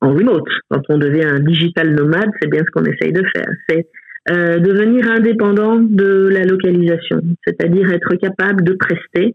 en 0.00 0.14
remote, 0.14 0.48
quand 0.70 0.80
on 0.88 0.96
devient 0.96 1.26
un 1.26 1.40
digital 1.40 1.94
nomade, 1.94 2.30
c'est 2.40 2.48
bien 2.48 2.62
ce 2.64 2.70
qu'on 2.70 2.84
essaye 2.84 3.12
de 3.12 3.22
faire. 3.34 3.84
Euh, 4.28 4.58
devenir 4.58 5.10
indépendant 5.10 5.76
de 5.76 6.28
la 6.28 6.44
localisation, 6.44 7.20
c'est-à-dire 7.46 7.90
être 7.90 8.14
capable 8.16 8.62
de 8.64 8.74
prester 8.74 9.34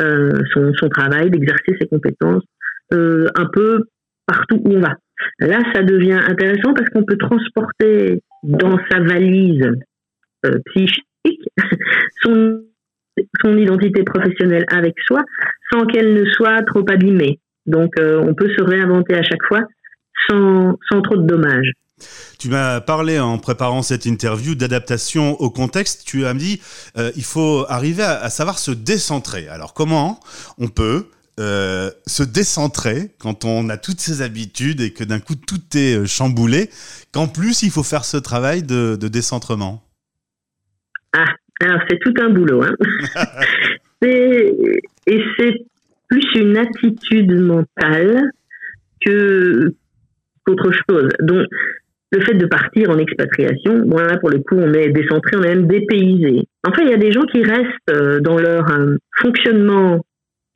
euh, 0.00 0.32
son, 0.52 0.72
son, 0.74 0.88
travail, 0.88 1.30
d'exercer 1.30 1.76
ses 1.80 1.86
compétences 1.86 2.44
euh, 2.92 3.28
un 3.34 3.46
peu 3.46 3.84
partout 4.26 4.60
où 4.64 4.72
on 4.72 4.80
va. 4.80 4.94
Là, 5.38 5.60
ça 5.74 5.82
devient 5.82 6.20
intéressant 6.28 6.74
parce 6.74 6.88
qu'on 6.90 7.04
peut 7.04 7.16
transporter 7.16 8.22
dans 8.42 8.78
sa 8.90 9.00
valise 9.00 9.66
euh, 10.44 10.58
psychique 10.66 11.06
son, 12.22 12.62
son 13.42 13.56
identité 13.56 14.02
professionnelle 14.02 14.66
avec 14.68 14.94
soi 15.00 15.22
sans 15.72 15.86
qu'elle 15.86 16.14
ne 16.14 16.24
soit 16.26 16.62
trop 16.62 16.84
abîmée. 16.90 17.38
Donc, 17.66 17.98
euh, 17.98 18.20
on 18.20 18.34
peut 18.34 18.50
se 18.56 18.62
réinventer 18.62 19.14
à 19.14 19.22
chaque 19.22 19.42
fois 19.48 19.62
sans, 20.28 20.78
sans 20.90 21.02
trop 21.02 21.16
de 21.16 21.26
dommages. 21.26 21.72
Tu 22.38 22.48
m'as 22.50 22.80
parlé 22.80 23.18
en 23.18 23.38
préparant 23.38 23.82
cette 23.82 24.06
interview 24.06 24.54
d'adaptation 24.54 25.40
au 25.40 25.50
contexte. 25.50 26.06
Tu 26.06 26.26
as 26.26 26.34
dit 26.34 26.60
euh, 26.98 27.10
il 27.16 27.24
faut 27.24 27.64
arriver 27.68 28.02
à, 28.02 28.28
savoir 28.30 28.58
se 28.58 28.70
décentrer. 28.70 29.48
Alors 29.48 29.72
comment 29.72 30.20
on 30.58 30.68
peut 30.68 31.06
euh, 31.40 31.90
se 32.06 32.22
décentrer 32.22 33.10
quand 33.18 33.44
on 33.44 33.68
a 33.68 33.76
toutes 33.76 34.00
ces 34.00 34.22
habitudes 34.22 34.80
et 34.80 34.92
que 34.92 35.04
d'un 35.04 35.20
coup 35.20 35.34
tout 35.34 35.60
est 35.74 35.96
euh, 35.96 36.06
chamboulé, 36.06 36.70
qu'en 37.12 37.28
plus 37.28 37.62
il 37.62 37.70
faut 37.70 37.82
faire 37.82 38.04
ce 38.04 38.16
travail 38.16 38.62
de, 38.62 38.96
décentrement? 38.96 39.82
Ah, 41.14 41.32
alors 41.60 41.80
c'est 41.88 41.98
tout 42.00 42.14
un 42.20 42.28
boulot. 42.28 42.62
Hein. 42.62 42.74
et 44.06 45.24
c'est 45.38 45.64
plus 46.08 46.34
une 46.34 46.56
attitude 46.58 47.32
mentale 47.32 48.30
que 49.04 49.74
qu'autre 50.44 50.70
chose. 50.88 51.08
Donc 51.20 51.46
le 52.12 52.20
fait 52.20 52.34
de 52.34 52.46
partir 52.46 52.90
en 52.90 52.98
expatriation, 52.98 53.78
bon 53.84 53.96
là 53.96 54.18
pour 54.18 54.30
le 54.30 54.38
coup 54.38 54.56
on 54.56 54.72
est 54.72 54.90
décentré, 54.90 55.36
on 55.36 55.42
est 55.42 55.54
même 55.54 55.66
dépaysé. 55.66 56.46
Enfin 56.66 56.82
il 56.82 56.90
y 56.90 56.94
a 56.94 56.98
des 56.98 57.12
gens 57.12 57.22
qui 57.22 57.42
restent 57.42 57.90
euh, 57.90 58.20
dans 58.20 58.38
leur 58.38 58.70
euh, 58.70 58.96
fonctionnement 59.20 60.04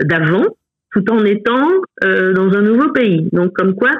d'avant 0.03 0.45
tout 0.93 1.05
en 1.13 1.25
étant 1.25 1.69
euh, 2.05 2.33
dans 2.33 2.53
un 2.53 2.63
nouveau 2.63 2.91
pays. 2.91 3.29
Donc, 3.33 3.53
comme 3.53 3.77
quoi, 3.77 3.91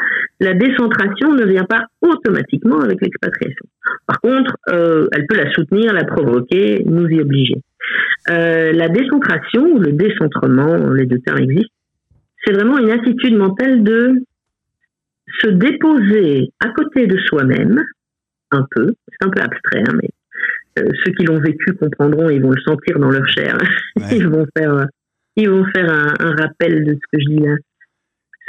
la 0.41 0.55
décentration 0.55 1.33
ne 1.33 1.45
vient 1.45 1.63
pas 1.65 1.87
automatiquement 2.01 2.81
avec 2.81 3.01
l'expatriation. 3.01 3.65
Par 4.09 4.21
contre, 4.21 4.57
elle 4.67 5.25
peut 5.29 5.37
la 5.37 5.53
soutenir, 5.53 5.93
la 5.93 6.03
provoquer, 6.03 6.83
nous 6.87 7.07
y 7.07 7.21
obliger. 7.21 7.63
La 8.27 8.89
décentration 8.89 9.63
ou 9.73 9.79
le 9.79 9.93
décentrement, 9.93 10.91
les 10.91 11.07
deux 11.07 11.21
termes 11.21 11.39
existent, 11.39 11.73
c'est 12.45 12.55
vraiment 12.55 12.79
une 12.79 12.91
attitude 12.91 13.37
mentale 13.37 13.85
de 13.85 14.25
se 15.41 15.49
déposer 15.49 16.53
à 16.61 16.69
côté 16.71 17.07
de 17.07 17.19
soi-même, 17.19 17.83
un 18.51 18.67
peu, 18.71 18.95
c'est 19.09 19.27
un 19.27 19.31
peu 19.31 19.41
abstrait, 19.41 19.83
hein, 19.87 19.99
mais 20.03 20.11
ceux 20.77 21.13
qui 21.13 21.25
l'ont 21.25 21.41
vécu 21.41 21.75
comprendront, 21.75 22.31
ils 22.31 22.43
vont 22.43 22.53
le 22.53 22.61
sentir 22.63 22.99
dans 22.99 23.11
leur 23.11 23.29
chair, 23.29 23.59
ils 24.13 24.27
vont 24.27 24.47
faire 24.57 24.87
ils 25.37 25.49
vont 25.49 25.65
faire 25.75 25.91
un, 25.91 26.35
rappel 26.35 26.85
de 26.85 26.93
ce 26.93 27.17
que 27.17 27.23
je 27.23 27.29
dis 27.29 27.39
là. 27.39 27.55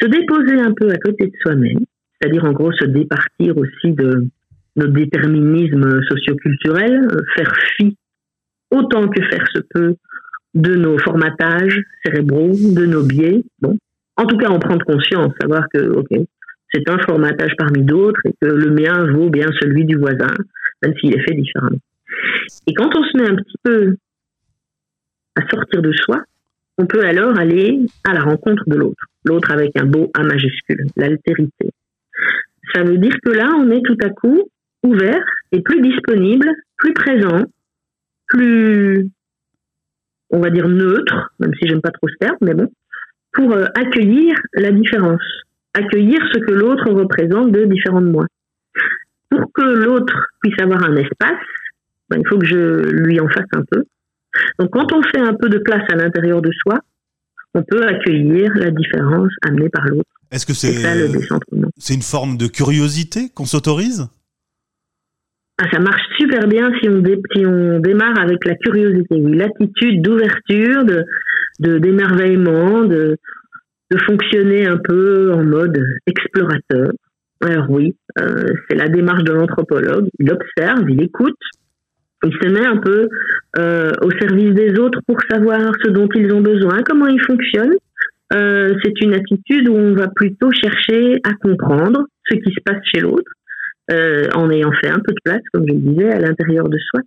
Se 0.02 0.08
déposer 0.08 0.60
un 0.60 0.74
peu 0.74 0.90
à 0.90 0.98
côté 0.98 1.28
de 1.28 1.34
soi-même, 1.42 1.80
c'est-à-dire 2.20 2.44
en 2.44 2.52
gros 2.54 2.72
se 2.74 2.86
départir 2.86 3.58
aussi 3.58 3.94
de 3.94 4.28
notre 4.76 4.94
déterminisme 4.94 6.02
socioculturel, 6.10 7.08
euh, 7.12 7.22
faire 7.36 7.54
fi 7.78 7.96
autant 8.72 9.08
que 9.08 9.22
faire 9.24 9.46
se 9.54 9.60
peut 9.74 9.96
de 10.54 10.76
nos 10.76 10.98
formatages 10.98 11.82
cérébraux, 12.04 12.52
de 12.52 12.86
nos 12.86 13.04
biais. 13.04 13.44
Bon, 13.62 13.78
en 14.18 14.26
tout 14.26 14.38
cas, 14.38 14.50
en 14.50 14.60
prendre 14.60 14.86
conscience, 14.86 15.34
savoir 15.40 15.66
que 15.74 15.90
ok, 15.90 16.10
c'est 16.74 16.90
un 16.90 17.00
formatage 17.00 17.54
parmi 17.58 17.84
d'autres 17.84 18.20
et 18.26 18.34
que 18.42 18.48
le 18.48 18.72
mien 18.72 19.12
vaut 19.12 19.30
bien 19.30 19.48
celui 19.60 19.86
du 19.86 19.98
voisin, 19.98 20.32
même 20.82 20.94
s'il 20.98 21.14
est 21.16 21.22
fait 21.22 21.36
différemment. 21.36 21.80
Et 22.68 22.74
quand 22.74 22.96
on 22.96 23.04
se 23.04 23.18
met 23.18 23.30
un 23.30 23.36
petit 23.36 23.58
peu 23.64 23.96
à 25.36 25.48
sortir 25.50 25.82
de 25.82 25.92
soi, 25.94 26.24
on 26.78 26.86
peut 26.86 27.04
alors 27.04 27.38
aller 27.38 27.80
à 28.04 28.14
la 28.14 28.22
rencontre 28.22 28.64
de 28.68 28.76
l'autre. 28.76 29.06
L'autre 29.26 29.52
avec 29.52 29.78
un 29.78 29.86
beau 29.86 30.10
A 30.14 30.24
majuscule, 30.24 30.88
l'altérité. 30.96 31.72
Ça 32.74 32.84
veut 32.84 32.98
dire 32.98 33.16
que 33.24 33.32
là, 33.32 33.50
on 33.60 33.70
est 33.70 33.84
tout 33.84 33.98
à 34.04 34.10
coup 34.10 34.50
ouvert 34.84 35.24
et 35.52 35.62
plus 35.62 35.82
disponible, 35.82 36.50
plus 36.78 36.94
présent, 36.94 37.44
plus, 38.28 39.10
on 40.30 40.40
va 40.40 40.50
dire 40.50 40.68
neutre, 40.68 41.32
même 41.40 41.54
si 41.60 41.68
j'aime 41.68 41.82
pas 41.82 41.92
trop 41.92 42.08
ce 42.08 42.16
terme, 42.16 42.38
mais 42.42 42.54
bon, 42.54 42.68
pour 43.34 43.52
euh, 43.54 43.66
accueillir 43.76 44.36
la 44.54 44.72
différence, 44.72 45.22
accueillir 45.74 46.20
ce 46.34 46.40
que 46.40 46.52
l'autre 46.52 46.90
représente 46.92 47.52
de 47.52 47.66
différent 47.66 48.02
de 48.02 48.10
moi. 48.10 48.26
Pour 49.30 49.52
que 49.54 49.64
l'autre 49.64 50.28
puisse 50.42 50.60
avoir 50.62 50.84
un 50.84 50.96
espace, 50.96 51.40
ben, 52.10 52.20
il 52.20 52.28
faut 52.28 52.38
que 52.38 52.46
je 52.46 52.90
lui 52.90 53.20
en 53.20 53.30
fasse 53.30 53.48
un 53.54 53.64
peu. 53.70 53.86
Donc 54.60 54.70
quand 54.72 54.92
on 54.94 55.02
fait 55.04 55.22
un 55.22 55.34
peu 55.34 55.50
de 55.50 55.60
place 55.60 55.84
à 55.92 55.96
l'intérieur 55.96 56.42
de 56.42 56.52
soi, 56.62 56.80
on 57.54 57.64
peut 57.64 57.86
accueillir 57.86 58.52
la 58.56 58.72
différence 58.72 59.32
amenée 59.44 59.70
par 59.70 59.86
l'autre. 59.86 60.10
Est-ce 60.32 60.46
que 60.46 60.54
c'est 60.54 60.74
c'est 61.78 61.94
une 61.94 62.02
forme 62.02 62.38
de 62.38 62.48
curiosité 62.48 63.30
qu'on 63.36 63.46
s'autorise? 63.46 64.08
Ah, 65.62 65.70
ça 65.72 65.80
marche 65.80 66.02
super 66.18 66.48
bien 66.48 66.72
si 66.82 66.90
on, 66.90 67.04
on 67.46 67.80
démarre 67.80 68.18
avec 68.20 68.46
la 68.46 68.56
curiosité, 68.56 69.16
oui, 69.16 69.36
l'attitude 69.36 70.02
d'ouverture, 70.02 70.86
de 70.86 71.06
d'émerveillement, 71.60 72.86
de, 72.86 73.18
de, 73.92 73.98
fonctionner 74.06 74.66
un 74.68 74.78
peu 74.78 75.34
en 75.34 75.44
mode 75.44 75.84
explorateur. 76.08 76.92
Alors 77.44 77.70
oui, 77.70 77.96
euh, 78.20 78.46
c'est 78.68 78.78
la 78.78 78.88
démarche 78.88 79.24
de 79.24 79.34
l'anthropologue. 79.34 80.08
Il 80.20 80.32
observe, 80.32 80.90
il 80.90 81.02
écoute, 81.04 81.38
il 82.24 82.34
se 82.34 82.50
met 82.50 82.66
un 82.66 82.78
peu 82.78 83.10
euh, 83.58 83.92
au 84.04 84.12
service 84.12 84.54
des 84.54 84.80
autres 84.80 85.00
pour 85.08 85.18
savoir 85.30 85.72
ce 85.84 85.90
dont 85.90 86.08
ils 86.16 86.32
ont 86.34 86.42
besoin, 86.42 86.84
comment 86.84 87.08
ils 87.08 87.22
fonctionnent. 87.22 87.76
Euh, 88.34 88.74
c'est 88.84 89.02
une 89.02 89.14
attitude 89.14 89.68
où 89.68 89.76
on 89.76 89.94
va 89.94 90.08
plutôt 90.08 90.52
chercher 90.52 91.20
à 91.24 91.34
comprendre 91.34 92.06
ce 92.30 92.36
qui 92.36 92.54
se 92.54 92.62
passe 92.64 92.82
chez 92.84 93.02
l'autre, 93.02 93.32
euh, 93.92 94.28
en 94.36 94.50
ayant 94.52 94.72
fait 94.72 94.90
un 94.90 95.00
peu 95.00 95.12
de 95.12 95.20
place, 95.24 95.42
comme 95.52 95.66
je 95.68 95.74
le 95.74 95.80
disais, 95.80 96.12
à 96.12 96.20
l'intérieur 96.20 96.70
de 96.70 96.78
soi 96.78 97.02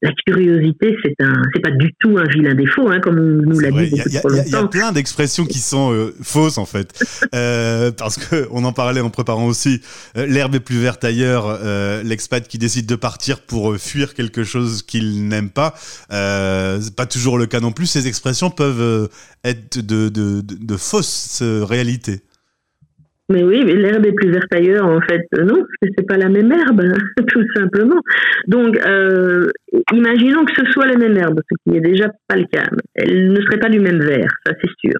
la 0.00 0.10
curiosité, 0.26 0.96
c'est 1.02 1.14
un, 1.24 1.42
c'est 1.52 1.60
pas 1.60 1.72
du 1.72 1.92
tout 1.98 2.18
un 2.18 2.24
vilain 2.24 2.54
défaut, 2.54 2.88
hein, 2.88 3.00
comme 3.00 3.18
on 3.18 3.50
nous 3.50 3.58
l'a 3.58 3.70
dit 3.70 3.90
beaucoup 3.90 4.08
trop 4.08 4.28
longtemps. 4.28 4.44
Il 4.46 4.52
y, 4.52 4.56
a 4.56 4.66
plein 4.68 4.92
d'expressions 4.92 5.44
qui 5.44 5.58
sont 5.58 5.92
euh, 5.92 6.14
fausses 6.22 6.58
en 6.58 6.66
fait, 6.66 6.92
euh, 7.34 7.90
parce 7.90 8.16
que 8.16 8.46
on 8.52 8.64
en 8.64 8.72
parlait 8.72 9.00
en 9.00 9.10
préparant 9.10 9.46
aussi. 9.46 9.82
Euh, 10.16 10.26
l'herbe 10.26 10.54
est 10.54 10.60
plus 10.60 10.78
verte 10.78 11.04
ailleurs. 11.04 11.58
L'expat 12.04 12.46
qui 12.46 12.58
décide 12.58 12.86
de 12.86 12.94
partir 12.94 13.40
pour 13.40 13.76
fuir 13.76 14.14
quelque 14.14 14.44
chose 14.44 14.82
qu'il 14.82 15.26
n'aime 15.26 15.50
pas, 15.50 15.74
c'est 16.10 16.94
pas 16.94 17.06
toujours 17.06 17.38
le 17.38 17.46
cas 17.46 17.60
non 17.60 17.72
plus. 17.72 17.86
Ces 17.86 18.06
expressions 18.06 18.50
peuvent 18.50 19.08
être 19.44 19.78
de, 19.78 20.08
de, 20.08 20.40
de, 20.40 20.54
de 20.54 20.76
fausses 20.76 21.42
réalités. 21.42 22.22
Mais 23.30 23.44
oui, 23.44 23.62
mais 23.64 23.74
l'herbe 23.74 24.06
est 24.06 24.12
plus 24.12 24.30
verte 24.30 24.52
ailleurs, 24.54 24.86
en 24.86 25.00
fait. 25.02 25.26
Non, 25.32 25.56
parce 25.56 25.78
que 25.82 25.88
c'est 25.96 26.06
pas 26.06 26.16
la 26.16 26.30
même 26.30 26.50
herbe, 26.50 26.82
tout 27.28 27.44
simplement. 27.54 28.00
Donc, 28.46 28.78
euh, 28.86 29.50
imaginons 29.92 30.46
que 30.46 30.54
ce 30.54 30.72
soit 30.72 30.86
la 30.86 30.96
même 30.96 31.16
herbe, 31.16 31.40
ce 31.50 31.56
qui 31.62 31.70
n'est 31.70 31.86
déjà 31.86 32.10
pas 32.26 32.36
le 32.36 32.46
cas. 32.50 32.64
Elle 32.94 33.30
ne 33.32 33.40
serait 33.42 33.58
pas 33.58 33.68
du 33.68 33.80
même 33.80 34.00
vert, 34.00 34.30
ça 34.46 34.54
c'est 34.60 34.70
sûr. 34.80 34.98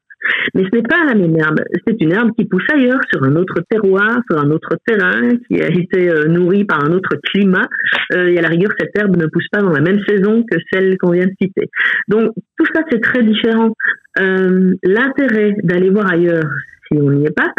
Mais 0.54 0.64
ce 0.64 0.76
n'est 0.76 0.82
pas 0.82 1.04
la 1.06 1.14
même 1.14 1.34
herbe. 1.36 1.60
C'est 1.86 2.00
une 2.00 2.12
herbe 2.12 2.32
qui 2.38 2.44
pousse 2.44 2.66
ailleurs, 2.72 3.00
sur 3.10 3.22
un 3.24 3.34
autre 3.36 3.62
terroir, 3.70 4.20
sur 4.30 4.38
un 4.38 4.50
autre 4.50 4.76
terrain, 4.86 5.30
qui 5.48 5.62
a 5.62 5.68
été 5.68 6.10
euh, 6.10 6.26
nourrie 6.26 6.64
par 6.64 6.84
un 6.84 6.92
autre 6.92 7.16
climat. 7.24 7.66
Euh, 8.12 8.28
et 8.28 8.38
à 8.38 8.42
la 8.42 8.48
rigueur, 8.48 8.72
cette 8.78 8.96
herbe 8.96 9.16
ne 9.16 9.26
pousse 9.26 9.48
pas 9.50 9.60
dans 9.60 9.72
la 9.72 9.80
même 9.80 10.00
saison 10.06 10.44
que 10.50 10.58
celle 10.70 10.98
qu'on 10.98 11.12
vient 11.12 11.26
de 11.26 11.34
citer. 11.40 11.70
Donc, 12.08 12.32
tout 12.58 12.66
ça, 12.74 12.82
c'est 12.90 13.00
très 13.00 13.22
différent. 13.22 13.72
Euh, 14.20 14.74
L'intérêt 14.82 15.54
d'aller 15.62 15.90
voir 15.90 16.10
ailleurs, 16.12 16.50
si 16.90 16.98
on 16.98 17.10
n'y 17.10 17.26
est 17.26 17.34
pas, 17.34 17.52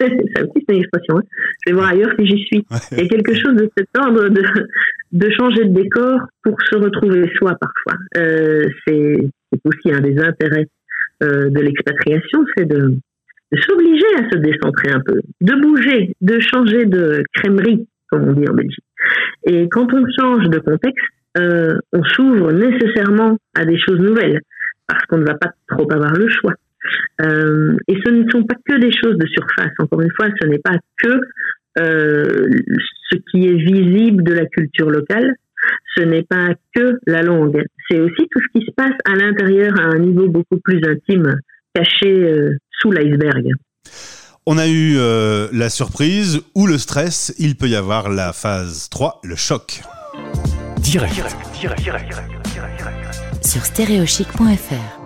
ça 0.00 0.06
aussi 0.06 0.64
c'est 0.68 0.74
une 0.74 0.80
expression, 0.80 1.18
hein. 1.18 1.22
je 1.66 1.72
vais 1.72 1.76
voir 1.78 1.90
ailleurs 1.90 2.12
si 2.18 2.26
j'y 2.26 2.44
suis. 2.44 2.66
Il 2.92 2.98
y 2.98 3.06
a 3.06 3.08
quelque 3.08 3.34
chose 3.34 3.54
de 3.54 3.70
cet 3.76 3.88
ordre 3.98 4.28
de, 4.28 4.42
de 5.12 5.30
changer 5.30 5.64
de 5.64 5.74
décor 5.74 6.20
pour 6.42 6.56
se 6.62 6.76
retrouver 6.76 7.30
soi 7.36 7.56
parfois. 7.60 8.02
Euh, 8.16 8.64
c'est 8.86 9.16
aussi 9.64 9.92
un 9.92 10.00
des 10.00 10.18
intérêts 10.18 10.66
euh, 11.22 11.50
de 11.50 11.60
l'expatriation, 11.60 12.44
c'est 12.56 12.66
de, 12.66 12.96
de 13.52 13.60
s'obliger 13.60 14.06
à 14.18 14.30
se 14.30 14.38
décentrer 14.38 14.90
un 14.90 15.00
peu, 15.00 15.20
de 15.40 15.60
bouger, 15.60 16.14
de 16.20 16.40
changer 16.40 16.86
de 16.86 17.22
crèmerie, 17.34 17.86
comme 18.08 18.28
on 18.28 18.32
dit 18.32 18.48
en 18.48 18.54
Belgique. 18.54 18.84
Et 19.44 19.68
quand 19.68 19.92
on 19.92 20.04
change 20.18 20.48
de 20.48 20.58
contexte, 20.58 21.04
euh, 21.38 21.78
on 21.92 22.02
s'ouvre 22.02 22.52
nécessairement 22.52 23.38
à 23.54 23.64
des 23.64 23.78
choses 23.78 24.00
nouvelles, 24.00 24.40
parce 24.86 25.04
qu'on 25.06 25.18
ne 25.18 25.26
va 25.26 25.34
pas 25.34 25.52
trop 25.68 25.90
avoir 25.92 26.14
le 26.14 26.28
choix. 26.28 26.54
Euh, 27.22 27.76
et 27.88 27.94
ce 28.04 28.10
ne 28.10 28.28
sont 28.30 28.44
pas 28.44 28.56
que 28.64 28.78
des 28.78 28.92
choses 28.92 29.16
de 29.18 29.26
surface. 29.26 29.72
Encore 29.78 30.00
une 30.00 30.12
fois, 30.16 30.28
ce 30.40 30.46
n'est 30.46 30.58
pas 30.58 30.76
que 31.02 31.20
euh, 31.78 32.48
ce 33.10 33.16
qui 33.30 33.46
est 33.46 33.54
visible 33.54 34.22
de 34.22 34.32
la 34.32 34.46
culture 34.46 34.90
locale. 34.90 35.34
Ce 35.96 36.02
n'est 36.02 36.22
pas 36.22 36.48
que 36.74 36.98
la 37.06 37.22
langue. 37.22 37.62
C'est 37.88 38.00
aussi 38.00 38.26
tout 38.30 38.40
ce 38.40 38.58
qui 38.58 38.64
se 38.64 38.72
passe 38.72 38.94
à 39.04 39.14
l'intérieur 39.14 39.78
à 39.78 39.94
un 39.94 39.98
niveau 39.98 40.28
beaucoup 40.28 40.58
plus 40.58 40.80
intime, 40.86 41.38
caché 41.74 42.08
euh, 42.08 42.56
sous 42.80 42.90
l'iceberg. 42.90 43.50
On 44.46 44.56
a 44.56 44.68
eu 44.68 44.96
la 45.52 45.68
surprise 45.68 46.40
ou 46.54 46.66
le 46.66 46.78
stress. 46.78 47.34
Il 47.38 47.56
peut 47.56 47.68
y 47.68 47.76
avoir 47.76 48.08
la 48.08 48.32
phase 48.32 48.88
3, 48.88 49.20
le 49.22 49.36
choc. 49.36 49.82
Direct. 50.78 51.14
direct, 51.14 51.36
direct, 51.60 51.82
direct, 51.82 52.08
direct 52.08 53.46
Sur 53.46 53.64
stéréochic.fr 53.64 54.99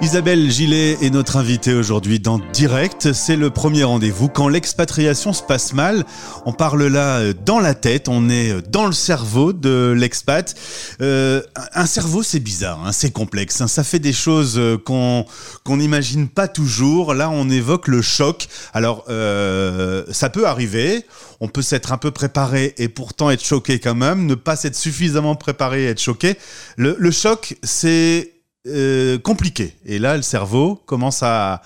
Isabelle 0.00 0.50
Gillet 0.50 0.98
est 1.02 1.10
notre 1.10 1.36
invitée 1.36 1.72
aujourd'hui 1.72 2.20
dans 2.20 2.38
Direct. 2.52 3.12
C'est 3.12 3.36
le 3.36 3.50
premier 3.50 3.84
rendez-vous. 3.84 4.28
Quand 4.28 4.48
l'expatriation 4.48 5.32
se 5.32 5.42
passe 5.42 5.72
mal, 5.72 6.04
on 6.44 6.52
parle 6.52 6.86
là 6.86 7.18
euh, 7.18 7.32
dans 7.44 7.60
la 7.60 7.74
tête, 7.74 8.08
on 8.08 8.28
est 8.28 8.50
euh, 8.50 8.60
dans 8.60 8.86
le 8.86 8.92
cerveau 8.92 9.52
de 9.52 9.94
l'expat. 9.96 10.54
Euh, 11.00 11.42
un 11.74 11.86
cerveau, 11.86 12.22
c'est 12.22 12.40
bizarre, 12.40 12.84
hein, 12.84 12.92
c'est 12.92 13.12
complexe. 13.12 13.60
Hein. 13.60 13.68
ça 13.68 13.84
fait 13.84 13.98
des 13.98 14.12
choses 14.12 14.60
qu'on 14.84 15.24
qu'on 15.64 15.76
n'imagine 15.78 16.28
pas 16.28 16.48
toujours. 16.48 17.14
Là, 17.14 17.30
on 17.30 17.48
évoque 17.48 17.88
le 17.88 18.02
choc. 18.02 18.48
Alors, 18.74 19.04
ça 19.06 20.30
peut 20.30 20.46
arriver. 20.46 21.04
On 21.40 21.48
peut 21.48 21.62
s'être 21.62 21.92
un 21.92 21.98
peu 21.98 22.10
préparé 22.10 22.74
et 22.78 22.88
pourtant 22.88 23.30
être 23.30 23.44
choqué 23.44 23.78
quand 23.78 23.94
même. 23.94 24.26
Ne 24.26 24.34
pas 24.34 24.56
s'être 24.56 24.76
suffisamment 24.76 25.34
préparé 25.34 25.84
et 25.84 25.86
être 25.88 26.00
choqué. 26.00 26.36
Le, 26.76 26.96
le 26.98 27.10
choc, 27.10 27.56
c'est 27.62 28.33
euh, 28.66 29.18
compliqué. 29.18 29.74
Et 29.84 29.98
là, 29.98 30.16
le 30.16 30.22
cerveau 30.22 30.76
commence 30.86 31.22
à, 31.22 31.60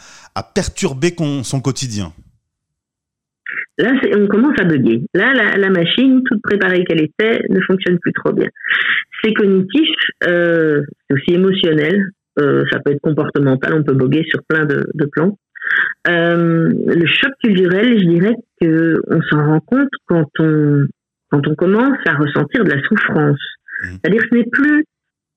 perturber 0.54 1.14
son 1.42 1.61
quotidien. 1.61 2.12
Là, 3.78 3.92
on 4.16 4.26
commence 4.26 4.58
à 4.61 4.64
bugger. 4.64 5.02
Là, 5.14 5.32
la, 5.56 5.70
machine, 5.70 6.22
toute 6.24 6.42
préparée 6.42 6.84
qu'elle 6.84 7.02
était, 7.02 7.40
ne 7.48 7.61
fonctionne 7.61 7.98
plus 7.98 8.12
trop 8.12 8.32
bien. 8.32 8.48
C'est 9.22 9.32
cognitif, 9.32 9.88
euh, 10.26 10.82
c'est 11.08 11.14
aussi 11.14 11.34
émotionnel, 11.34 12.11
euh, 12.40 12.64
ça 12.70 12.78
peut 12.80 12.92
être 12.92 13.00
comportemental, 13.00 13.74
on 13.74 13.82
peut 13.82 13.94
boguer 13.94 14.24
sur 14.28 14.40
plein 14.48 14.64
de, 14.64 14.84
plans. 15.12 15.37
le 16.06 17.06
choc 17.06 17.32
culturel, 17.42 17.98
je 17.98 18.04
dirais 18.06 18.34
qu'on 18.61 19.22
s'en 19.22 19.46
rend 19.46 19.61
compte 19.61 19.90
quand 20.06 20.28
on, 20.40 20.87
quand 21.30 21.46
on 21.46 21.54
commence 21.54 21.98
à 22.06 22.14
ressentir 22.14 22.64
de 22.64 22.70
la 22.70 22.82
souffrance. 22.82 23.40
Mmh. 23.82 23.87
C'est-à-dire 23.87 24.22
que 24.22 24.28
ce 24.30 24.34
n'est 24.34 24.50
plus 24.50 24.84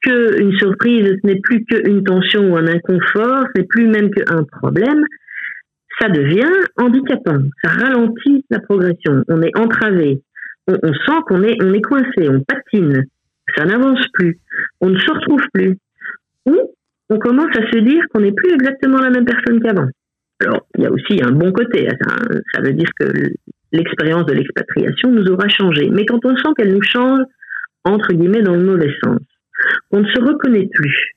qu'une 0.02 0.54
surprise, 0.54 1.16
ce 1.22 1.28
n'est 1.28 1.40
plus 1.40 1.64
qu'une 1.66 2.04
tension 2.04 2.52
ou 2.52 2.58
un 2.58 2.68
inconfort, 2.68 3.46
ce 3.54 3.62
n'est 3.62 3.68
plus 3.68 3.88
même 3.88 4.10
qu'un 4.12 4.44
problème, 4.44 5.06
ça 6.00 6.10
devient 6.10 6.52
handicapant, 6.78 7.40
ça 7.64 7.70
ralentit 7.70 8.46
la 8.50 8.60
progression, 8.60 9.24
on 9.28 9.42
est 9.42 9.56
entravé, 9.58 10.22
on, 10.68 10.94
sent 10.94 11.22
qu'on 11.28 11.44
est, 11.44 11.58
on 11.64 11.74
est 11.74 11.82
coincé, 11.82 12.30
on 12.30 12.42
patine, 12.42 13.06
ça 13.56 13.66
n'avance 13.66 14.04
plus, 14.14 14.40
on 14.80 14.90
ne 14.90 14.98
se 14.98 15.12
retrouve 15.12 15.44
plus, 15.54 15.78
ou 16.46 16.58
on 17.10 17.20
commence 17.20 17.56
à 17.58 17.70
se 17.72 17.78
dire 17.80 18.04
qu'on 18.10 18.22
n'est 18.22 18.32
plus 18.32 18.54
exactement 18.54 19.00
la 19.00 19.10
même 19.10 19.26
personne 19.26 19.62
qu'avant. 19.62 19.88
Alors, 20.40 20.66
il 20.78 20.84
y 20.84 20.88
a 20.88 20.92
aussi 20.92 21.22
un 21.22 21.32
bon 21.32 21.52
côté, 21.52 21.88
ça, 22.02 22.16
ça 22.54 22.62
veut 22.62 22.74
dire 22.74 22.90
que 23.00 23.06
l'expérience 23.72 24.26
de 24.26 24.34
l'expatriation 24.34 25.12
nous 25.12 25.28
aura 25.28 25.48
changé, 25.50 25.90
mais 25.92 26.06
quand 26.06 26.24
on 26.26 26.36
sent 26.36 26.50
qu'elle 26.58 26.74
nous 26.74 26.82
change, 26.82 27.22
entre 27.84 28.14
guillemets, 28.14 28.42
dans 28.42 28.56
le 28.56 28.64
mauvais 28.64 28.92
sens, 29.04 29.20
qu'on 29.90 30.02
ne 30.02 30.08
se 30.08 30.20
reconnaît 30.22 30.70
plus, 30.74 31.12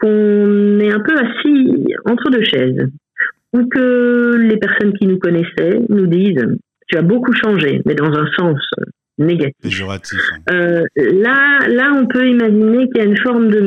qu'on 0.00 0.80
est 0.80 0.92
un 0.92 1.00
peu 1.00 1.14
assis 1.16 1.94
entre 2.04 2.30
deux 2.30 2.44
chaises, 2.44 2.88
ou 3.52 3.66
que 3.66 4.36
les 4.36 4.56
personnes 4.56 4.92
qui 4.94 5.06
nous 5.06 5.18
connaissaient 5.18 5.80
nous 5.88 6.06
disent 6.06 6.46
tu 6.88 6.98
as 6.98 7.02
beaucoup 7.02 7.32
changé, 7.32 7.80
mais 7.86 7.94
dans 7.94 8.12
un 8.12 8.26
sens 8.36 8.58
négatif. 9.18 9.80
Hein. 9.90 9.98
Euh, 10.50 10.84
là, 10.96 11.60
là, 11.68 11.92
on 11.94 12.06
peut 12.06 12.26
imaginer 12.26 12.88
qu'il 12.88 12.96
y 12.98 13.00
a 13.00 13.04
une 13.04 13.16
forme 13.18 13.48
de 13.48 13.60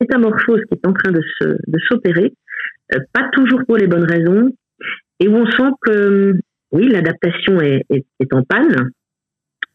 métamorphose 0.00 0.60
qui 0.68 0.74
est 0.74 0.86
en 0.86 0.92
train 0.92 1.10
de 1.10 1.22
se 1.38 1.44
de 1.44 1.78
s'opérer, 1.88 2.32
euh, 2.94 2.98
pas 3.12 3.28
toujours 3.32 3.60
pour 3.66 3.76
les 3.76 3.86
bonnes 3.86 4.04
raisons, 4.04 4.50
et 5.20 5.28
où 5.28 5.36
on 5.36 5.46
sent 5.46 5.70
que 5.82 6.34
oui, 6.72 6.88
l'adaptation 6.88 7.60
est, 7.60 7.84
est, 7.90 8.04
est, 8.20 8.32
en 8.32 8.42
panne, 8.42 8.72
euh, 8.72 8.90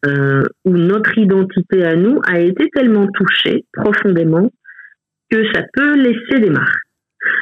où 0.06 0.70
notre 0.70 1.18
identité 1.18 1.84
à 1.84 1.96
nous 1.96 2.20
a 2.26 2.40
été 2.40 2.68
tellement 2.70 3.06
touchée 3.08 3.64
profondément 3.72 4.50
que 5.30 5.52
ça 5.52 5.62
peut 5.72 5.96
laisser 5.96 6.40
des 6.40 6.50
marques. 6.50 6.82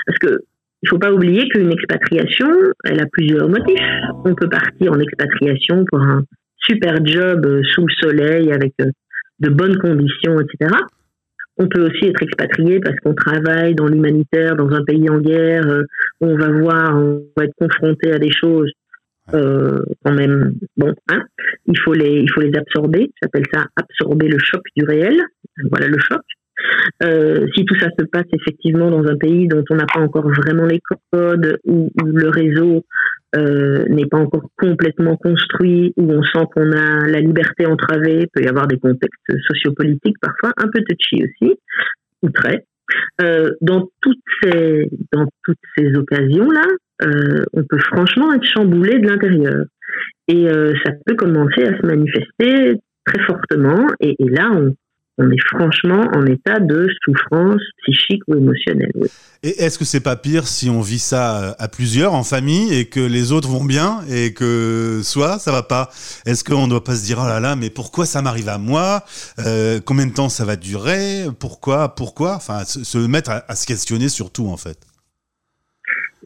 Parce 0.07 0.19
que 0.19 0.41
il 0.83 0.89
faut 0.89 0.99
pas 0.99 1.13
oublier 1.13 1.49
qu'une 1.49 1.73
expatriation, 1.73 2.49
elle 2.85 3.01
a 3.01 3.07
plusieurs 3.11 3.49
motifs. 3.49 3.81
On 4.25 4.35
peut 4.35 4.49
partir 4.49 4.93
en 4.93 5.01
expatriation 5.01 5.85
pour 5.91 6.01
un 6.01 6.23
super 6.59 7.05
job 7.05 7.45
euh, 7.47 7.63
sous 7.75 7.87
le 7.87 7.95
soleil 8.01 8.53
avec 8.53 8.73
euh, 8.81 8.91
de 9.41 9.49
bonnes 9.49 9.79
conditions, 9.79 10.39
etc. 10.41 10.71
On 11.59 11.67
peut 11.67 11.87
aussi 11.87 12.05
être 12.05 12.23
expatrié 12.23 12.81
parce 12.81 12.97
qu'on 13.01 13.15
travaille 13.15 13.75
dans 13.75 13.87
l'humanitaire, 13.87 14.57
dans 14.57 14.71
un 14.71 14.85
pays 14.85 15.09
en 15.09 15.19
guerre, 15.19 15.65
on 16.21 16.37
va 16.37 16.51
voir, 16.51 16.97
on 16.97 17.23
va 17.37 17.45
être 17.45 17.55
confronté 17.59 18.13
à 18.13 18.19
des 18.19 18.31
choses 18.31 18.71
euh, 19.35 19.83
quand 20.05 20.13
même 20.13 20.55
bon 20.77 20.95
hein, 21.09 21.23
il 21.67 21.79
faut 21.81 21.95
les 21.95 22.21
il 22.21 22.31
faut 22.31 22.41
les 22.41 22.57
absorber. 22.57 23.11
J'appelle 23.23 23.47
ça 23.53 23.67
absorber 23.77 24.29
le 24.29 24.39
choc 24.39 24.63
du 24.77 24.85
réel. 24.85 25.21
Voilà 25.71 25.89
le 25.89 25.99
choc. 25.99 26.23
Euh, 27.03 27.47
si 27.55 27.65
tout 27.65 27.79
ça 27.79 27.89
se 27.99 28.05
passe 28.07 28.27
effectivement 28.33 28.91
dans 28.91 29.07
un 29.07 29.17
pays 29.17 29.47
dont 29.47 29.65
on 29.71 29.75
n'a 29.75 29.87
pas 29.87 30.01
encore 30.01 30.29
vraiment 30.29 30.65
les 30.65 30.81
codes 31.13 31.59
où, 31.65 31.91
le 32.03 32.29
réseau 32.31 32.85
euh, 33.37 33.85
n'est 33.89 34.07
pas 34.07 34.19
encore 34.19 34.49
complètement 34.57 35.17
construit 35.17 35.93
où 35.97 36.11
on 36.11 36.23
sent 36.23 36.47
qu'on 36.55 36.73
a 36.73 37.07
la 37.07 37.21
liberté 37.21 37.67
entravée 37.67 38.21
il 38.21 38.29
peut 38.33 38.43
y 38.43 38.49
avoir 38.49 38.67
des 38.67 38.79
contextes 38.79 39.33
sociopolitiques 39.49 40.17
parfois 40.21 40.53
un 40.57 40.69
peu 40.69 40.81
touchy 40.89 41.25
aussi 41.25 41.55
ou 42.23 42.31
très. 42.31 42.65
Euh, 43.21 43.51
dans 43.61 43.91
toutes 44.01 44.23
ces 44.43 44.89
dans 45.13 45.27
toutes 45.45 45.59
ces 45.77 45.95
occasions 45.95 46.51
là 46.51 46.65
euh, 47.03 47.45
on 47.53 47.63
peut 47.63 47.79
franchement 47.93 48.33
être 48.33 48.45
chamboulé 48.45 48.99
de 48.99 49.09
l'intérieur. 49.09 49.65
Et 50.29 50.49
euh, 50.49 50.73
ça 50.85 50.93
peut 51.05 51.15
commencer 51.15 51.65
à 51.65 51.77
se 51.77 51.87
manifester 51.87 52.81
très 53.05 53.23
fortement. 53.25 53.87
Et, 54.01 54.17
là, 54.19 54.51
on, 55.19 55.31
est 55.31 55.47
franchement 55.51 56.05
en 56.15 56.27
état 56.27 56.59
de 56.59 56.89
souffrance 57.05 57.63
psychique 57.83 58.23
ou 58.29 58.35
émotionnelle. 58.35 58.91
Et 59.43 59.63
est-ce 59.63 59.79
que 59.79 59.85
c'est 59.85 60.03
pas 60.03 60.17
pire 60.17 60.47
si 60.47 60.69
on 60.69 60.81
vit 60.81 60.99
ça 60.99 61.55
à 61.59 61.69
plusieurs, 61.69 62.13
en 62.13 62.25
famille, 62.25 62.75
et 62.75 62.87
que 62.87 63.01
les 63.01 63.33
autres 63.33 63.49
vont 63.49 63.65
bien, 63.65 64.01
et 64.11 64.35
que 64.35 65.01
soit 65.03 65.39
ça 65.39 65.53
va 65.53 65.63
pas? 65.63 65.89
Est-ce 66.27 66.45
qu'on 66.45 66.65
ne 66.65 66.71
doit 66.71 66.85
pas 66.85 66.97
se 66.97 67.05
dire, 67.05 67.19
oh 67.23 67.27
là 67.27 67.41
là, 67.41 67.57
mais 67.57 67.71
pourquoi 67.71 68.05
ça 68.05 68.21
m'arrive 68.21 68.49
à 68.49 68.59
moi? 68.59 69.05
Euh, 69.39 69.81
Combien 69.83 70.07
de 70.07 70.13
temps 70.13 70.29
ça 70.29 70.45
va 70.45 70.57
durer? 70.57 71.27
Pourquoi? 71.39 71.95
Pourquoi? 71.95 72.35
Enfin, 72.35 72.65
se, 72.65 72.99
mettre 72.99 73.31
à 73.31 73.55
se 73.55 73.67
questionner 73.67 74.09
surtout, 74.09 74.49
en 74.49 74.57
fait 74.57 74.79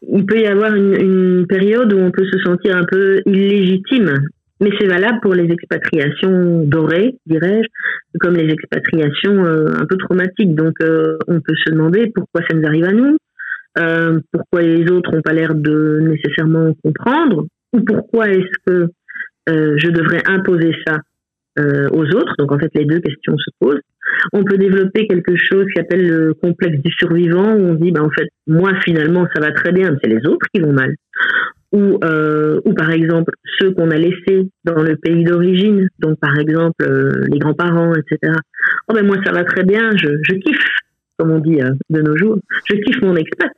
il 0.07 0.25
peut 0.25 0.39
y 0.39 0.47
avoir 0.47 0.73
une, 0.73 1.45
période 1.47 1.93
où 1.93 1.97
on 1.97 2.11
peut 2.11 2.25
se 2.25 2.39
sentir 2.39 2.77
un 2.77 2.85
peu 2.85 3.21
illégitime, 3.25 4.13
mais 4.59 4.69
c'est 4.79 4.87
valable 4.87 5.19
pour 5.21 5.33
les 5.33 5.51
expatriations 5.51 6.63
dorées, 6.63 7.15
dirais-je, 7.25 7.67
comme 8.19 8.35
les 8.35 8.51
expatriations 8.51 9.45
euh, 9.45 9.73
un 9.79 9.85
peu 9.85 9.97
traumatiques. 9.97 10.55
Donc 10.55 10.73
euh, 10.81 11.17
on 11.27 11.41
peut 11.41 11.55
se 11.65 11.71
demander 11.71 12.11
pourquoi 12.13 12.41
ça 12.49 12.55
nous 12.55 12.65
arrive 12.65 12.85
à 12.85 12.93
nous, 12.93 13.17
euh, 13.79 14.19
pourquoi 14.31 14.61
les 14.61 14.89
autres 14.89 15.11
n'ont 15.13 15.21
pas 15.21 15.33
l'air 15.33 15.55
de 15.55 15.99
nécessairement 16.01 16.73
comprendre, 16.83 17.45
ou 17.73 17.81
pourquoi 17.81 18.29
est-ce 18.29 18.57
que 18.65 18.87
je 19.47 19.89
devrais 19.89 20.21
imposer 20.27 20.71
ça 20.87 20.99
aux 21.91 22.05
autres. 22.15 22.35
Donc 22.39 22.53
en 22.53 22.59
fait 22.59 22.71
les 22.73 22.85
deux 22.85 22.99
questions 22.99 23.37
se 23.37 23.49
posent 23.59 23.81
on 24.33 24.43
peut 24.43 24.57
développer 24.57 25.07
quelque 25.07 25.35
chose 25.35 25.65
qui 25.73 25.79
appelle 25.79 26.07
le 26.07 26.33
complexe 26.33 26.79
du 26.81 26.91
survivant, 26.91 27.53
où 27.53 27.69
on 27.69 27.73
dit, 27.75 27.91
bah, 27.91 28.03
en 28.03 28.09
fait, 28.09 28.27
moi, 28.47 28.71
finalement, 28.83 29.27
ça 29.33 29.41
va 29.41 29.51
très 29.51 29.71
bien, 29.71 29.97
c'est 30.01 30.09
les 30.09 30.25
autres 30.27 30.47
qui 30.53 30.61
vont 30.61 30.73
mal. 30.73 30.95
Ou, 31.71 31.99
euh, 32.03 32.59
ou 32.65 32.73
par 32.73 32.91
exemple, 32.91 33.31
ceux 33.59 33.71
qu'on 33.71 33.91
a 33.91 33.97
laissés 33.97 34.49
dans 34.65 34.83
le 34.83 34.97
pays 34.97 35.23
d'origine, 35.23 35.87
donc 35.99 36.19
par 36.19 36.37
exemple, 36.37 36.83
euh, 36.83 37.25
les 37.31 37.39
grands-parents, 37.39 37.93
etc. 37.93 38.33
Oh 38.89 38.93
ben 38.93 39.05
moi, 39.05 39.15
ça 39.23 39.31
va 39.31 39.45
très 39.45 39.63
bien, 39.63 39.91
je, 39.95 40.07
je 40.21 40.35
kiffe, 40.35 40.65
comme 41.17 41.31
on 41.31 41.39
dit 41.39 41.61
euh, 41.61 41.71
de 41.89 42.01
nos 42.01 42.17
jours, 42.17 42.37
je 42.69 42.75
kiffe 42.75 43.01
mon 43.01 43.15
expat. 43.15 43.51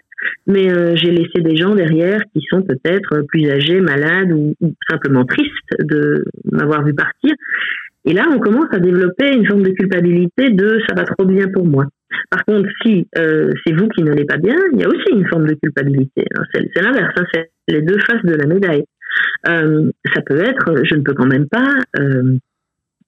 Mais 0.48 0.70
j'ai 0.96 1.12
laissé 1.12 1.42
des 1.42 1.58
gens 1.58 1.76
derrière 1.76 2.22
qui 2.34 2.42
sont 2.50 2.62
peut-être 2.62 3.24
plus 3.28 3.50
âgés, 3.50 3.82
malades 3.82 4.32
ou 4.32 4.56
simplement 4.90 5.26
tristes 5.26 5.52
de 5.82 6.24
m'avoir 6.50 6.86
vu 6.86 6.94
partir 6.94 7.34
et 8.06 8.14
là, 8.14 8.28
on 8.34 8.40
commence 8.40 8.68
à 8.72 8.80
développer 8.80 9.34
une 9.34 9.48
forme 9.48 9.64
de 9.64 9.72
culpabilité 9.72 10.50
de 10.50 10.80
ça 10.88 10.96
va 10.96 11.04
trop 11.04 11.26
bien 11.26 11.48
pour 11.54 11.66
moi. 11.66 11.86
Par 12.30 12.44
contre, 12.46 12.70
si 12.84 13.08
euh, 13.18 13.50
c'est 13.66 13.74
vous 13.74 13.88
qui 13.90 14.04
n'allez 14.04 14.26
pas 14.26 14.38
bien, 14.38 14.56
il 14.74 14.80
y 14.80 14.84
a 14.84 14.88
aussi 14.88 15.10
une 15.12 15.28
forme 15.28 15.48
de 15.48 15.56
culpabilité. 15.56 16.26
C'est 16.54 16.82
l'inverse, 16.82 17.14
hein, 17.18 17.26
c'est 17.34 17.52
les 17.70 17.82
deux 17.82 17.98
faces 18.00 18.24
de 18.24 18.36
la 18.36 18.46
médaille. 18.46 18.84
Euh, 19.48 19.90
ça 20.14 20.22
peut 20.22 20.40
être, 20.40 20.84
je 20.84 20.96
ne 20.96 21.02
peux 21.02 21.14
quand 21.14 21.28
même 21.28 21.48
pas 21.48 21.76
euh, 22.00 22.38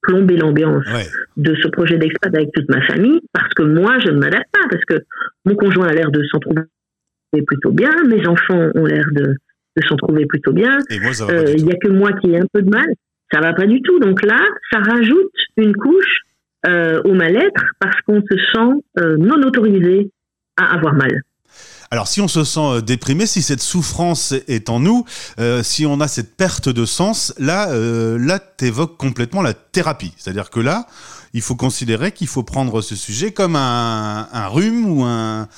plomber 0.02 0.36
l'ambiance 0.36 0.84
de 1.36 1.54
ce 1.56 1.68
projet 1.68 1.98
d'expat 1.98 2.34
avec 2.34 2.52
toute 2.52 2.68
ma 2.68 2.80
famille 2.86 3.20
parce 3.32 3.52
que 3.54 3.64
moi, 3.64 3.98
je 4.04 4.10
ne 4.10 4.18
m'adapte 4.18 4.50
pas, 4.52 4.66
parce 4.70 4.84
que 4.84 5.04
mon 5.44 5.56
conjoint 5.56 5.88
a 5.88 5.92
l'air 5.92 6.10
de 6.10 6.22
s'en 6.24 6.38
trouver 6.38 6.62
plutôt 7.46 7.72
bien, 7.72 7.90
mes 8.08 8.26
enfants 8.26 8.70
ont 8.74 8.86
l'air 8.86 9.06
de, 9.12 9.34
de 9.76 9.86
s'en 9.86 9.96
trouver 9.96 10.24
plutôt 10.26 10.52
bien. 10.52 10.78
Il 10.90 11.64
n'y 11.64 11.72
a 11.72 11.76
que 11.76 11.88
moi 11.88 12.12
qui 12.14 12.30
ai 12.30 12.38
un 12.38 12.46
peu 12.52 12.62
de 12.62 12.70
mal 12.70 12.86
ça 13.32 13.40
va 13.40 13.52
pas 13.54 13.66
du 13.66 13.82
tout. 13.82 13.98
Donc 13.98 14.22
là, 14.22 14.40
ça 14.70 14.78
rajoute 14.78 15.32
une 15.56 15.74
couche 15.74 16.20
euh, 16.66 17.00
au 17.04 17.14
mal-être 17.14 17.62
parce 17.78 18.00
qu'on 18.06 18.20
se 18.20 18.36
sent 18.52 18.82
euh, 18.98 19.16
non 19.18 19.40
autorisé 19.46 20.10
à 20.56 20.74
avoir 20.74 20.94
mal. 20.94 21.22
Alors 21.92 22.08
si 22.08 22.20
on 22.20 22.26
se 22.26 22.42
sent 22.42 22.60
euh, 22.60 22.80
déprimé, 22.80 23.26
si 23.26 23.40
cette 23.40 23.60
souffrance 23.60 24.32
est 24.48 24.68
en 24.68 24.80
nous, 24.80 25.04
si 25.62 25.86
on 25.86 26.00
a 26.00 26.08
cette 26.08 26.36
perte 26.36 26.68
de 26.68 26.84
sens, 26.84 27.34
là, 27.38 27.68
là, 28.18 28.38
t'évoques 28.38 28.96
complètement 28.96 29.42
la 29.42 29.54
thérapie. 29.54 30.12
C'est-à-dire 30.16 30.50
que 30.50 30.58
là, 30.60 30.86
il 31.34 31.42
faut 31.42 31.54
considérer 31.54 32.10
qu'il 32.10 32.26
faut 32.26 32.42
prendre 32.42 32.80
ce 32.80 32.96
sujet 32.96 33.30
comme 33.30 33.54
un, 33.54 34.28
un 34.32 34.48
rhume 34.48 34.86
ou 34.86 35.04
un 35.04 35.48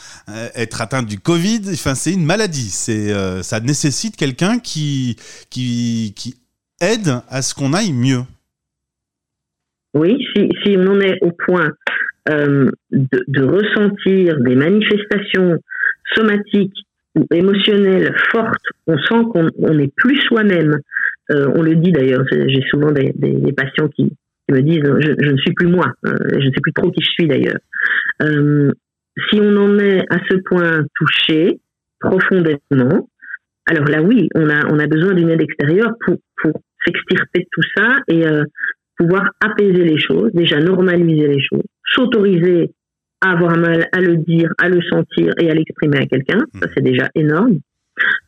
être 0.54 0.82
atteint 0.82 1.02
du 1.02 1.18
Covid. 1.18 1.62
Enfin, 1.72 1.94
c'est 1.94 2.12
une 2.12 2.24
maladie. 2.24 2.68
C'est 2.70 3.42
ça 3.42 3.60
nécessite 3.60 4.16
quelqu'un 4.16 4.58
qui 4.58 5.16
qui 5.48 6.12
qui 6.16 6.34
aide 6.80 7.22
à 7.28 7.42
ce 7.42 7.54
qu'on 7.54 7.72
aille 7.72 7.92
mieux. 7.92 8.22
Oui, 9.94 10.24
si, 10.34 10.76
on 10.76 10.86
en 10.86 11.00
est 11.00 11.18
au 11.22 11.32
point 11.32 11.70
euh, 12.28 12.70
de, 12.92 13.42
ressentir 13.42 14.38
des 14.40 14.54
manifestations 14.54 15.58
somatiques 16.14 16.84
ou 17.16 17.26
émotionnelles 17.32 18.14
fortes, 18.30 18.64
on 18.86 18.98
sent 18.98 19.24
qu'on 19.32 19.74
n'est 19.74 19.92
plus 19.96 20.20
soi-même. 20.28 20.78
Euh, 21.30 21.50
on 21.54 21.62
le 21.62 21.74
dit 21.76 21.92
d'ailleurs, 21.92 22.24
j'ai 22.30 22.62
souvent 22.70 22.92
des, 22.92 23.12
patients 23.56 23.88
qui, 23.88 24.12
me 24.50 24.60
disent 24.60 24.82
je, 24.82 25.30
ne 25.30 25.36
suis 25.38 25.52
plus 25.52 25.68
moi, 25.68 25.92
euh, 26.06 26.14
je 26.32 26.46
ne 26.46 26.52
sais 26.52 26.60
plus 26.62 26.72
trop 26.72 26.90
qui 26.90 27.02
je 27.02 27.10
suis 27.10 27.26
d'ailleurs. 27.26 27.58
si 28.20 29.40
on 29.40 29.56
en 29.56 29.78
est 29.78 30.00
à 30.10 30.18
ce 30.30 30.36
point 30.36 30.84
touché 30.94 31.60
profondément, 32.00 33.08
alors 33.68 33.86
là 33.86 34.02
oui, 34.02 34.28
on 34.34 34.48
a, 34.48 34.66
on 34.72 34.78
a 34.78 34.86
besoin 34.86 35.14
d'une 35.14 35.30
aide 35.30 35.42
extérieure 35.42 35.92
pour, 36.04 36.16
pour 36.42 36.52
s'extirper 36.84 37.40
de 37.40 37.46
tout 37.50 37.68
ça 37.76 37.98
et 38.08 38.26
euh, 38.26 38.44
pouvoir 38.96 39.24
apaiser 39.40 39.84
les 39.84 39.98
choses, 39.98 40.30
déjà 40.32 40.58
normaliser 40.58 41.28
les 41.28 41.40
choses, 41.40 41.62
s'autoriser 41.84 42.70
à 43.20 43.32
avoir 43.32 43.56
mal, 43.58 43.88
à 43.92 44.00
le 44.00 44.16
dire, 44.16 44.50
à 44.58 44.68
le 44.68 44.80
sentir 44.82 45.32
et 45.38 45.50
à 45.50 45.54
l'exprimer 45.54 45.98
à 45.98 46.06
quelqu'un, 46.06 46.38
ça 46.60 46.68
c'est 46.74 46.82
déjà 46.82 47.10
énorme, 47.14 47.58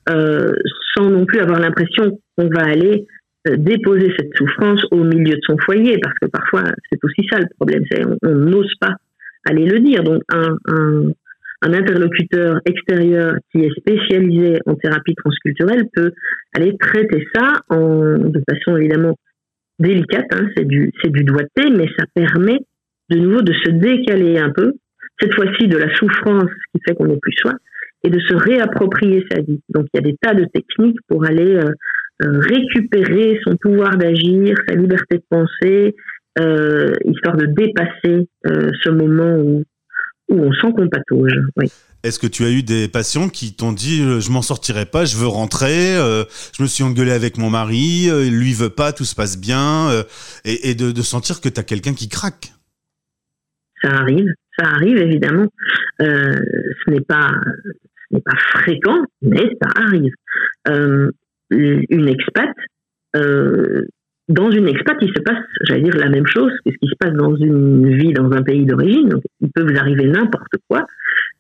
euh, 0.09 0.53
sans 0.95 1.09
non 1.11 1.25
plus 1.25 1.41
avoir 1.41 1.61
l'impression 1.61 2.19
qu'on 2.37 2.49
va 2.49 2.65
aller 2.65 3.07
euh, 3.49 3.57
déposer 3.57 4.13
cette 4.19 4.35
souffrance 4.37 4.85
au 4.91 5.05
milieu 5.05 5.37
de 5.37 5.41
son 5.43 5.57
foyer, 5.59 5.99
parce 6.03 6.15
que 6.21 6.27
parfois 6.27 6.65
c'est 6.91 6.99
aussi 7.03 7.27
ça 7.31 7.39
le 7.39 7.47
problème, 7.57 7.85
c'est 7.91 8.03
on 8.25 8.35
n'ose 8.35 8.73
pas 8.81 8.97
aller 9.47 9.65
le 9.65 9.81
dire. 9.81 10.03
Donc 10.03 10.23
un, 10.33 10.57
un, 10.67 11.11
un 11.63 11.73
interlocuteur 11.73 12.61
extérieur 12.65 13.35
qui 13.53 13.65
est 13.65 13.71
spécialisé 13.79 14.59
en 14.67 14.75
thérapie 14.77 15.15
transculturelle 15.15 15.85
peut 15.95 16.13
aller 16.55 16.77
traiter 16.79 17.27
ça 17.35 17.53
en, 17.69 18.19
de 18.19 18.43
façon 18.49 18.77
évidemment 18.77 19.17
délicate, 19.79 20.27
hein, 20.33 20.49
c'est 20.57 20.67
du, 20.67 20.93
du 21.05 21.25
doigté, 21.25 21.71
mais 21.71 21.87
ça 21.99 22.05
permet 22.15 22.59
de 23.11 23.19
nouveau 23.19 23.43
de 23.43 23.53
se 23.53 23.71
décaler 23.71 24.39
un 24.39 24.51
peu, 24.51 24.75
cette 25.21 25.35
fois-ci 25.35 25.69
de 25.69 25.77
la 25.77 25.93
souffrance 25.95 26.51
qui 26.73 26.81
fait 26.87 26.95
qu'on 26.95 27.07
n'est 27.07 27.19
plus 27.21 27.35
soi, 27.37 27.53
et 28.05 28.11
de 28.11 28.19
se 28.21 28.35
réapproprier 28.35 29.25
sa 29.31 29.41
vie. 29.41 29.61
Donc 29.69 29.87
il 29.93 29.97
y 29.97 29.99
a 29.99 30.11
des 30.11 30.17
tas 30.21 30.35
de 30.35 30.47
techniques 30.53 30.99
pour 31.09 31.25
aller 31.27 31.57
euh, 31.57 31.73
euh, 32.23 32.39
récupérer 32.41 33.39
son 33.47 33.57
pouvoir 33.57 33.97
d'agir, 33.97 34.55
sa 34.69 34.75
liberté 34.75 35.17
de 35.17 35.25
penser, 35.29 35.95
euh, 36.39 36.93
histoire 37.05 37.37
de 37.37 37.47
dépasser 37.47 38.29
ce 38.45 38.91
moment 38.91 39.37
où, 39.37 39.65
où 40.31 40.41
on 40.41 40.53
sent 40.53 40.73
qu'on 40.75 40.89
patauge. 40.89 41.33
Oui. 41.57 41.67
Est-ce 42.03 42.19
que 42.19 42.27
tu 42.27 42.45
as 42.45 42.51
eu 42.51 42.63
des 42.63 42.89
patients 42.89 43.29
qui 43.29 43.55
t'ont 43.55 43.73
dit 43.73 43.99
je 43.99 44.31
m'en 44.31 44.41
sortirai 44.41 44.87
pas, 44.87 45.05
je 45.05 45.19
veux 45.19 45.27
rentrer, 45.27 45.97
je 45.97 46.63
me 46.63 46.67
suis 46.67 46.83
engueulé 46.83 47.13
avec 47.13 47.37
mon 47.37 47.51
mari, 47.51 48.09
lui 48.31 48.55
veut 48.55 48.71
pas, 48.71 48.95
tout 48.95 49.05
se 49.05 49.15
passe 49.15 49.39
bien, 49.39 49.91
et, 50.47 50.71
et, 50.71 50.75
de, 50.75 50.93
de 50.93 51.03
sentir 51.03 51.43
que 51.43 51.51
tu 51.51 51.61
as 51.61 51.63
quelqu'un 51.63 51.93
qui 51.93 52.09
craque? 52.09 52.55
Ça 53.83 53.91
arrive, 53.91 54.33
ça 54.59 54.65
arrive 54.65 54.97
évidemment. 54.97 55.49
ce 55.99 56.91
n'est 56.91 57.03
pas 57.03 57.33
n'est 58.11 58.21
pas 58.21 58.37
fréquent, 58.55 59.05
mais 59.23 59.57
ça 59.61 59.71
arrive. 59.77 60.13
Euh, 60.69 61.11
une 61.51 62.09
expat, 62.09 62.55
euh, 63.17 63.87
dans 64.31 64.51
une 64.51 64.69
expat, 64.69 64.97
il 65.01 65.09
se 65.09 65.21
passe, 65.23 65.45
j'allais 65.63 65.83
dire, 65.83 65.97
la 65.97 66.09
même 66.09 66.27
chose 66.27 66.53
que 66.65 66.71
ce 66.71 66.77
qui 66.81 66.89
se 66.89 66.95
passe 66.99 67.13
dans 67.15 67.35
une 67.35 67.97
vie 67.97 68.13
dans 68.13 68.31
un 68.31 68.43
pays 68.43 68.65
d'origine. 68.65 69.15
il 69.41 69.51
peut 69.51 69.63
vous 69.63 69.77
arriver 69.77 70.07
n'importe 70.07 70.55
quoi, 70.69 70.87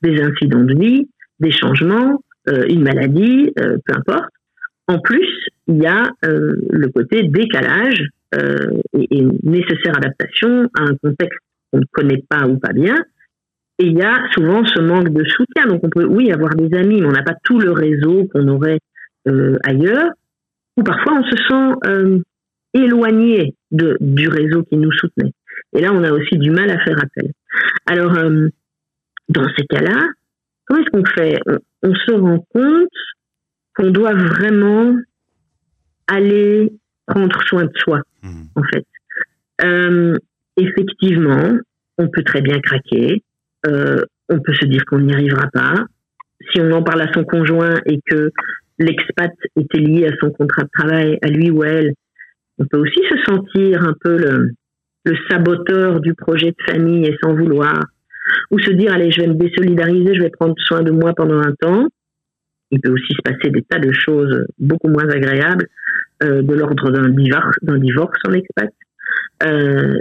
des 0.03 0.21
incidents 0.21 0.65
de 0.65 0.75
vie, 0.75 1.09
des 1.39 1.53
changements, 1.53 2.21
euh, 2.49 2.65
une 2.69 2.83
maladie, 2.83 3.53
euh, 3.61 3.77
peu 3.85 3.95
importe. 3.95 4.31
En 4.89 4.99
plus, 4.99 5.29
il 5.69 5.77
y 5.77 5.87
a 5.87 6.11
euh, 6.25 6.57
le 6.71 6.89
côté 6.89 7.23
décalage 7.23 8.09
et, 8.97 9.19
et, 9.19 9.27
nécessaire 9.43 9.97
adaptation 9.97 10.69
à 10.79 10.83
un 10.83 10.95
contexte 11.03 11.39
qu'on 11.71 11.79
ne 11.79 11.85
connaît 11.91 12.23
pas 12.29 12.47
ou 12.47 12.59
pas 12.59 12.73
bien, 12.73 12.97
et 13.79 13.87
il 13.87 13.99
y 13.99 14.03
a 14.03 14.25
souvent 14.35 14.65
ce 14.65 14.81
manque 14.81 15.11
de 15.11 15.25
soutien. 15.25 15.67
Donc 15.67 15.81
on 15.83 15.91
peut, 15.91 16.05
oui, 16.05 16.31
avoir 16.31 16.55
des 16.55 16.77
amis, 16.77 17.01
mais 17.01 17.07
on 17.07 17.13
n'a 17.13 17.25
pas 17.25 17.35
tout 17.43 17.59
le 17.59 17.73
réseau 17.73 18.29
qu'on 18.33 18.47
aurait 18.49 18.79
ailleurs. 19.65 20.11
Ou 20.77 20.85
parfois 20.85 21.15
on 21.15 21.25
se 21.25 21.37
sent 21.37 22.21
euh, 22.77 22.81
éloigné 22.81 23.55
de, 23.71 23.97
du 24.01 24.29
réseau 24.29 24.63
qui 24.65 24.77
nous 24.77 24.93
soutenait. 24.93 25.33
Et 25.75 25.81
là, 25.81 25.93
on 25.93 26.03
a 26.03 26.13
aussi 26.13 26.39
du 26.39 26.51
mal 26.51 26.71
à 26.71 26.79
faire 26.81 26.99
appel. 26.99 27.33
Alors, 27.87 28.17
euh, 28.17 28.49
dans 29.29 29.47
ces 29.57 29.65
cas-là, 29.67 30.09
comment 30.67 30.81
est-ce 30.81 30.91
qu'on 30.91 31.05
fait? 31.05 31.39
On, 31.83 31.95
se 31.95 32.13
rend 32.13 32.47
compte 32.53 32.89
qu'on 33.77 33.91
doit 33.91 34.15
vraiment 34.15 34.97
aller 36.09 36.73
prendre 37.07 37.41
soin 37.45 37.65
de 37.65 37.73
soi, 37.77 38.03
mmh. 38.23 38.43
en 38.55 38.63
fait. 38.65 38.87
effectivement, 40.57 41.59
on 42.01 42.09
peut 42.09 42.23
très 42.23 42.41
bien 42.41 42.59
craquer, 42.61 43.23
euh, 43.67 44.05
on 44.29 44.41
peut 44.41 44.55
se 44.55 44.67
dire 44.67 44.85
qu'on 44.87 45.01
n'y 45.01 45.13
arrivera 45.13 45.49
pas. 45.53 45.85
Si 46.51 46.61
on 46.61 46.71
en 46.73 46.83
parle 46.83 47.03
à 47.03 47.13
son 47.13 47.25
conjoint 47.25 47.75
et 47.85 48.01
que 48.07 48.31
l'expat 48.79 49.33
était 49.57 49.79
lié 49.79 50.07
à 50.07 50.17
son 50.21 50.31
contrat 50.31 50.63
de 50.63 50.71
travail, 50.73 51.19
à 51.23 51.29
lui 51.29 51.51
ou 51.51 51.63
à 51.63 51.69
elle, 51.69 51.95
on 52.61 52.67
peut 52.67 52.79
aussi 52.79 53.01
se 53.09 53.17
sentir 53.27 53.83
un 53.83 53.95
peu 54.01 54.17
le, 54.17 54.55
saboteur 55.29 56.01
du 56.01 56.15
projet 56.15 56.51
de 56.51 56.73
famille 56.73 57.07
et 57.07 57.17
sans 57.23 57.35
vouloir. 57.35 57.75
Ou 58.53 58.61
se 58.61 58.71
dire, 58.71 58.93
allez, 58.93 59.11
je 59.11 59.23
vais 59.23 59.27
me 59.27 59.35
désolidariser, 59.35 60.15
je 60.15 60.23
vais 60.23 60.31
prendre 60.31 60.55
soin 60.59 60.83
de 60.83 60.93
moi 60.93 61.15
pendant 61.15 61.41
un 61.41 61.53
temps. 61.59 61.89
Il 62.71 62.81
peut 62.81 62.93
aussi 62.93 63.13
se 63.15 63.23
passer 63.25 63.51
des 63.51 63.63
tas 63.63 63.81
de 63.81 63.91
choses 63.93 64.47
beaucoup 64.59 64.89
moins 64.89 65.09
agréables, 65.09 65.67
euh, 66.23 66.43
de 66.43 66.55
l'ordre 66.55 66.91
d'un 66.91 67.09
divorce, 67.09 68.19
en 68.29 68.33
expat. 68.33 68.71
Euh, 69.43 69.99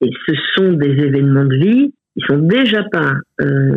et 0.00 0.10
ce 0.26 0.34
sont 0.56 0.72
des 0.72 0.90
événements 0.90 1.44
de 1.44 1.56
vie 1.56 1.92
ils 2.18 2.24
sont 2.26 2.38
déjà 2.38 2.82
pas 2.90 3.14
euh, 3.40 3.76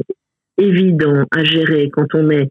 évidents 0.57 1.25
à 1.31 1.43
gérer 1.43 1.89
quand 1.91 2.07
on 2.15 2.29
est 2.31 2.49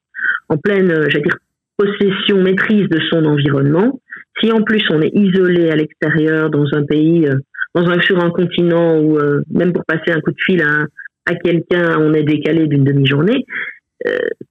en 0.49 0.57
pleine, 0.57 0.89
j'allais 1.09 1.25
dire, 1.25 1.39
possession, 1.81 2.43
maîtrise 2.43 2.89
de 2.89 3.01
son 3.11 3.25
environnement. 3.25 4.01
Si 4.41 4.53
en 4.53 4.63
plus 4.63 4.83
on 4.91 5.01
est 5.01 5.13
isolé 5.15 5.71
à 5.71 5.77
l'extérieur 5.77 6.51
dans 6.51 6.67
un 6.73 6.85
pays, 6.85 7.27
euh, 7.27 7.37
dans 7.75 7.89
un 7.89 8.01
sur 8.01 8.23
un 8.23 8.31
continent 8.31 8.99
ou 8.99 9.19
même 9.51 9.73
pour 9.73 9.85
passer 9.85 10.11
un 10.11 10.21
coup 10.21 10.33
de 10.33 10.41
fil 10.45 10.61
à, 10.63 10.87
à 11.27 11.35
quelqu'un, 11.37 11.99
on 12.01 12.13
est 12.15 12.25
décalé 12.25 12.67
d'une 12.67 12.85
demi-journée. 12.85 13.45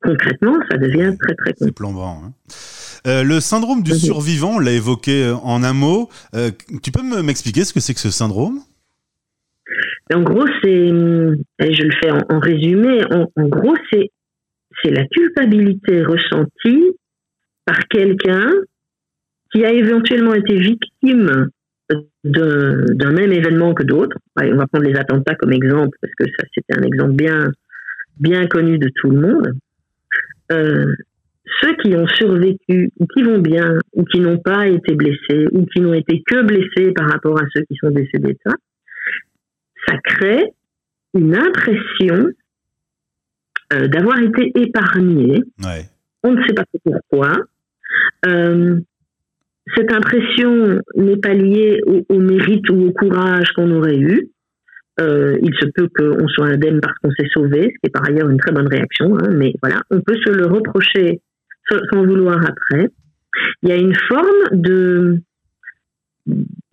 concrètement, 0.01 0.55
ça 0.71 0.77
devient 0.77 1.17
très 1.19 1.35
très 1.35 1.51
compliqué. 1.51 1.65
C'est 1.65 1.75
plombant. 1.75 2.21
Hein. 2.23 3.23
le 3.23 3.39
syndrome 3.41 3.83
du 3.83 3.91
survivant, 3.91 4.55
on 4.55 4.59
l'a 4.59 4.71
évoqué 4.71 5.33
en 5.43 5.63
un 5.63 5.73
mot. 5.73 6.09
tu 6.81 6.91
peux 6.91 7.03
m'expliquer 7.21 7.65
ce 7.65 7.73
que 7.73 7.81
c'est 7.81 7.93
que 7.93 7.99
ce 7.99 8.09
syndrome? 8.09 8.59
En 10.13 10.21
gros, 10.21 10.47
c'est, 10.63 10.87
je 10.87 11.83
le 11.83 11.91
fais 12.01 12.09
en, 12.11 12.39
résumé, 12.39 13.03
en, 13.11 13.47
gros, 13.47 13.75
c'est, 13.91 14.09
c'est 14.81 14.91
la 14.91 15.05
culpabilité 15.05 16.03
ressentie 16.03 16.95
par 17.69 17.87
quelqu'un 17.87 18.51
qui 19.51 19.63
a 19.63 19.71
éventuellement 19.71 20.33
été 20.33 20.55
victime 20.55 21.49
d'un 22.23 23.11
même 23.11 23.31
événement 23.31 23.75
que 23.75 23.83
d'autres. 23.83 24.17
on 24.37 24.55
va 24.55 24.65
prendre 24.65 24.85
les 24.85 24.97
attentats 24.97 25.35
comme 25.35 25.53
exemple, 25.53 25.95
parce 26.01 26.13
que 26.15 26.25
ça, 26.35 26.47
c'était 26.53 26.79
un 26.79 26.81
exemple 26.81 27.13
bien, 27.13 27.51
bien 28.19 28.47
connu 28.47 28.79
de 28.79 28.89
tout 28.95 29.11
le 29.11 29.21
monde. 29.21 29.53
Euh, 30.51 30.95
ceux 31.61 31.75
qui 31.75 31.95
ont 31.95 32.07
survécu, 32.07 32.91
ou 32.99 33.05
qui 33.05 33.21
vont 33.21 33.37
bien, 33.37 33.77
ou 33.93 34.03
qui 34.03 34.19
n'ont 34.19 34.39
pas 34.39 34.67
été 34.67 34.95
blessés, 34.95 35.45
ou 35.51 35.67
qui 35.67 35.81
n'ont 35.81 35.93
été 35.93 36.23
que 36.25 36.41
blessés 36.41 36.91
par 36.93 37.07
rapport 37.11 37.39
à 37.39 37.45
ceux 37.53 37.61
qui 37.65 37.75
sont 37.75 37.91
décédés 37.91 38.33
de 38.33 38.39
ça, 38.47 38.55
ça 39.87 39.95
crée 40.03 40.53
une 41.13 41.35
impression 41.35 42.29
euh, 43.73 43.87
d'avoir 43.87 44.19
été 44.21 44.51
épargné. 44.55 45.43
On 46.23 46.31
ne 46.31 46.47
sait 46.47 46.53
pas 46.53 46.65
pourquoi. 46.83 47.37
Euh, 48.25 48.79
cette 49.75 49.93
impression 49.93 50.79
n'est 50.95 51.17
pas 51.17 51.33
liée 51.33 51.79
au, 51.85 52.19
mérite 52.19 52.69
ou 52.69 52.87
au 52.87 52.91
courage 52.91 53.51
qu'on 53.55 53.71
aurait 53.71 53.97
eu. 53.97 54.29
Euh, 54.99 55.37
il 55.41 55.53
se 55.59 55.67
peut 55.67 55.87
qu'on 55.95 56.27
soit 56.27 56.47
indemne 56.47 56.81
parce 56.81 56.97
qu'on 56.99 57.11
s'est 57.11 57.29
sauvé, 57.33 57.61
ce 57.61 57.67
qui 57.67 57.85
est 57.85 57.89
par 57.89 58.05
ailleurs 58.05 58.29
une 58.29 58.39
très 58.39 58.51
bonne 58.51 58.67
réaction, 58.67 59.15
hein, 59.17 59.29
mais 59.31 59.53
voilà, 59.61 59.79
on 59.91 60.01
peut 60.01 60.17
se 60.25 60.31
le 60.31 60.47
reprocher 60.47 61.21
sans 61.91 62.03
vouloir 62.03 62.43
après. 62.43 62.89
Il 63.63 63.69
y 63.69 63.71
a 63.71 63.77
une 63.77 63.95
forme 63.95 64.27
de 64.51 65.21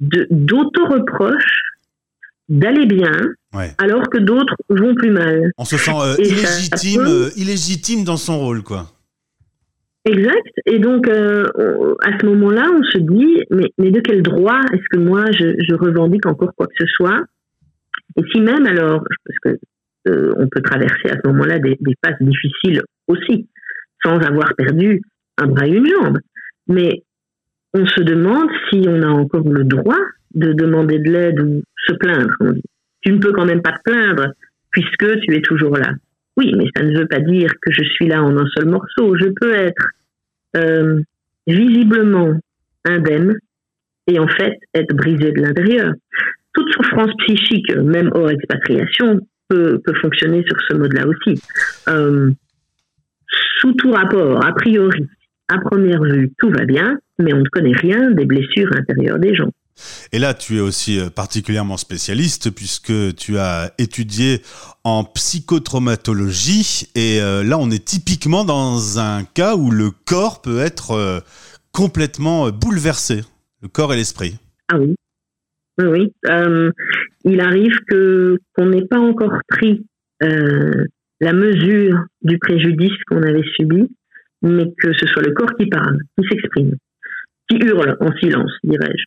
d'auto-reproche 0.00 1.62
d'aller 2.48 2.87
bien, 2.87 3.12
alors 3.79 4.09
que 4.09 4.18
d'autres 4.18 4.55
vont 4.68 4.94
plus 4.94 5.11
mal. 5.11 5.50
On 5.59 5.64
se 5.64 5.76
sent 5.76 5.92
euh, 5.94 6.14
illégitime, 6.18 7.05
euh, 7.07 7.31
illégitime 7.37 8.05
dans 8.05 8.16
son 8.16 8.38
rôle, 8.38 8.62
quoi. 8.62 8.92
Exact. 10.07 10.53
Et 10.66 10.79
donc, 10.79 11.09
euh, 11.09 11.45
à 12.05 12.19
ce 12.19 12.27
moment-là, 12.27 12.71
on 12.73 12.83
se 12.85 12.99
dit, 12.99 13.42
mais, 13.51 13.73
mais 13.77 13.90
de 13.90 14.01
quel 14.01 14.23
droit 14.23 14.61
est-ce 14.73 14.88
que 14.90 14.99
moi, 14.99 15.25
je, 15.33 15.75
revendique 15.75 16.27
encore 16.27 16.55
quoi 16.55 16.66
que 16.66 16.75
ce 16.79 16.87
soit? 16.87 17.23
Et 18.16 18.23
si 18.33 18.40
même, 18.40 18.66
alors, 18.66 19.05
parce 19.25 19.38
que 19.42 19.61
on 20.09 20.47
peut 20.47 20.62
traverser 20.62 21.11
à 21.11 21.16
ce 21.16 21.29
moment-là 21.29 21.59
des, 21.59 21.77
des 21.81 21.95
phases 22.05 22.14
difficiles 22.21 22.81
aussi, 23.09 23.49
sans 24.05 24.19
avoir 24.19 24.55
perdu 24.55 25.03
un 25.37 25.47
bras 25.49 25.66
et 25.66 25.73
une 25.73 25.87
jambe. 25.87 26.19
Mais 26.69 27.03
on 27.75 27.85
se 27.87 28.03
demande 28.03 28.49
si 28.71 28.85
on 28.88 29.03
a 29.03 29.09
encore 29.09 29.49
le 29.49 29.64
droit 29.64 29.99
de 30.35 30.53
demander 30.53 30.99
de 30.99 31.11
l'aide 31.11 31.40
ou 31.40 31.62
se 31.87 31.92
plaindre. 31.95 32.37
Tu 33.01 33.12
ne 33.12 33.19
peux 33.19 33.33
quand 33.33 33.47
même 33.47 33.62
pas 33.62 33.73
te 33.73 33.90
plaindre 33.90 34.29
puisque 34.71 35.21
tu 35.21 35.35
es 35.35 35.40
toujours 35.40 35.77
là. 35.77 35.90
Oui, 36.37 36.53
mais 36.57 36.66
ça 36.77 36.83
ne 36.83 36.99
veut 36.99 37.07
pas 37.07 37.20
dire 37.20 37.51
que 37.62 37.72
je 37.72 37.83
suis 37.83 38.09
là 38.09 38.22
en 38.22 38.37
un 38.37 38.46
seul 38.57 38.66
morceau. 38.66 39.16
Je 39.16 39.29
peux 39.40 39.55
être 39.55 39.90
euh, 40.57 41.01
visiblement 41.46 42.38
indemne 42.85 43.38
et 44.07 44.18
en 44.18 44.29
fait 44.29 44.59
être 44.75 44.94
brisé 44.94 45.33
de 45.33 45.40
l'intérieur. 45.40 45.93
Toute 46.53 46.72
souffrance 46.72 47.11
psychique, 47.26 47.74
même 47.76 48.11
hors 48.14 48.30
expatriation, 48.30 49.20
peut, 49.49 49.80
fonctionner 50.01 50.45
sur 50.47 50.57
ce 50.68 50.76
mode-là 50.76 51.07
aussi. 51.07 51.41
Euh, 51.89 52.30
sous 53.61 53.72
tout 53.74 53.91
rapport, 53.91 54.45
a 54.45 54.53
priori, 54.53 55.07
à 55.49 55.59
première 55.59 56.03
vue, 56.03 56.32
tout 56.39 56.51
va 56.51 56.64
bien, 56.64 56.99
mais 57.18 57.32
on 57.34 57.41
ne 57.41 57.49
connaît 57.49 57.76
rien 57.76 58.11
des 58.11 58.24
blessures 58.24 58.70
intérieures 58.76 59.18
des 59.18 59.34
gens. 59.34 59.51
Et 60.12 60.18
là, 60.18 60.35
tu 60.35 60.57
es 60.57 60.61
aussi 60.61 60.99
euh, 60.99 61.11
particulièrement 61.11 61.77
spécialiste 61.77 62.51
puisque 62.51 63.14
tu 63.16 63.39
as 63.39 63.72
étudié 63.79 64.43
en 64.85 65.05
psychotraumatologie. 65.05 66.89
Et 66.95 67.20
euh, 67.20 67.43
là, 67.43 67.59
on 67.59 67.70
est 67.70 67.85
typiquement 67.85 68.45
dans 68.45 68.99
un 68.99 69.24
cas 69.24 69.57
où 69.57 69.70
le 69.70 69.91
corps 69.91 70.41
peut 70.41 70.61
être 70.61 70.93
euh, 70.93 71.18
complètement 71.72 72.51
bouleversé, 72.51 73.22
le 73.62 73.68
corps 73.68 73.93
et 73.93 73.97
l'esprit. 73.97 74.39
Ah 74.68 74.79
oui. 74.79 74.95
Oui, 75.79 76.11
euh, 76.31 76.70
il 77.24 77.41
arrive 77.41 77.77
que 77.87 78.39
qu'on 78.55 78.66
n'ait 78.66 78.87
pas 78.87 78.99
encore 78.99 79.39
pris 79.49 79.85
la 81.20 81.33
mesure 81.35 81.99
du 82.22 82.39
préjudice 82.39 82.97
qu'on 83.07 83.22
avait 83.22 83.45
subi, 83.57 83.87
mais 84.41 84.72
que 84.81 84.95
ce 84.95 85.07
soit 85.07 85.22
le 85.22 85.33
corps 85.33 85.55
qui 85.59 85.66
parle, 85.66 85.99
qui 86.16 86.27
s'exprime, 86.29 86.77
qui 87.51 87.57
hurle 87.59 87.97
en 88.01 88.16
silence, 88.16 88.53
dirais-je, 88.64 89.05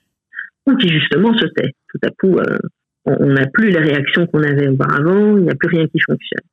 ou 0.67 0.75
qui 0.75 0.89
justement 0.89 1.33
se 1.37 1.45
tait. 1.45 1.71
Tout 1.89 1.99
à 2.03 2.09
coup, 2.11 2.37
euh, 2.37 2.57
on 3.05 3.27
n'a 3.27 3.47
plus 3.47 3.69
les 3.69 3.79
réactions 3.79 4.27
qu'on 4.27 4.43
avait 4.43 4.67
auparavant, 4.67 5.37
il 5.37 5.43
n'y 5.43 5.49
a 5.49 5.55
plus 5.55 5.69
rien 5.75 5.87
qui 5.87 5.99
fonctionne. 5.99 6.45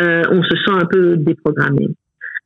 Euh, 0.00 0.22
on 0.30 0.42
se 0.42 0.56
sent 0.56 0.72
un 0.72 0.86
peu 0.86 1.16
déprogrammé. 1.16 1.88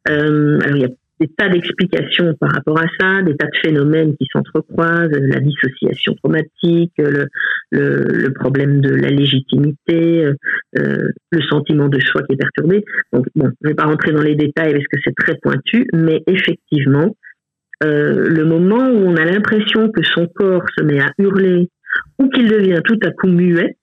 Euh, 0.09 0.59
alors 0.61 0.77
il 0.77 0.83
y 0.83 0.85
a 0.85 0.89
des 1.21 1.29
tas 1.29 1.49
d'explications 1.49 2.35
par 2.41 2.51
rapport 2.51 2.79
à 2.79 2.87
ça, 2.99 3.23
des 3.23 3.37
tas 3.37 3.47
de 3.47 3.57
phénomènes 3.63 4.17
qui 4.17 4.27
s'entrecroisent, 4.33 5.11
la 5.13 5.39
dissociation 5.39 6.15
traumatique, 6.15 6.93
le, 6.99 7.29
le, 7.71 8.33
problème 8.33 8.81
de 8.81 8.91
la 8.91 9.11
légitimité, 9.11 10.25
euh, 10.77 11.09
le 11.31 11.43
sentiment 11.43 11.89
de 11.89 12.01
soi 12.01 12.23
qui 12.23 12.35
est 12.35 12.37
perturbé. 12.37 12.85
Donc 13.13 13.27
bon, 13.37 13.47
je 13.47 13.69
ne 13.69 13.69
vais 13.71 13.75
pas 13.75 13.85
rentrer 13.85 14.13
dans 14.13 14.23
les 14.23 14.35
détails 14.35 14.73
parce 14.73 14.87
que 14.87 14.99
c'est 15.05 15.15
très 15.15 15.37
pointu, 15.37 15.87
mais 15.95 16.23
effectivement, 16.27 17.15
euh, 17.85 18.29
le 18.29 18.45
moment 18.45 18.89
où 18.89 19.07
on 19.07 19.17
a 19.17 19.25
l'impression 19.25 19.91
que 19.91 20.03
son 20.03 20.27
corps 20.27 20.65
se 20.77 20.83
met 20.83 21.01
à 21.01 21.11
hurler 21.19 21.69
ou 22.19 22.29
qu'il 22.29 22.49
devient 22.49 22.81
tout 22.85 22.99
à 23.05 23.11
coup 23.11 23.29
muet, 23.29 23.77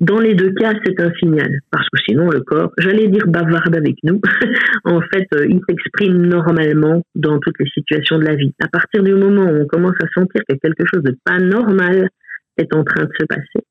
dans 0.00 0.18
les 0.18 0.34
deux 0.34 0.52
cas, 0.54 0.72
c'est 0.84 1.00
un 1.00 1.12
signal, 1.14 1.60
parce 1.70 1.88
que 1.88 1.98
sinon 2.06 2.30
le 2.30 2.40
corps, 2.40 2.72
j'allais 2.78 3.08
dire 3.08 3.26
bavarde 3.26 3.76
avec 3.76 3.96
nous, 4.02 4.20
en 4.84 5.00
fait, 5.00 5.26
euh, 5.34 5.46
il 5.48 5.60
s'exprime 5.68 6.26
normalement 6.26 7.02
dans 7.14 7.38
toutes 7.38 7.58
les 7.58 7.68
situations 7.70 8.18
de 8.18 8.24
la 8.24 8.34
vie. 8.34 8.54
À 8.60 8.68
partir 8.68 9.02
du 9.02 9.14
moment 9.14 9.44
où 9.44 9.62
on 9.62 9.66
commence 9.66 9.96
à 10.02 10.06
sentir 10.14 10.42
que 10.48 10.54
quelque 10.54 10.84
chose 10.92 11.02
de 11.02 11.16
pas 11.24 11.38
normal 11.38 12.08
est 12.56 12.72
en 12.74 12.84
train 12.84 13.04
de 13.04 13.10
se 13.18 13.24
passer, 13.26 13.66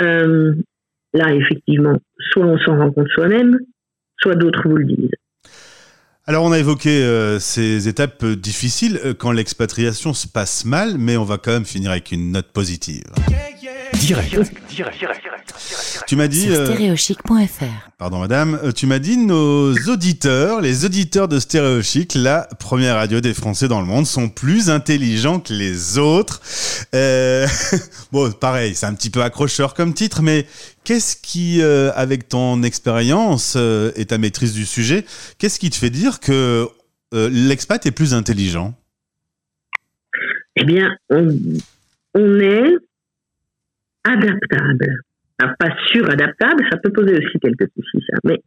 euh, 0.00 0.54
là, 1.12 1.34
effectivement, 1.34 2.00
soit 2.18 2.46
on 2.46 2.58
s'en 2.58 2.78
rend 2.78 2.90
compte 2.90 3.08
soi-même, 3.08 3.58
soit 4.18 4.34
d'autres 4.34 4.68
vous 4.68 4.76
le 4.76 4.84
disent. 4.84 5.10
Alors 6.26 6.44
on 6.44 6.52
a 6.52 6.58
évoqué 6.58 6.88
euh, 7.02 7.38
ces 7.38 7.86
étapes 7.86 8.24
difficiles 8.24 9.14
quand 9.18 9.30
l'expatriation 9.30 10.14
se 10.14 10.26
passe 10.26 10.64
mal, 10.64 10.96
mais 10.96 11.18
on 11.18 11.24
va 11.24 11.36
quand 11.36 11.52
même 11.52 11.66
finir 11.66 11.90
avec 11.90 12.12
une 12.12 12.32
note 12.32 12.46
positive. 12.46 13.04
Direct. 13.92 14.34
Tu 16.06 16.16
m'as 16.16 16.28
dit. 16.28 16.50
Euh, 16.50 16.66
Stéréochic.fr. 16.66 17.90
Pardon, 17.98 18.18
madame. 18.18 18.58
Euh, 18.62 18.72
tu 18.72 18.86
m'as 18.86 18.98
dit 18.98 19.16
nos 19.16 19.72
auditeurs, 19.88 20.60
les 20.60 20.84
auditeurs 20.84 21.28
de 21.28 21.38
Stéréochic, 21.38 22.14
la 22.14 22.48
première 22.58 22.96
radio 22.96 23.20
des 23.20 23.34
Français 23.34 23.68
dans 23.68 23.80
le 23.80 23.86
monde, 23.86 24.06
sont 24.06 24.28
plus 24.28 24.70
intelligents 24.70 25.40
que 25.40 25.52
les 25.52 25.98
autres. 25.98 26.40
Euh... 26.94 27.46
bon, 28.12 28.30
pareil, 28.32 28.74
c'est 28.74 28.86
un 28.86 28.94
petit 28.94 29.10
peu 29.10 29.22
accrocheur 29.22 29.74
comme 29.74 29.94
titre, 29.94 30.22
mais 30.22 30.46
qu'est-ce 30.84 31.16
qui, 31.16 31.62
euh, 31.62 31.90
avec 31.94 32.28
ton 32.28 32.62
expérience 32.62 33.56
et 33.56 34.04
ta 34.06 34.18
maîtrise 34.18 34.52
du 34.54 34.66
sujet, 34.66 35.04
qu'est-ce 35.38 35.58
qui 35.58 35.70
te 35.70 35.76
fait 35.76 35.90
dire 35.90 36.20
que 36.20 36.68
l'expat 37.12 37.84
est 37.86 37.92
plus 37.92 38.12
intelligent? 38.12 38.74
Eh 40.56 40.64
bien, 40.64 40.96
on, 41.10 41.36
on 42.14 42.40
est 42.40 42.74
adaptable. 44.04 45.02
Pas 45.38 45.74
suradaptable, 45.88 46.64
ça 46.70 46.78
peut 46.78 46.92
poser 46.92 47.16
aussi 47.18 47.38
quelques 47.40 47.68
soucis, 47.74 48.04
ça. 48.08 48.18
Mais 48.24 48.40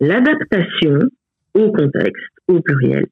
l'adaptation 0.00 1.08
au 1.54 1.72
contexte, 1.72 2.24
au 2.48 2.60
pluriel, 2.60 3.06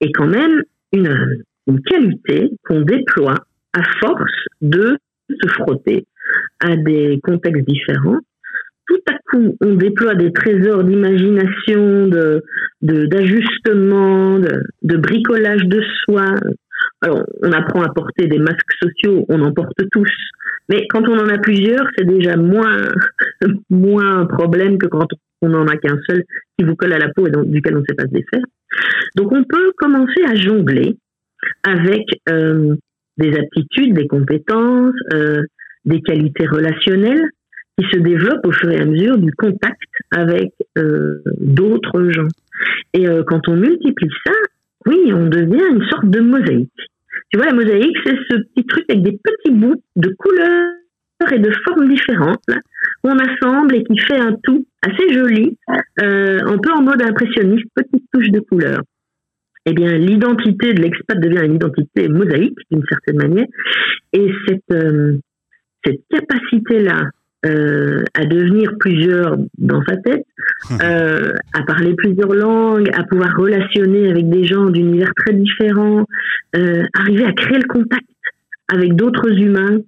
est 0.00 0.12
quand 0.12 0.26
même 0.26 0.62
une, 0.92 1.42
qualité 1.86 2.50
qu'on 2.64 2.80
déploie 2.80 3.36
à 3.72 3.82
force 4.00 4.44
de 4.60 4.98
se 5.28 5.48
frotter 5.50 6.04
à 6.58 6.76
des 6.76 7.20
contextes 7.22 7.64
différents. 7.64 8.18
Tout 8.88 9.00
à 9.08 9.14
coup, 9.30 9.56
on 9.60 9.74
déploie 9.74 10.16
des 10.16 10.32
trésors 10.32 10.82
d'imagination, 10.82 12.08
de, 12.08 12.42
d'ajustement, 12.82 14.40
de, 14.40 14.96
bricolage 14.96 15.64
de 15.66 15.80
soi. 16.04 16.34
Alors, 17.02 17.24
on 17.42 17.52
apprend 17.52 17.82
à 17.82 17.92
porter 17.92 18.26
des 18.26 18.38
masques 18.38 18.72
sociaux, 18.82 19.24
on 19.28 19.40
en 19.42 19.52
porte 19.52 19.80
tous. 19.90 20.10
Mais 20.68 20.86
quand 20.88 21.08
on 21.08 21.18
en 21.18 21.28
a 21.28 21.38
plusieurs, 21.38 21.86
c'est 21.96 22.04
déjà 22.04 22.36
moins, 22.36 22.88
moins 23.70 24.20
un 24.20 24.26
problème 24.26 24.78
que 24.78 24.86
quand 24.86 25.08
on 25.42 25.48
n'en 25.48 25.66
a 25.66 25.76
qu'un 25.76 25.98
seul 26.08 26.24
qui 26.58 26.64
vous 26.64 26.76
colle 26.76 26.92
à 26.92 26.98
la 26.98 27.08
peau 27.08 27.26
et 27.26 27.30
duquel 27.46 27.76
on 27.76 27.80
ne 27.80 27.84
sait 27.88 27.94
pas 27.94 28.04
se 28.04 28.12
défaire. 28.12 28.42
Donc 29.16 29.32
on 29.32 29.42
peut 29.44 29.72
commencer 29.76 30.22
à 30.28 30.34
jongler 30.34 30.96
avec 31.62 32.04
euh, 32.28 32.76
des 33.16 33.36
aptitudes, 33.36 33.94
des 33.94 34.06
compétences, 34.06 34.94
euh, 35.14 35.42
des 35.84 36.02
qualités 36.02 36.46
relationnelles 36.46 37.30
qui 37.78 37.86
se 37.90 37.98
développent 37.98 38.46
au 38.46 38.52
fur 38.52 38.70
et 38.70 38.78
à 38.78 38.84
mesure 38.84 39.16
du 39.16 39.32
contact 39.32 39.80
avec 40.10 40.52
euh, 40.76 41.22
d'autres 41.38 42.10
gens. 42.10 42.28
Et 42.92 43.06
quand 43.26 43.48
on 43.48 43.56
multiplie 43.56 44.10
ça, 44.26 44.32
oui, 44.86 45.12
on 45.12 45.26
devient 45.26 45.64
une 45.70 45.84
sorte 45.88 46.06
de 46.06 46.20
mosaïque. 46.20 46.70
Tu 47.30 47.38
vois, 47.38 47.46
la 47.46 47.52
mosaïque, 47.52 47.96
c'est 48.04 48.16
ce 48.30 48.36
petit 48.36 48.66
truc 48.66 48.84
avec 48.88 49.02
des 49.02 49.18
petits 49.22 49.52
bouts 49.52 49.82
de 49.96 50.14
couleurs 50.18 50.72
et 51.32 51.38
de 51.38 51.50
formes 51.64 51.88
différentes 51.88 52.42
qu'on 53.02 53.18
assemble 53.18 53.76
et 53.76 53.84
qui 53.84 53.98
fait 53.98 54.18
un 54.18 54.36
tout 54.42 54.66
assez 54.82 55.12
joli, 55.12 55.56
euh, 56.02 56.40
un 56.44 56.58
peu 56.58 56.72
en 56.72 56.82
mode 56.82 57.02
impressionniste, 57.02 57.66
petite 57.74 58.04
touche 58.12 58.30
de 58.30 58.40
couleur. 58.40 58.80
Eh 59.66 59.74
bien, 59.74 59.98
l'identité 59.98 60.72
de 60.72 60.80
l'expat 60.80 61.20
devient 61.20 61.44
une 61.44 61.56
identité 61.56 62.08
mosaïque 62.08 62.58
d'une 62.70 62.84
certaine 62.88 63.16
manière, 63.16 63.46
et 64.14 64.32
cette 64.48 64.62
euh, 64.72 65.18
cette 65.84 66.00
capacité-là 66.10 67.10
euh, 67.46 68.04
à 68.14 68.26
devenir 68.26 68.72
plusieurs 68.78 69.38
dans 69.56 69.82
sa 69.84 69.96
tête, 69.96 70.26
euh, 70.82 71.32
à 71.54 71.62
parler 71.62 71.94
plusieurs 71.94 72.34
langues, 72.34 72.90
à 72.92 73.04
pouvoir 73.04 73.34
relationner 73.36 74.10
avec 74.10 74.28
des 74.28 74.44
gens 74.44 74.66
d'univers 74.66 75.12
très 75.16 75.32
différents, 75.32 76.04
euh, 76.56 76.82
arriver 76.94 77.24
à 77.24 77.32
créer 77.32 77.58
le 77.58 77.66
contact 77.66 78.06
avec 78.68 78.94
d'autres 78.94 79.30
humains, 79.30 79.78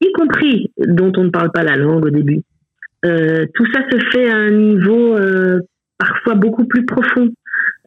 y 0.00 0.12
compris 0.12 0.72
dont 0.78 1.12
on 1.16 1.24
ne 1.24 1.30
parle 1.30 1.52
pas 1.52 1.62
la 1.62 1.76
langue 1.76 2.06
au 2.06 2.10
début. 2.10 2.42
Euh, 3.04 3.46
tout 3.54 3.66
ça 3.72 3.82
se 3.90 3.98
fait 4.10 4.28
à 4.28 4.36
un 4.36 4.50
niveau 4.50 5.16
euh, 5.16 5.60
parfois 5.98 6.34
beaucoup 6.34 6.64
plus 6.64 6.84
profond. 6.84 7.30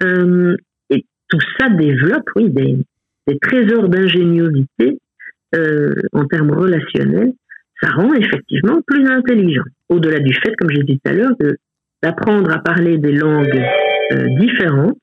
Euh, 0.01 0.55
et 0.89 1.05
tout 1.27 1.39
ça 1.59 1.69
développe, 1.69 2.29
oui, 2.35 2.49
des, 2.49 2.77
des 3.27 3.37
trésors 3.39 3.89
d'ingéniosité 3.89 4.97
en 6.13 6.25
termes 6.25 6.51
relationnels 6.51 7.33
ça 7.81 7.89
rend 7.91 8.13
effectivement 8.13 8.81
plus 8.85 9.07
intelligent. 9.07 9.63
Au-delà 9.89 10.19
du 10.19 10.33
fait, 10.33 10.55
comme 10.57 10.69
je 10.71 10.81
dit 10.81 10.99
tout 11.03 11.09
à 11.09 11.13
l'heure, 11.13 11.31
d'apprendre 12.03 12.51
à 12.51 12.59
parler 12.59 12.97
des 12.97 13.11
langues 13.11 13.63
euh, 14.11 14.27
différentes 14.39 14.97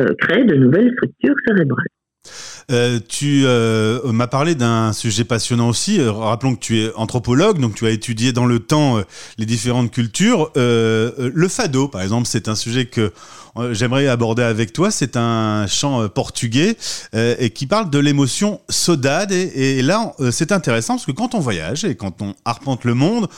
euh, 0.00 0.14
crée 0.18 0.44
de 0.44 0.54
nouvelles 0.54 0.92
structures 0.94 1.34
cérébrales. 1.46 1.86
Euh, 2.70 3.00
tu 3.08 3.44
m'as 4.12 4.28
parlé 4.28 4.54
d'un 4.54 4.92
sujet 4.92 5.24
passionnant 5.24 5.68
aussi. 5.68 6.00
rappelons 6.00 6.54
que 6.54 6.60
tu 6.60 6.78
es 6.78 6.94
anthropologue, 6.94 7.58
donc 7.58 7.74
tu 7.74 7.86
as 7.86 7.90
étudié 7.90 8.32
dans 8.32 8.46
le 8.46 8.60
temps 8.60 9.02
les 9.36 9.46
différentes 9.46 9.90
cultures. 9.90 10.52
le 10.54 11.48
fado, 11.48 11.88
par 11.88 12.02
exemple, 12.02 12.26
c'est 12.26 12.48
un 12.48 12.54
sujet 12.54 12.86
que 12.86 13.12
j'aimerais 13.72 14.08
aborder 14.08 14.42
avec 14.42 14.72
toi. 14.72 14.90
C'est 14.90 15.16
un 15.16 15.66
chant 15.66 16.02
euh, 16.02 16.08
portugais 16.08 16.76
euh, 17.14 17.34
et 17.38 17.50
qui 17.50 17.66
parle 17.66 17.90
de 17.90 17.98
l'émotion 17.98 18.60
saudade. 18.68 19.32
Et, 19.32 19.82
là, 19.82 20.12
c'est 20.30 20.52
intéressant 20.52 20.94
parce 20.94 21.06
que 21.06 21.12
quand 21.12 21.34
on 21.34 21.40
voyage 21.40 21.84
et 21.84 21.94
quand 21.94 22.22
on 22.22 22.34
arpente 22.44 22.84
le 22.84 22.94
monde, 22.94 23.28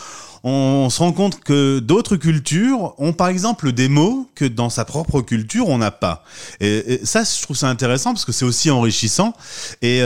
on 0.46 0.90
se 0.90 0.98
rend 0.98 1.12
compte 1.12 1.40
que 1.40 1.78
d'autres 1.78 2.16
cultures 2.16 2.94
ont 2.98 3.14
par 3.14 3.28
exemple 3.28 3.72
des 3.72 3.88
mots 3.88 4.28
que 4.34 4.44
dans 4.44 4.68
sa 4.68 4.84
propre 4.84 5.22
culture 5.22 5.70
on 5.70 5.78
n'a 5.78 5.90
pas. 5.90 6.22
Et, 6.60 7.00
ça, 7.02 7.22
je 7.24 7.42
trouve 7.42 7.56
ça 7.56 7.68
intéressant 7.68 8.12
parce 8.12 8.26
que 8.26 8.32
c'est 8.32 8.44
aussi 8.44 8.70
enrichissant 8.70 9.32
et 9.80 10.02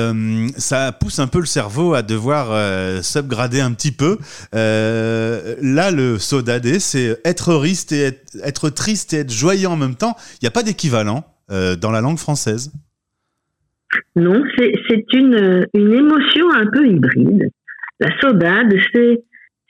ça 0.56 0.92
pousse 0.92 1.18
un 1.18 1.26
peu 1.26 1.40
le 1.40 1.46
cerveau 1.46 1.94
à 1.94 2.02
devoir 2.02 2.48
euh, 2.50 3.02
s'upgrader 3.02 3.60
un 3.60 3.72
petit 3.72 3.90
peu. 3.90 4.18
là, 4.52 5.90
le 5.90 6.20
saudade, 6.20 6.78
c'est 6.78 7.20
être 7.24 7.58
triste 7.58 7.90
et 7.90 8.02
être, 8.02 8.36
être, 8.44 8.70
triste 8.70 9.12
et 9.14 9.18
être 9.18 9.32
joyeux 9.32 9.68
en 9.68 9.76
même 9.76 9.96
temps. 9.96 9.97
Il 10.02 10.44
n'y 10.44 10.48
a 10.48 10.52
pas 10.52 10.62
d'équivalent 10.62 11.24
euh, 11.50 11.76
dans 11.76 11.90
la 11.90 12.00
langue 12.00 12.18
française. 12.18 12.72
Non, 14.16 14.42
c'est 14.56 15.04
une, 15.14 15.66
émotion 15.74 16.52
un 16.52 16.66
peu 16.66 16.86
hybride. 16.86 17.48
La 18.00 18.10
saudade, 18.20 18.74
c'est 18.92 19.20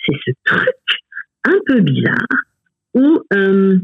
ce 0.07 0.31
truc 0.45 0.69
un 1.45 1.59
peu 1.67 1.81
bizarre 1.81 2.27
où 2.95 3.21
euh, 3.33 3.79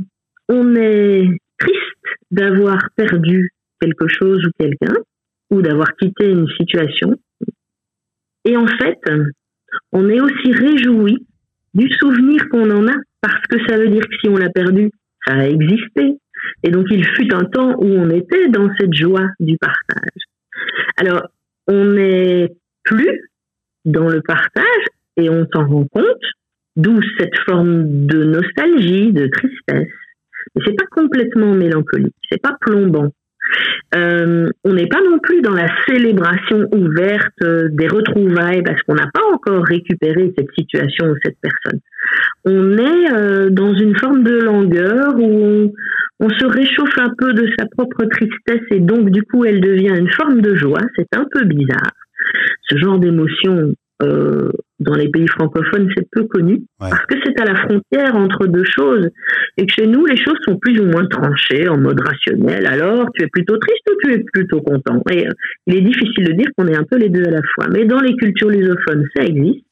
on 0.49 0.75
est 0.75 1.29
triste 1.59 2.19
d'avoir 2.31 2.79
perdu 2.97 3.51
quelque 3.81 4.09
chose 4.09 4.45
ou 4.45 4.51
quelqu'un 4.59 4.95
ou 5.51 5.63
d'avoir 5.63 5.95
quitté 5.97 6.31
une 6.31 6.49
situation. 6.59 7.17
Et 8.45 8.57
en 8.57 8.67
fait, 8.67 8.99
on 9.93 10.09
est 10.09 10.21
aussi 10.21 10.53
réjoui 10.53 11.27
du 11.75 11.89
souvenir 11.99 12.49
qu'on 12.49 12.71
en 12.71 12.89
a 12.89 12.95
parce 13.21 13.47
que 13.49 13.57
ça 13.69 13.77
veut 13.77 13.89
dire 13.89 14.03
que 14.03 14.17
si 14.21 14.29
on 14.29 14.37
l'a 14.37 14.51
perdu, 14.51 14.91
ça 15.27 15.35
a 15.35 15.47
existé. 15.47 16.19
Et 16.63 16.71
donc 16.71 16.87
il 16.91 17.05
fut 17.05 17.33
un 17.35 17.45
temps 17.45 17.75
où 17.79 17.87
on 17.87 18.11
était 18.11 18.49
dans 18.49 18.69
cette 18.79 18.95
joie 18.95 19.29
du 19.41 19.57
partage. 19.59 20.23
Alors, 20.97 21.29
on 21.67 21.85
n'est 21.85 22.49
plus 22.85 23.31
dans 23.85 24.09
le 24.09 24.21
partage 24.23 24.87
et 25.17 25.29
on 25.31 25.47
s'en 25.53 25.67
rend 25.67 25.87
compte, 25.93 26.25
d'où 26.77 27.01
cette 27.19 27.37
forme 27.47 28.07
de 28.07 28.25
nostalgie, 28.25 29.13
de 29.13 29.27
tristesse. 29.29 29.93
Mais 30.55 30.63
c'est 30.65 30.77
pas 30.77 30.87
complètement 30.91 31.55
mélancolique, 31.55 32.15
c'est 32.31 32.41
pas 32.41 32.57
plombant. 32.61 33.13
Euh, 33.95 34.51
on 34.65 34.73
n'est 34.73 34.89
pas 34.89 35.01
non 35.09 35.19
plus 35.21 35.41
dans 35.41 35.55
la 35.55 35.69
célébration 35.87 36.69
ouverte 36.73 37.35
euh, 37.43 37.69
des 37.71 37.87
retrouvailles 37.87 38.63
parce 38.63 38.83
qu'on 38.83 38.95
n'a 38.95 39.09
pas 39.13 39.23
encore 39.33 39.65
récupéré 39.65 40.33
cette 40.37 40.51
situation 40.57 41.11
ou 41.11 41.15
cette 41.23 41.37
personne. 41.41 41.81
On 42.45 42.77
est 42.77 43.13
euh, 43.13 43.51
dans 43.51 43.73
une 43.75 43.97
forme 43.99 44.25
de 44.25 44.37
langueur 44.41 45.15
où 45.17 45.73
on, 46.21 46.29
se 46.29 46.47
réchauffe 46.47 46.99
un 46.99 47.13
peu 47.17 47.35
de 47.35 47.49
sa 47.59 47.67
propre 47.67 48.05
tristesse 48.07 48.67
et 48.71 48.81
donc 48.81 49.11
du 49.11 49.23
coup 49.23 49.45
elle 49.45 49.61
devient 49.61 49.95
une 49.97 50.11
forme 50.11 50.41
de 50.41 50.57
joie. 50.57 50.81
C'est 50.97 51.15
un 51.17 51.27
peu 51.31 51.45
bizarre. 51.45 51.93
Ce 52.69 52.77
genre 52.79 52.99
d'émotion, 52.99 53.75
euh, 54.05 54.51
dans 54.81 54.95
les 54.95 55.09
pays 55.09 55.27
francophones, 55.29 55.89
c'est 55.97 56.07
peu 56.11 56.25
connu 56.25 56.63
parce 56.79 57.07
que 57.07 57.15
c'est 57.25 57.41
à 57.41 57.45
la 57.45 57.55
frontière 57.55 58.17
entre 58.17 58.47
deux 58.47 58.65
choses 58.65 59.09
et 59.57 59.67
que 59.67 59.73
chez 59.73 59.87
nous, 59.87 60.05
les 60.05 60.17
choses 60.17 60.37
sont 60.45 60.57
plus 60.59 60.79
ou 60.81 60.87
moins 60.87 61.07
tranchées 61.07 61.69
en 61.69 61.79
mode 61.79 62.01
rationnel. 62.01 62.67
Alors, 62.67 63.07
tu 63.15 63.25
es 63.25 63.29
plutôt 63.29 63.57
triste 63.57 63.89
ou 63.91 63.95
tu 64.03 64.13
es 64.13 64.25
plutôt 64.33 64.61
content? 64.61 65.01
Et 65.11 65.27
euh, 65.27 65.31
il 65.67 65.77
est 65.77 65.81
difficile 65.81 66.25
de 66.25 66.33
dire 66.33 66.47
qu'on 66.57 66.67
est 66.67 66.77
un 66.77 66.85
peu 66.85 66.99
les 66.99 67.09
deux 67.09 67.25
à 67.25 67.31
la 67.31 67.41
fois. 67.55 67.67
Mais 67.73 67.85
dans 67.85 68.01
les 68.01 68.15
cultures 68.17 68.51
lusophones, 68.51 69.07
ça 69.17 69.25
existe, 69.25 69.65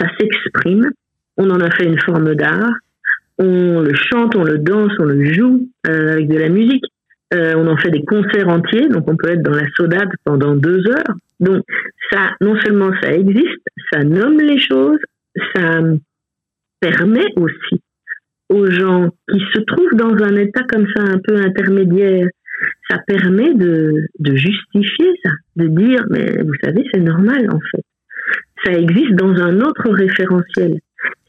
ça 0.00 0.08
s'exprime. 0.18 0.90
On 1.36 1.50
en 1.50 1.60
a 1.60 1.70
fait 1.70 1.84
une 1.84 2.00
forme 2.00 2.34
d'art. 2.34 2.72
On 3.38 3.80
le 3.80 3.94
chante, 3.94 4.34
on 4.34 4.44
le 4.44 4.58
danse, 4.58 4.92
on 4.98 5.04
le 5.04 5.32
joue 5.32 5.68
euh, 5.86 6.12
avec 6.12 6.28
de 6.28 6.38
la 6.38 6.48
musique. 6.48 6.84
On 7.30 7.66
en 7.66 7.76
fait 7.76 7.90
des 7.90 8.04
concerts 8.04 8.48
entiers, 8.48 8.88
donc 8.88 9.04
on 9.06 9.14
peut 9.14 9.28
être 9.28 9.42
dans 9.42 9.54
la 9.54 9.66
saudade 9.76 10.08
pendant 10.24 10.56
deux 10.56 10.80
heures. 10.88 11.14
Donc 11.40 11.62
ça, 12.10 12.34
non 12.40 12.58
seulement 12.60 12.90
ça 13.00 13.12
existe, 13.12 13.62
ça 13.92 14.02
nomme 14.02 14.38
les 14.38 14.58
choses, 14.58 14.98
ça 15.54 15.80
permet 16.80 17.26
aussi 17.36 17.80
aux 18.48 18.66
gens 18.70 19.10
qui 19.30 19.40
se 19.54 19.60
trouvent 19.60 19.94
dans 19.94 20.14
un 20.24 20.36
état 20.36 20.62
comme 20.64 20.86
ça 20.94 21.02
un 21.02 21.18
peu 21.18 21.36
intermédiaire, 21.36 22.28
ça 22.90 22.98
permet 23.06 23.54
de, 23.54 24.06
de 24.18 24.34
justifier 24.34 25.12
ça, 25.24 25.30
de 25.56 25.66
dire 25.68 26.04
mais 26.10 26.42
vous 26.42 26.54
savez 26.62 26.84
c'est 26.92 27.00
normal 27.00 27.48
en 27.52 27.60
fait. 27.60 27.84
Ça 28.64 28.72
existe 28.72 29.12
dans 29.12 29.34
un 29.34 29.60
autre 29.60 29.90
référentiel. 29.90 30.80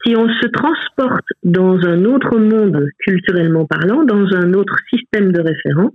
Si 0.04 0.16
on 0.16 0.28
se 0.28 0.48
transporte 0.48 1.26
dans 1.44 1.78
un 1.86 2.04
autre 2.04 2.38
monde 2.38 2.88
culturellement 2.98 3.66
parlant, 3.66 4.02
dans 4.04 4.26
un 4.34 4.52
autre 4.54 4.76
système 4.92 5.30
de 5.30 5.40
référence, 5.40 5.94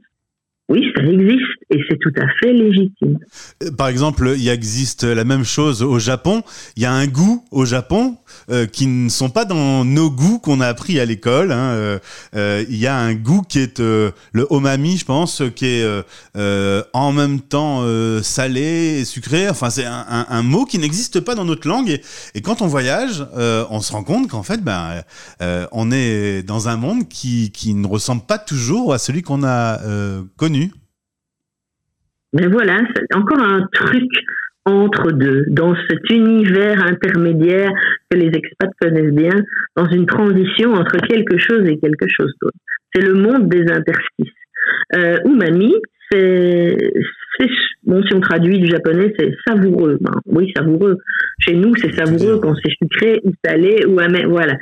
oui, 0.69 0.91
ça 0.95 1.03
existe 1.03 1.64
et 1.71 1.79
c'est 1.89 1.97
tout 1.99 2.13
à 2.17 2.27
fait 2.39 2.53
légitime. 2.53 3.17
Euh, 3.63 3.71
par 3.71 3.87
exemple, 3.87 4.35
il 4.37 4.47
existe 4.49 5.03
la 5.03 5.23
même 5.23 5.43
chose 5.43 5.81
au 5.81 5.97
Japon. 5.97 6.43
Il 6.75 6.83
y 6.83 6.85
a 6.85 6.91
un 6.91 7.07
goût 7.07 7.43
au 7.51 7.65
Japon 7.65 8.17
euh, 8.51 8.67
qui 8.67 8.85
ne 8.85 9.09
sont 9.09 9.29
pas 9.29 9.45
dans 9.45 9.83
nos 9.83 10.11
goûts 10.11 10.39
qu'on 10.39 10.61
a 10.61 10.67
appris 10.67 10.99
à 10.99 11.05
l'école. 11.05 11.51
Hein. 11.51 11.99
Euh, 12.35 12.63
il 12.69 12.77
y 12.77 12.87
a 12.87 12.97
un 12.97 13.15
goût 13.15 13.41
qui 13.41 13.59
est 13.59 13.79
le 13.79 14.47
omami, 14.49 14.97
je 14.97 15.05
pense, 15.05 15.41
qui 15.55 15.65
est 15.65 16.03
en 16.93 17.11
même 17.11 17.41
temps 17.41 17.83
salé 18.21 18.99
et 18.99 19.05
sucré. 19.05 19.49
Enfin, 19.49 19.69
c'est 19.69 19.85
un, 19.85 20.43
mot 20.43 20.65
qui 20.65 20.77
n'existe 20.77 21.19
pas 21.19 21.33
dans 21.33 21.45
notre 21.45 21.67
langue. 21.67 21.99
Et, 22.35 22.41
quand 22.41 22.61
on 22.61 22.67
voyage, 22.67 23.25
on 23.35 23.81
se 23.81 23.91
rend 23.91 24.03
compte 24.03 24.29
qu'en 24.29 24.43
fait, 24.43 24.63
ben, 24.63 25.03
on 25.71 25.91
est 25.91 26.43
dans 26.43 26.69
un 26.69 26.77
monde 26.77 27.07
qui, 27.07 27.51
qui 27.51 27.73
ne 27.73 27.87
ressemble 27.87 28.23
pas 28.23 28.37
toujours 28.37 28.93
à 28.93 28.99
celui 28.99 29.21
qu'on 29.21 29.43
a 29.43 29.79
connu 30.37 30.71
mais 32.35 32.47
voilà, 32.47 32.77
c'est 32.95 33.15
encore 33.15 33.39
un 33.39 33.67
truc 33.71 34.09
entre 34.65 35.11
deux, 35.11 35.45
dans 35.49 35.75
cet 35.89 36.09
univers 36.09 36.83
intermédiaire 36.83 37.71
que 38.09 38.17
les 38.17 38.27
expats 38.27 38.71
connaissent 38.81 39.13
bien, 39.13 39.43
dans 39.75 39.87
une 39.89 40.05
transition 40.05 40.73
entre 40.73 40.97
quelque 41.07 41.37
chose 41.37 41.67
et 41.69 41.77
quelque 41.77 42.07
chose 42.07 42.33
d'autre. 42.41 42.57
C'est 42.93 43.05
le 43.05 43.13
monde 43.13 43.47
des 43.47 43.71
interstices. 43.71 44.33
Euh, 44.95 45.17
umami, 45.25 45.73
c'est, 46.11 46.77
bon, 47.83 48.03
si 48.03 48.13
on 48.15 48.19
traduit 48.19 48.59
du 48.59 48.67
japonais, 48.67 49.13
c'est 49.17 49.33
savoureux. 49.47 49.97
Ben, 50.01 50.19
oui, 50.25 50.51
savoureux. 50.55 50.97
Chez 51.39 51.55
nous, 51.55 51.75
c'est 51.75 51.93
savoureux 51.93 52.39
quand 52.41 52.55
c'est 52.55 52.73
sucré 52.81 53.21
ou 53.23 53.31
salé 53.45 53.85
ou 53.85 53.99
amer. 53.99 54.27
Voilà. 54.27 54.55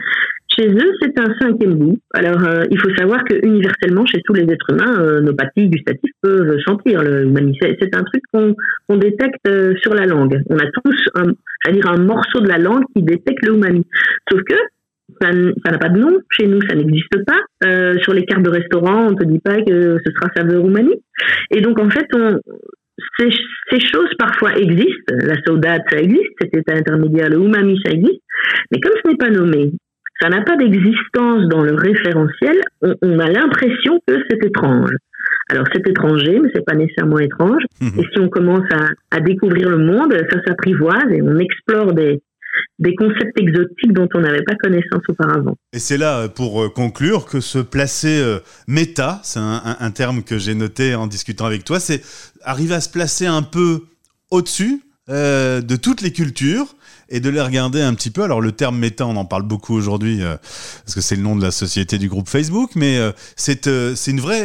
Chez 0.56 0.68
eux, 0.68 0.92
c'est 1.02 1.18
un 1.20 1.34
cinquième 1.42 1.76
goût. 1.76 1.98
Alors, 2.14 2.44
euh, 2.44 2.64
il 2.70 2.80
faut 2.80 2.94
savoir 2.96 3.24
que 3.24 3.34
universellement, 3.44 4.06
chez 4.06 4.22
tous 4.24 4.34
les 4.34 4.44
êtres 4.44 4.72
humains, 4.72 5.00
euh, 5.00 5.22
nos 5.22 5.34
papilles 5.34 5.70
gustatives 5.70 6.12
peuvent 6.22 6.58
sentir 6.66 7.02
le. 7.02 7.32
C'est 7.60 7.96
un 7.96 8.04
truc 8.04 8.22
qu'on 8.32 8.98
détecte 8.98 9.48
euh, 9.48 9.74
sur 9.82 9.96
la 9.96 10.06
langue. 10.06 10.42
On 10.50 10.58
a 10.58 10.66
tous, 10.84 11.10
un, 11.16 11.72
dire, 11.72 11.90
un 11.90 11.98
morceau 11.98 12.40
de 12.42 12.48
la 12.48 12.60
langue 12.60 12.84
qui 12.96 13.02
détecte 13.02 13.46
le 13.46 13.56
umami. 13.56 13.84
Sauf 14.30 14.42
que 14.44 14.56
ça 15.22 15.32
n'a 15.32 15.78
pas 15.78 15.90
de 15.90 16.00
nom. 16.00 16.20
Chez 16.30 16.48
nous, 16.48 16.62
ça 16.62 16.76
n'existe 16.76 17.26
pas. 17.26 17.40
sur 18.02 18.14
les 18.14 18.26
cartes 18.26 18.44
de 18.44 18.50
restaurant, 18.50 19.08
on 19.08 19.12
ne 19.12 19.16
te 19.16 19.26
dit 19.26 19.40
pas 19.40 19.62
que 19.62 19.98
ce 20.06 20.12
sera 20.12 20.30
saveur 20.36 20.66
umami. 20.66 20.94
Et 21.52 21.62
donc, 21.62 21.80
en 21.80 21.90
fait, 21.90 22.08
on, 22.14 22.40
ces, 23.20 23.30
ces, 23.72 23.80
choses 23.80 24.10
parfois 24.20 24.56
existent. 24.56 25.16
La 25.26 25.36
saudade, 25.46 25.82
ça 25.90 25.98
existe. 25.98 26.32
Cet 26.40 26.56
état 26.56 26.74
intermédiaire, 26.74 27.30
le 27.30 27.38
umami, 27.38 27.80
ça 27.84 27.92
existe. 27.92 28.22
Mais 28.72 28.80
comme 28.80 28.94
ce 29.04 29.10
n'est 29.10 29.18
pas 29.18 29.30
nommé, 29.30 29.72
ça 30.24 30.30
n'a 30.30 30.42
pas 30.42 30.56
d'existence 30.56 31.50
dans 31.50 31.62
le 31.62 31.76
référentiel, 31.76 32.56
on, 32.82 33.20
a 33.20 33.30
l'impression 33.30 34.00
que 34.08 34.24
c'est 34.30 34.44
étrange. 34.46 34.92
Alors 35.50 35.66
c'est 35.74 35.86
étranger, 35.86 36.40
mais 36.42 36.50
c'est 36.56 36.66
pas 36.66 36.76
nécessairement 36.76 37.20
étrange. 37.20 37.62
Mhm. 37.82 38.00
Et 38.00 38.04
si 38.14 38.20
on 38.20 38.30
commence 38.30 38.66
à, 39.12 39.20
découvrir 39.20 39.70
le 39.70 39.80
monde, 39.80 40.16
ça 40.32 40.40
s'apprivoise 40.48 41.12
et 41.12 41.22
on 41.22 41.38
explore 41.40 41.92
des, 41.92 42.22
des 42.80 42.96
concepts 42.96 43.38
exotiques 43.38 43.92
dont 43.92 44.08
on 44.14 44.22
n'avait 44.22 44.44
pas 44.44 44.56
connaissance 44.56 45.02
auparavant. 45.10 45.58
Et 45.74 45.80
c'est 45.80 45.98
là, 45.98 46.20
euh, 46.20 46.28
pour 46.30 46.64
euh, 46.64 46.70
conclure, 46.70 47.26
que 47.26 47.42
se 47.42 47.60
placer 47.60 48.22
euh, 48.22 48.40
méta, 48.68 49.20
c'est 49.24 49.40
un, 49.42 49.92
terme 49.92 50.24
que 50.24 50.38
j'ai 50.38 50.56
noté 50.56 50.96
en 50.96 51.08
discutant 51.08 51.46
avec 51.46 51.66
toi, 51.66 51.82
c'est 51.82 52.02
arriver 52.44 52.76
à 52.76 52.82
se 52.82 52.90
placer 52.90 53.26
un 53.26 53.44
peu 53.44 53.82
au-dessus 54.32 54.82
de 55.10 55.76
toutes 55.76 56.02
les 56.02 56.14
cultures 56.14 56.76
et 57.10 57.20
de 57.20 57.30
les 57.30 57.42
regarder 57.42 57.82
un 57.82 57.94
petit 57.94 58.12
peu. 58.12 58.24
Alors 58.24 58.42
le 58.42 58.52
terme 58.52 58.78
méta, 58.78 59.06
on 59.06 59.16
en 59.16 59.26
parle 59.26 59.44
beaucoup 59.44 59.76
aujourd'hui 59.76 60.22
euh, 60.22 60.36
parce 60.86 60.96
que 60.96 61.02
c'est 61.02 61.16
le 61.16 61.22
nom 61.22 61.36
de 61.36 61.42
la 61.42 61.52
société 61.52 61.98
du 61.98 62.10
groupe 62.10 62.28
Facebook, 62.28 62.72
mais 62.76 62.98
euh, 62.98 63.12
c'est 63.36 63.68
euh, 63.68 63.94
c'est 63.96 64.12
une 64.12 64.20
vraie 64.20 64.44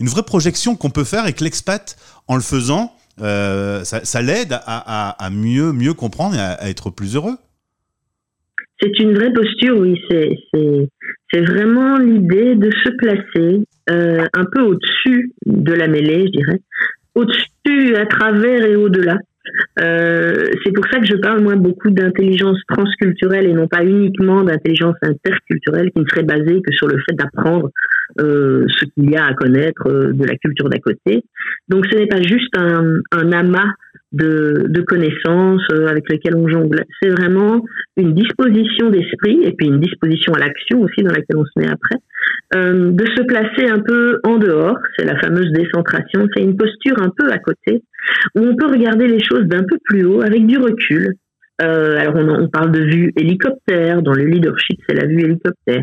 une 0.00 0.08
vraie 0.08 0.22
projection 0.22 0.76
qu'on 0.76 0.90
peut 0.90 1.04
faire 1.04 1.26
et 1.26 1.32
que 1.32 1.44
l'expat, 1.44 1.96
en 2.26 2.36
le 2.36 2.42
faisant, 2.42 2.92
ça, 3.18 4.22
l'aide 4.22 4.52
à, 4.52 5.24
à, 5.24 5.30
mieux 5.30 5.72
mieux 5.72 5.94
comprendre 5.94 6.34
et 6.36 6.40
à, 6.40 6.68
être 6.68 6.90
plus 6.90 7.16
heureux. 7.16 7.36
C'est 8.80 8.96
une 9.00 9.14
vraie 9.14 9.32
posture, 9.32 9.76
oui. 9.78 9.94
C'est 10.10 11.40
vraiment 11.40 11.98
l'idée 11.98 12.54
de 12.54 12.70
se 12.84 12.90
placer 12.96 13.64
un 13.88 14.44
peu 14.52 14.62
au-dessus 14.62 15.32
de 15.46 15.72
la 15.72 15.88
mêlée, 15.88 16.26
je 16.26 16.38
dirais, 16.38 16.60
au-dessus, 17.14 17.96
à 17.96 18.06
travers 18.06 18.64
et 18.64 18.76
au-delà. 18.76 19.18
Euh, 19.80 20.44
c'est 20.64 20.72
pour 20.72 20.84
ça 20.90 20.98
que 21.00 21.06
je 21.06 21.16
parle 21.16 21.42
moi 21.42 21.56
beaucoup 21.56 21.90
d'intelligence 21.90 22.58
transculturelle 22.68 23.46
et 23.46 23.52
non 23.52 23.68
pas 23.68 23.84
uniquement 23.84 24.42
d'intelligence 24.42 24.96
interculturelle 25.02 25.90
qui 25.94 26.02
ne 26.02 26.06
serait 26.06 26.24
basée 26.24 26.60
que 26.62 26.72
sur 26.74 26.88
le 26.88 26.98
fait 26.98 27.14
d'apprendre 27.14 27.70
euh, 28.20 28.64
ce 28.68 28.86
qu'il 28.86 29.10
y 29.10 29.16
a 29.16 29.26
à 29.26 29.34
connaître 29.34 29.88
euh, 29.88 30.12
de 30.12 30.24
la 30.24 30.36
culture 30.36 30.68
d'à 30.68 30.78
côté. 30.78 31.24
Donc 31.68 31.86
ce 31.90 31.96
n'est 31.96 32.06
pas 32.06 32.22
juste 32.22 32.56
un, 32.56 32.98
un 33.12 33.32
amas 33.32 33.72
de, 34.12 34.80
connaissances 34.86 35.62
euh, 35.72 35.86
avec 35.88 36.08
lesquelles 36.10 36.36
on 36.36 36.48
jongle. 36.48 36.84
C'est 37.00 37.10
vraiment 37.10 37.64
une 37.96 38.14
disposition 38.14 38.90
d'esprit 38.90 39.40
et 39.42 39.52
puis 39.52 39.66
une 39.66 39.80
disposition 39.80 40.32
à 40.34 40.38
l'action 40.38 40.80
aussi 40.80 41.02
dans 41.02 41.12
laquelle 41.12 41.36
on 41.36 41.44
se 41.44 41.52
met 41.56 41.68
après, 41.68 41.96
euh, 42.54 42.90
de 42.90 43.06
se 43.06 43.22
placer 43.22 43.68
un 43.68 43.80
peu 43.80 44.20
en 44.24 44.38
dehors. 44.38 44.78
C'est 44.96 45.04
la 45.04 45.18
fameuse 45.20 45.52
décentration. 45.52 46.26
C'est 46.34 46.42
une 46.42 46.56
posture 46.56 46.96
un 47.00 47.10
peu 47.16 47.30
à 47.30 47.38
côté 47.38 47.82
où 48.34 48.40
on 48.40 48.56
peut 48.56 48.66
regarder 48.66 49.06
les 49.06 49.22
choses 49.22 49.44
d'un 49.44 49.64
peu 49.64 49.76
plus 49.84 50.04
haut 50.04 50.22
avec 50.22 50.46
du 50.46 50.58
recul 50.58 51.14
euh, 51.60 51.98
alors 51.98 52.14
on, 52.16 52.44
on, 52.44 52.48
parle 52.48 52.72
de 52.72 52.80
vue 52.80 53.12
hélicoptère, 53.16 54.02
dans 54.02 54.12
le 54.12 54.24
leadership 54.24 54.78
c'est 54.88 54.94
la 54.94 55.06
vue 55.06 55.22
hélicoptère, 55.22 55.82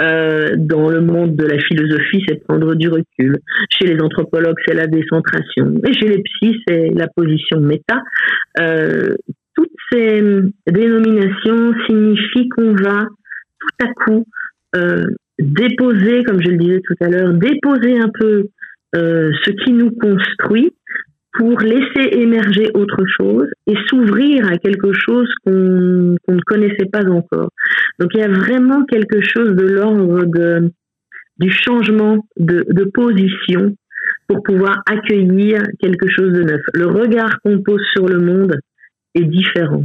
euh, 0.00 0.54
dans 0.56 0.90
le 0.90 1.00
monde 1.00 1.36
de 1.36 1.46
la 1.46 1.58
philosophie 1.58 2.22
c'est 2.28 2.44
prendre 2.44 2.74
du 2.74 2.88
recul, 2.88 3.38
chez 3.70 3.86
les 3.86 4.00
anthropologues 4.00 4.58
c'est 4.66 4.74
la 4.74 4.86
décentration, 4.86 5.74
et 5.86 5.92
chez 5.94 6.08
les 6.08 6.22
psys 6.22 6.60
c'est 6.66 6.90
la 6.94 7.08
position 7.08 7.60
méta. 7.60 8.02
Euh, 8.60 9.14
toutes 9.54 9.72
ces 9.92 10.22
dénominations 10.66 11.72
signifient 11.86 12.48
qu'on 12.48 12.74
va 12.74 13.06
tout 13.60 13.86
à 13.86 14.04
coup 14.04 14.26
euh, 14.76 15.04
déposer, 15.38 16.24
comme 16.24 16.42
je 16.42 16.50
le 16.50 16.56
disais 16.56 16.80
tout 16.86 16.96
à 17.00 17.08
l'heure, 17.08 17.32
déposer 17.34 17.98
un 17.98 18.10
peu 18.18 18.46
euh, 18.96 19.30
ce 19.44 19.50
qui 19.50 19.72
nous 19.72 19.90
construit 19.90 20.72
pour 21.34 21.58
laisser 21.60 22.10
émerger 22.12 22.70
autre 22.74 23.04
chose 23.06 23.48
et 23.66 23.74
s'ouvrir 23.88 24.46
à 24.46 24.56
quelque 24.56 24.92
chose 24.92 25.28
qu'on 25.44 25.52
ne 25.52 26.40
connaissait 26.46 26.88
pas 26.90 27.04
encore. 27.06 27.50
Donc 27.98 28.10
il 28.14 28.20
y 28.20 28.24
a 28.24 28.28
vraiment 28.28 28.84
quelque 28.84 29.20
chose 29.20 29.54
de 29.56 29.66
l'ordre 29.66 30.24
de, 30.24 30.70
du 31.38 31.50
changement 31.50 32.24
de, 32.38 32.64
de 32.68 32.84
position 32.84 33.76
pour 34.28 34.42
pouvoir 34.42 34.82
accueillir 34.86 35.62
quelque 35.80 36.08
chose 36.08 36.32
de 36.32 36.42
neuf. 36.42 36.60
Le 36.72 36.86
regard 36.86 37.40
qu'on 37.40 37.62
pose 37.62 37.82
sur 37.92 38.06
le 38.06 38.20
monde 38.20 38.56
est 39.14 39.24
différent. 39.24 39.84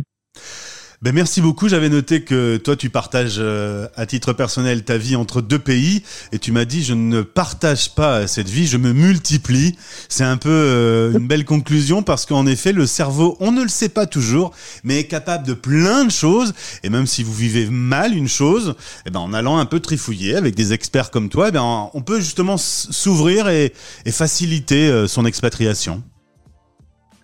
Ben 1.01 1.15
merci 1.15 1.39
beaucoup. 1.39 1.69
J'avais 1.69 1.87
noté 1.87 2.23
que 2.23 2.57
toi, 2.57 2.75
tu 2.75 2.89
partages 2.89 3.37
euh, 3.39 3.87
à 3.95 4.05
titre 4.05 4.33
personnel 4.33 4.83
ta 4.83 4.97
vie 4.97 5.15
entre 5.15 5.41
deux 5.41 5.57
pays, 5.57 6.03
et 6.33 6.39
tu 6.39 6.51
m'as 6.51 6.65
dit 6.65 6.83
je 6.83 6.93
ne 6.93 7.21
partage 7.21 7.95
pas 7.95 8.27
cette 8.27 8.49
vie, 8.49 8.67
je 8.67 8.75
me 8.75 8.91
multiplie. 8.91 9.77
C'est 10.09 10.25
un 10.25 10.35
peu 10.35 10.49
euh, 10.49 11.13
une 11.13 11.25
belle 11.25 11.45
conclusion 11.45 12.03
parce 12.03 12.25
qu'en 12.25 12.45
effet, 12.45 12.73
le 12.73 12.85
cerveau, 12.85 13.37
on 13.39 13.53
ne 13.53 13.63
le 13.63 13.69
sait 13.69 13.87
pas 13.87 14.07
toujours, 14.07 14.53
mais 14.83 14.99
est 14.99 15.03
capable 15.05 15.47
de 15.47 15.53
plein 15.53 16.03
de 16.03 16.11
choses. 16.11 16.53
Et 16.83 16.89
même 16.89 17.07
si 17.07 17.23
vous 17.23 17.33
vivez 17.33 17.67
mal 17.69 18.13
une 18.13 18.27
chose, 18.27 18.75
eh 19.05 19.09
ben 19.09 19.21
en 19.21 19.31
allant 19.31 19.57
un 19.57 19.65
peu 19.65 19.79
trifouiller 19.79 20.35
avec 20.35 20.53
des 20.53 20.73
experts 20.73 21.11
comme 21.11 21.29
toi, 21.29 21.47
eh 21.47 21.51
ben 21.51 21.89
on 21.93 22.01
peut 22.01 22.19
justement 22.19 22.57
s'ouvrir 22.57 23.47
et, 23.47 23.71
faciliter 24.11 24.89
euh, 24.89 25.07
son 25.07 25.25
expatriation. 25.25 26.03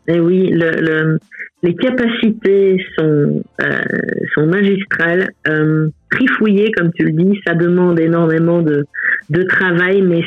Et 0.07 0.13
eh 0.13 0.19
oui, 0.21 0.49
le 0.51 1.19
les 1.65 1.75
capacités 1.75 2.77
sont, 2.95 3.43
euh, 3.61 3.81
sont 4.35 4.45
magistrales. 4.45 5.29
Euh, 5.47 5.87
trifouiller, 6.11 6.71
comme 6.71 6.91
tu 6.93 7.05
le 7.05 7.11
dis, 7.11 7.41
ça 7.45 7.55
demande 7.55 7.99
énormément 7.99 8.61
de, 8.61 8.85
de 9.31 9.43
travail, 9.43 10.03
mais 10.03 10.21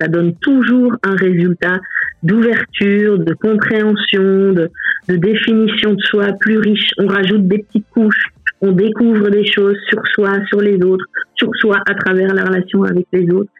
ça 0.00 0.08
donne 0.08 0.34
toujours 0.36 0.92
un 1.02 1.14
résultat 1.14 1.78
d'ouverture, 2.22 3.18
de 3.18 3.34
compréhension, 3.34 4.52
de, 4.52 4.70
de 5.08 5.16
définition 5.16 5.92
de 5.92 6.00
soi 6.00 6.28
plus 6.40 6.58
riche. 6.58 6.90
On 6.98 7.06
rajoute 7.06 7.46
des 7.46 7.58
petites 7.58 7.88
couches, 7.90 8.24
on 8.62 8.72
découvre 8.72 9.28
des 9.28 9.44
choses 9.44 9.76
sur 9.88 10.00
soi, 10.14 10.32
sur 10.48 10.60
les 10.60 10.82
autres, 10.82 11.04
sur 11.34 11.50
soi 11.56 11.76
à 11.86 11.94
travers 11.94 12.34
la 12.34 12.44
relation 12.44 12.84
avec 12.84 13.06
les 13.12 13.30
autres. 13.30 13.50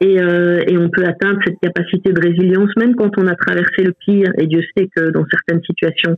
Et, 0.00 0.20
euh, 0.20 0.62
et, 0.66 0.76
on 0.76 0.88
peut 0.88 1.04
atteindre 1.04 1.38
cette 1.44 1.58
capacité 1.60 2.12
de 2.12 2.20
résilience 2.20 2.70
même 2.76 2.94
quand 2.96 3.10
on 3.18 3.26
a 3.26 3.34
traversé 3.34 3.82
le 3.82 3.92
pire. 3.92 4.32
Et 4.38 4.46
Dieu 4.46 4.62
sait 4.76 4.88
que 4.94 5.10
dans 5.10 5.24
certaines 5.30 5.62
situations, 5.64 6.16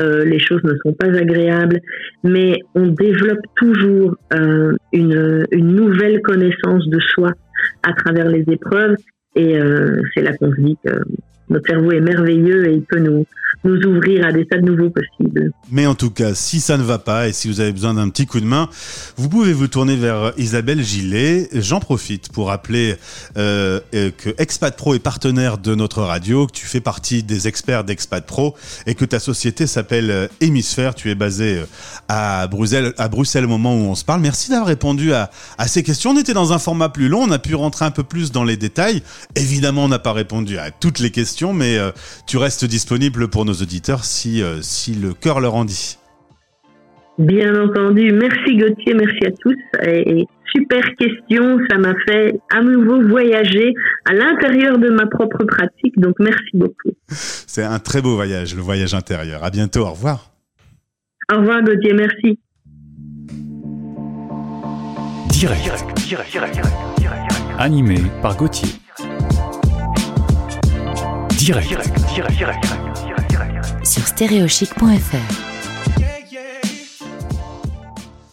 euh, 0.00 0.24
les 0.24 0.38
choses 0.38 0.62
ne 0.64 0.74
sont 0.84 0.92
pas 0.92 1.06
agréables, 1.06 1.80
mais 2.24 2.60
on 2.74 2.88
développe 2.88 3.40
toujours 3.56 4.16
euh, 4.32 4.72
une, 4.92 5.46
une, 5.52 5.74
nouvelle 5.74 6.20
connaissance 6.22 6.88
de 6.88 6.98
soi 7.00 7.32
à 7.82 7.92
travers 7.92 8.28
les 8.28 8.44
épreuves. 8.50 8.96
Et 9.34 9.58
euh, 9.58 10.00
c'est 10.14 10.22
là 10.22 10.32
qu'on 10.36 10.50
se 10.50 10.60
dit 10.60 10.76
que 10.84 10.92
notre 11.50 11.66
cerveau 11.66 11.92
est 11.92 12.00
merveilleux 12.00 12.68
et 12.68 12.74
il 12.74 12.82
peut 12.82 12.98
nous, 12.98 13.24
nous 13.64 13.80
ouvrir 13.86 14.26
à 14.26 14.32
des 14.32 14.46
tas 14.46 14.58
de 14.58 14.62
nouveaux 14.62 14.90
possibles. 14.90 15.52
Mais 15.70 15.86
en 15.86 15.94
tout 15.94 16.10
cas, 16.10 16.34
si 16.34 16.60
ça 16.60 16.76
ne 16.76 16.82
va 16.82 16.98
pas 16.98 17.28
et 17.28 17.32
si 17.32 17.48
vous 17.48 17.60
avez 17.60 17.72
besoin 17.72 17.94
d'un 17.94 18.08
petit 18.08 18.26
coup 18.26 18.40
de 18.40 18.46
main, 18.46 18.68
vous 19.16 19.28
pouvez 19.28 19.52
vous 19.52 19.68
tourner 19.68 19.96
vers 19.96 20.32
Isabelle 20.36 20.82
Gillet. 20.82 21.48
J'en 21.52 21.80
profite 21.80 22.30
pour 22.30 22.48
rappeler 22.48 22.96
euh, 23.36 23.80
que 23.90 24.30
Expat 24.38 24.76
Pro 24.76 24.94
est 24.94 25.00
partenaire 25.00 25.58
de 25.58 25.74
notre 25.74 26.02
radio, 26.02 26.46
que 26.46 26.52
tu 26.52 26.66
fais 26.66 26.80
partie 26.80 27.22
des 27.22 27.48
experts 27.48 27.84
d'Expat 27.84 28.24
Pro 28.24 28.54
et 28.86 28.94
que 28.94 29.04
ta 29.04 29.18
société 29.18 29.66
s'appelle 29.66 30.10
euh, 30.10 30.28
Hémisphère. 30.40 30.94
Tu 30.94 31.10
es 31.10 31.14
basé 31.14 31.58
euh, 31.58 31.64
à 32.08 32.46
Bruxelles, 32.46 32.92
à 32.98 33.08
Bruxelles 33.08 33.44
au 33.44 33.48
moment 33.48 33.74
où 33.74 33.80
on 33.80 33.94
se 33.94 34.04
parle. 34.04 34.20
Merci 34.20 34.50
d'avoir 34.50 34.68
répondu 34.68 35.12
à, 35.12 35.30
à 35.58 35.68
ces 35.68 35.82
questions. 35.82 36.10
On 36.10 36.18
était 36.18 36.34
dans 36.34 36.52
un 36.52 36.58
format 36.58 36.88
plus 36.88 37.08
long, 37.08 37.22
on 37.22 37.30
a 37.30 37.38
pu 37.38 37.54
rentrer 37.54 37.84
un 37.84 37.90
peu 37.90 38.02
plus 38.02 38.30
dans 38.32 38.44
les 38.44 38.56
détails. 38.56 39.02
Évidemment, 39.34 39.84
on 39.84 39.88
n'a 39.88 39.98
pas 39.98 40.12
répondu 40.12 40.58
à 40.58 40.70
toutes 40.70 40.98
les 40.98 41.10
questions, 41.10 41.35
mais 41.44 41.78
euh, 41.78 41.90
tu 42.26 42.38
restes 42.38 42.64
disponible 42.64 43.28
pour 43.28 43.44
nos 43.44 43.52
auditeurs 43.52 44.04
si, 44.04 44.42
euh, 44.42 44.58
si 44.62 44.94
le 44.94 45.12
cœur 45.12 45.40
leur 45.40 45.54
en 45.54 45.64
dit. 45.64 45.98
Bien 47.18 47.54
entendu. 47.62 48.12
Merci 48.12 48.56
Gauthier, 48.56 48.94
merci 48.94 49.26
à 49.26 49.30
tous. 49.30 49.56
Et, 49.86 50.26
super 50.54 50.82
question, 50.96 51.58
ça 51.70 51.78
m'a 51.78 51.94
fait 52.06 52.38
à 52.50 52.62
nouveau 52.62 53.02
voyager 53.08 53.74
à 54.08 54.14
l'intérieur 54.14 54.78
de 54.78 54.88
ma 54.90 55.06
propre 55.06 55.44
pratique, 55.44 55.98
donc 55.98 56.14
merci 56.18 56.50
beaucoup. 56.54 56.92
C'est 57.08 57.64
un 57.64 57.78
très 57.78 58.00
beau 58.00 58.14
voyage, 58.14 58.54
le 58.54 58.62
voyage 58.62 58.94
intérieur. 58.94 59.44
À 59.44 59.50
bientôt, 59.50 59.80
au 59.80 59.90
revoir. 59.90 60.30
Au 61.32 61.38
revoir 61.38 61.62
Gauthier, 61.62 61.92
merci. 61.92 62.38
Direct, 65.30 65.62
direct, 66.06 66.30
direct, 66.30 66.32
direct, 66.32 67.32
Animé 67.58 67.96
par 68.22 68.36
Gauthier. 68.36 68.85
Direct, 71.38 71.68
direct. 72.30 72.66
Sur 73.84 74.06
stéréochic.fr 74.06 75.55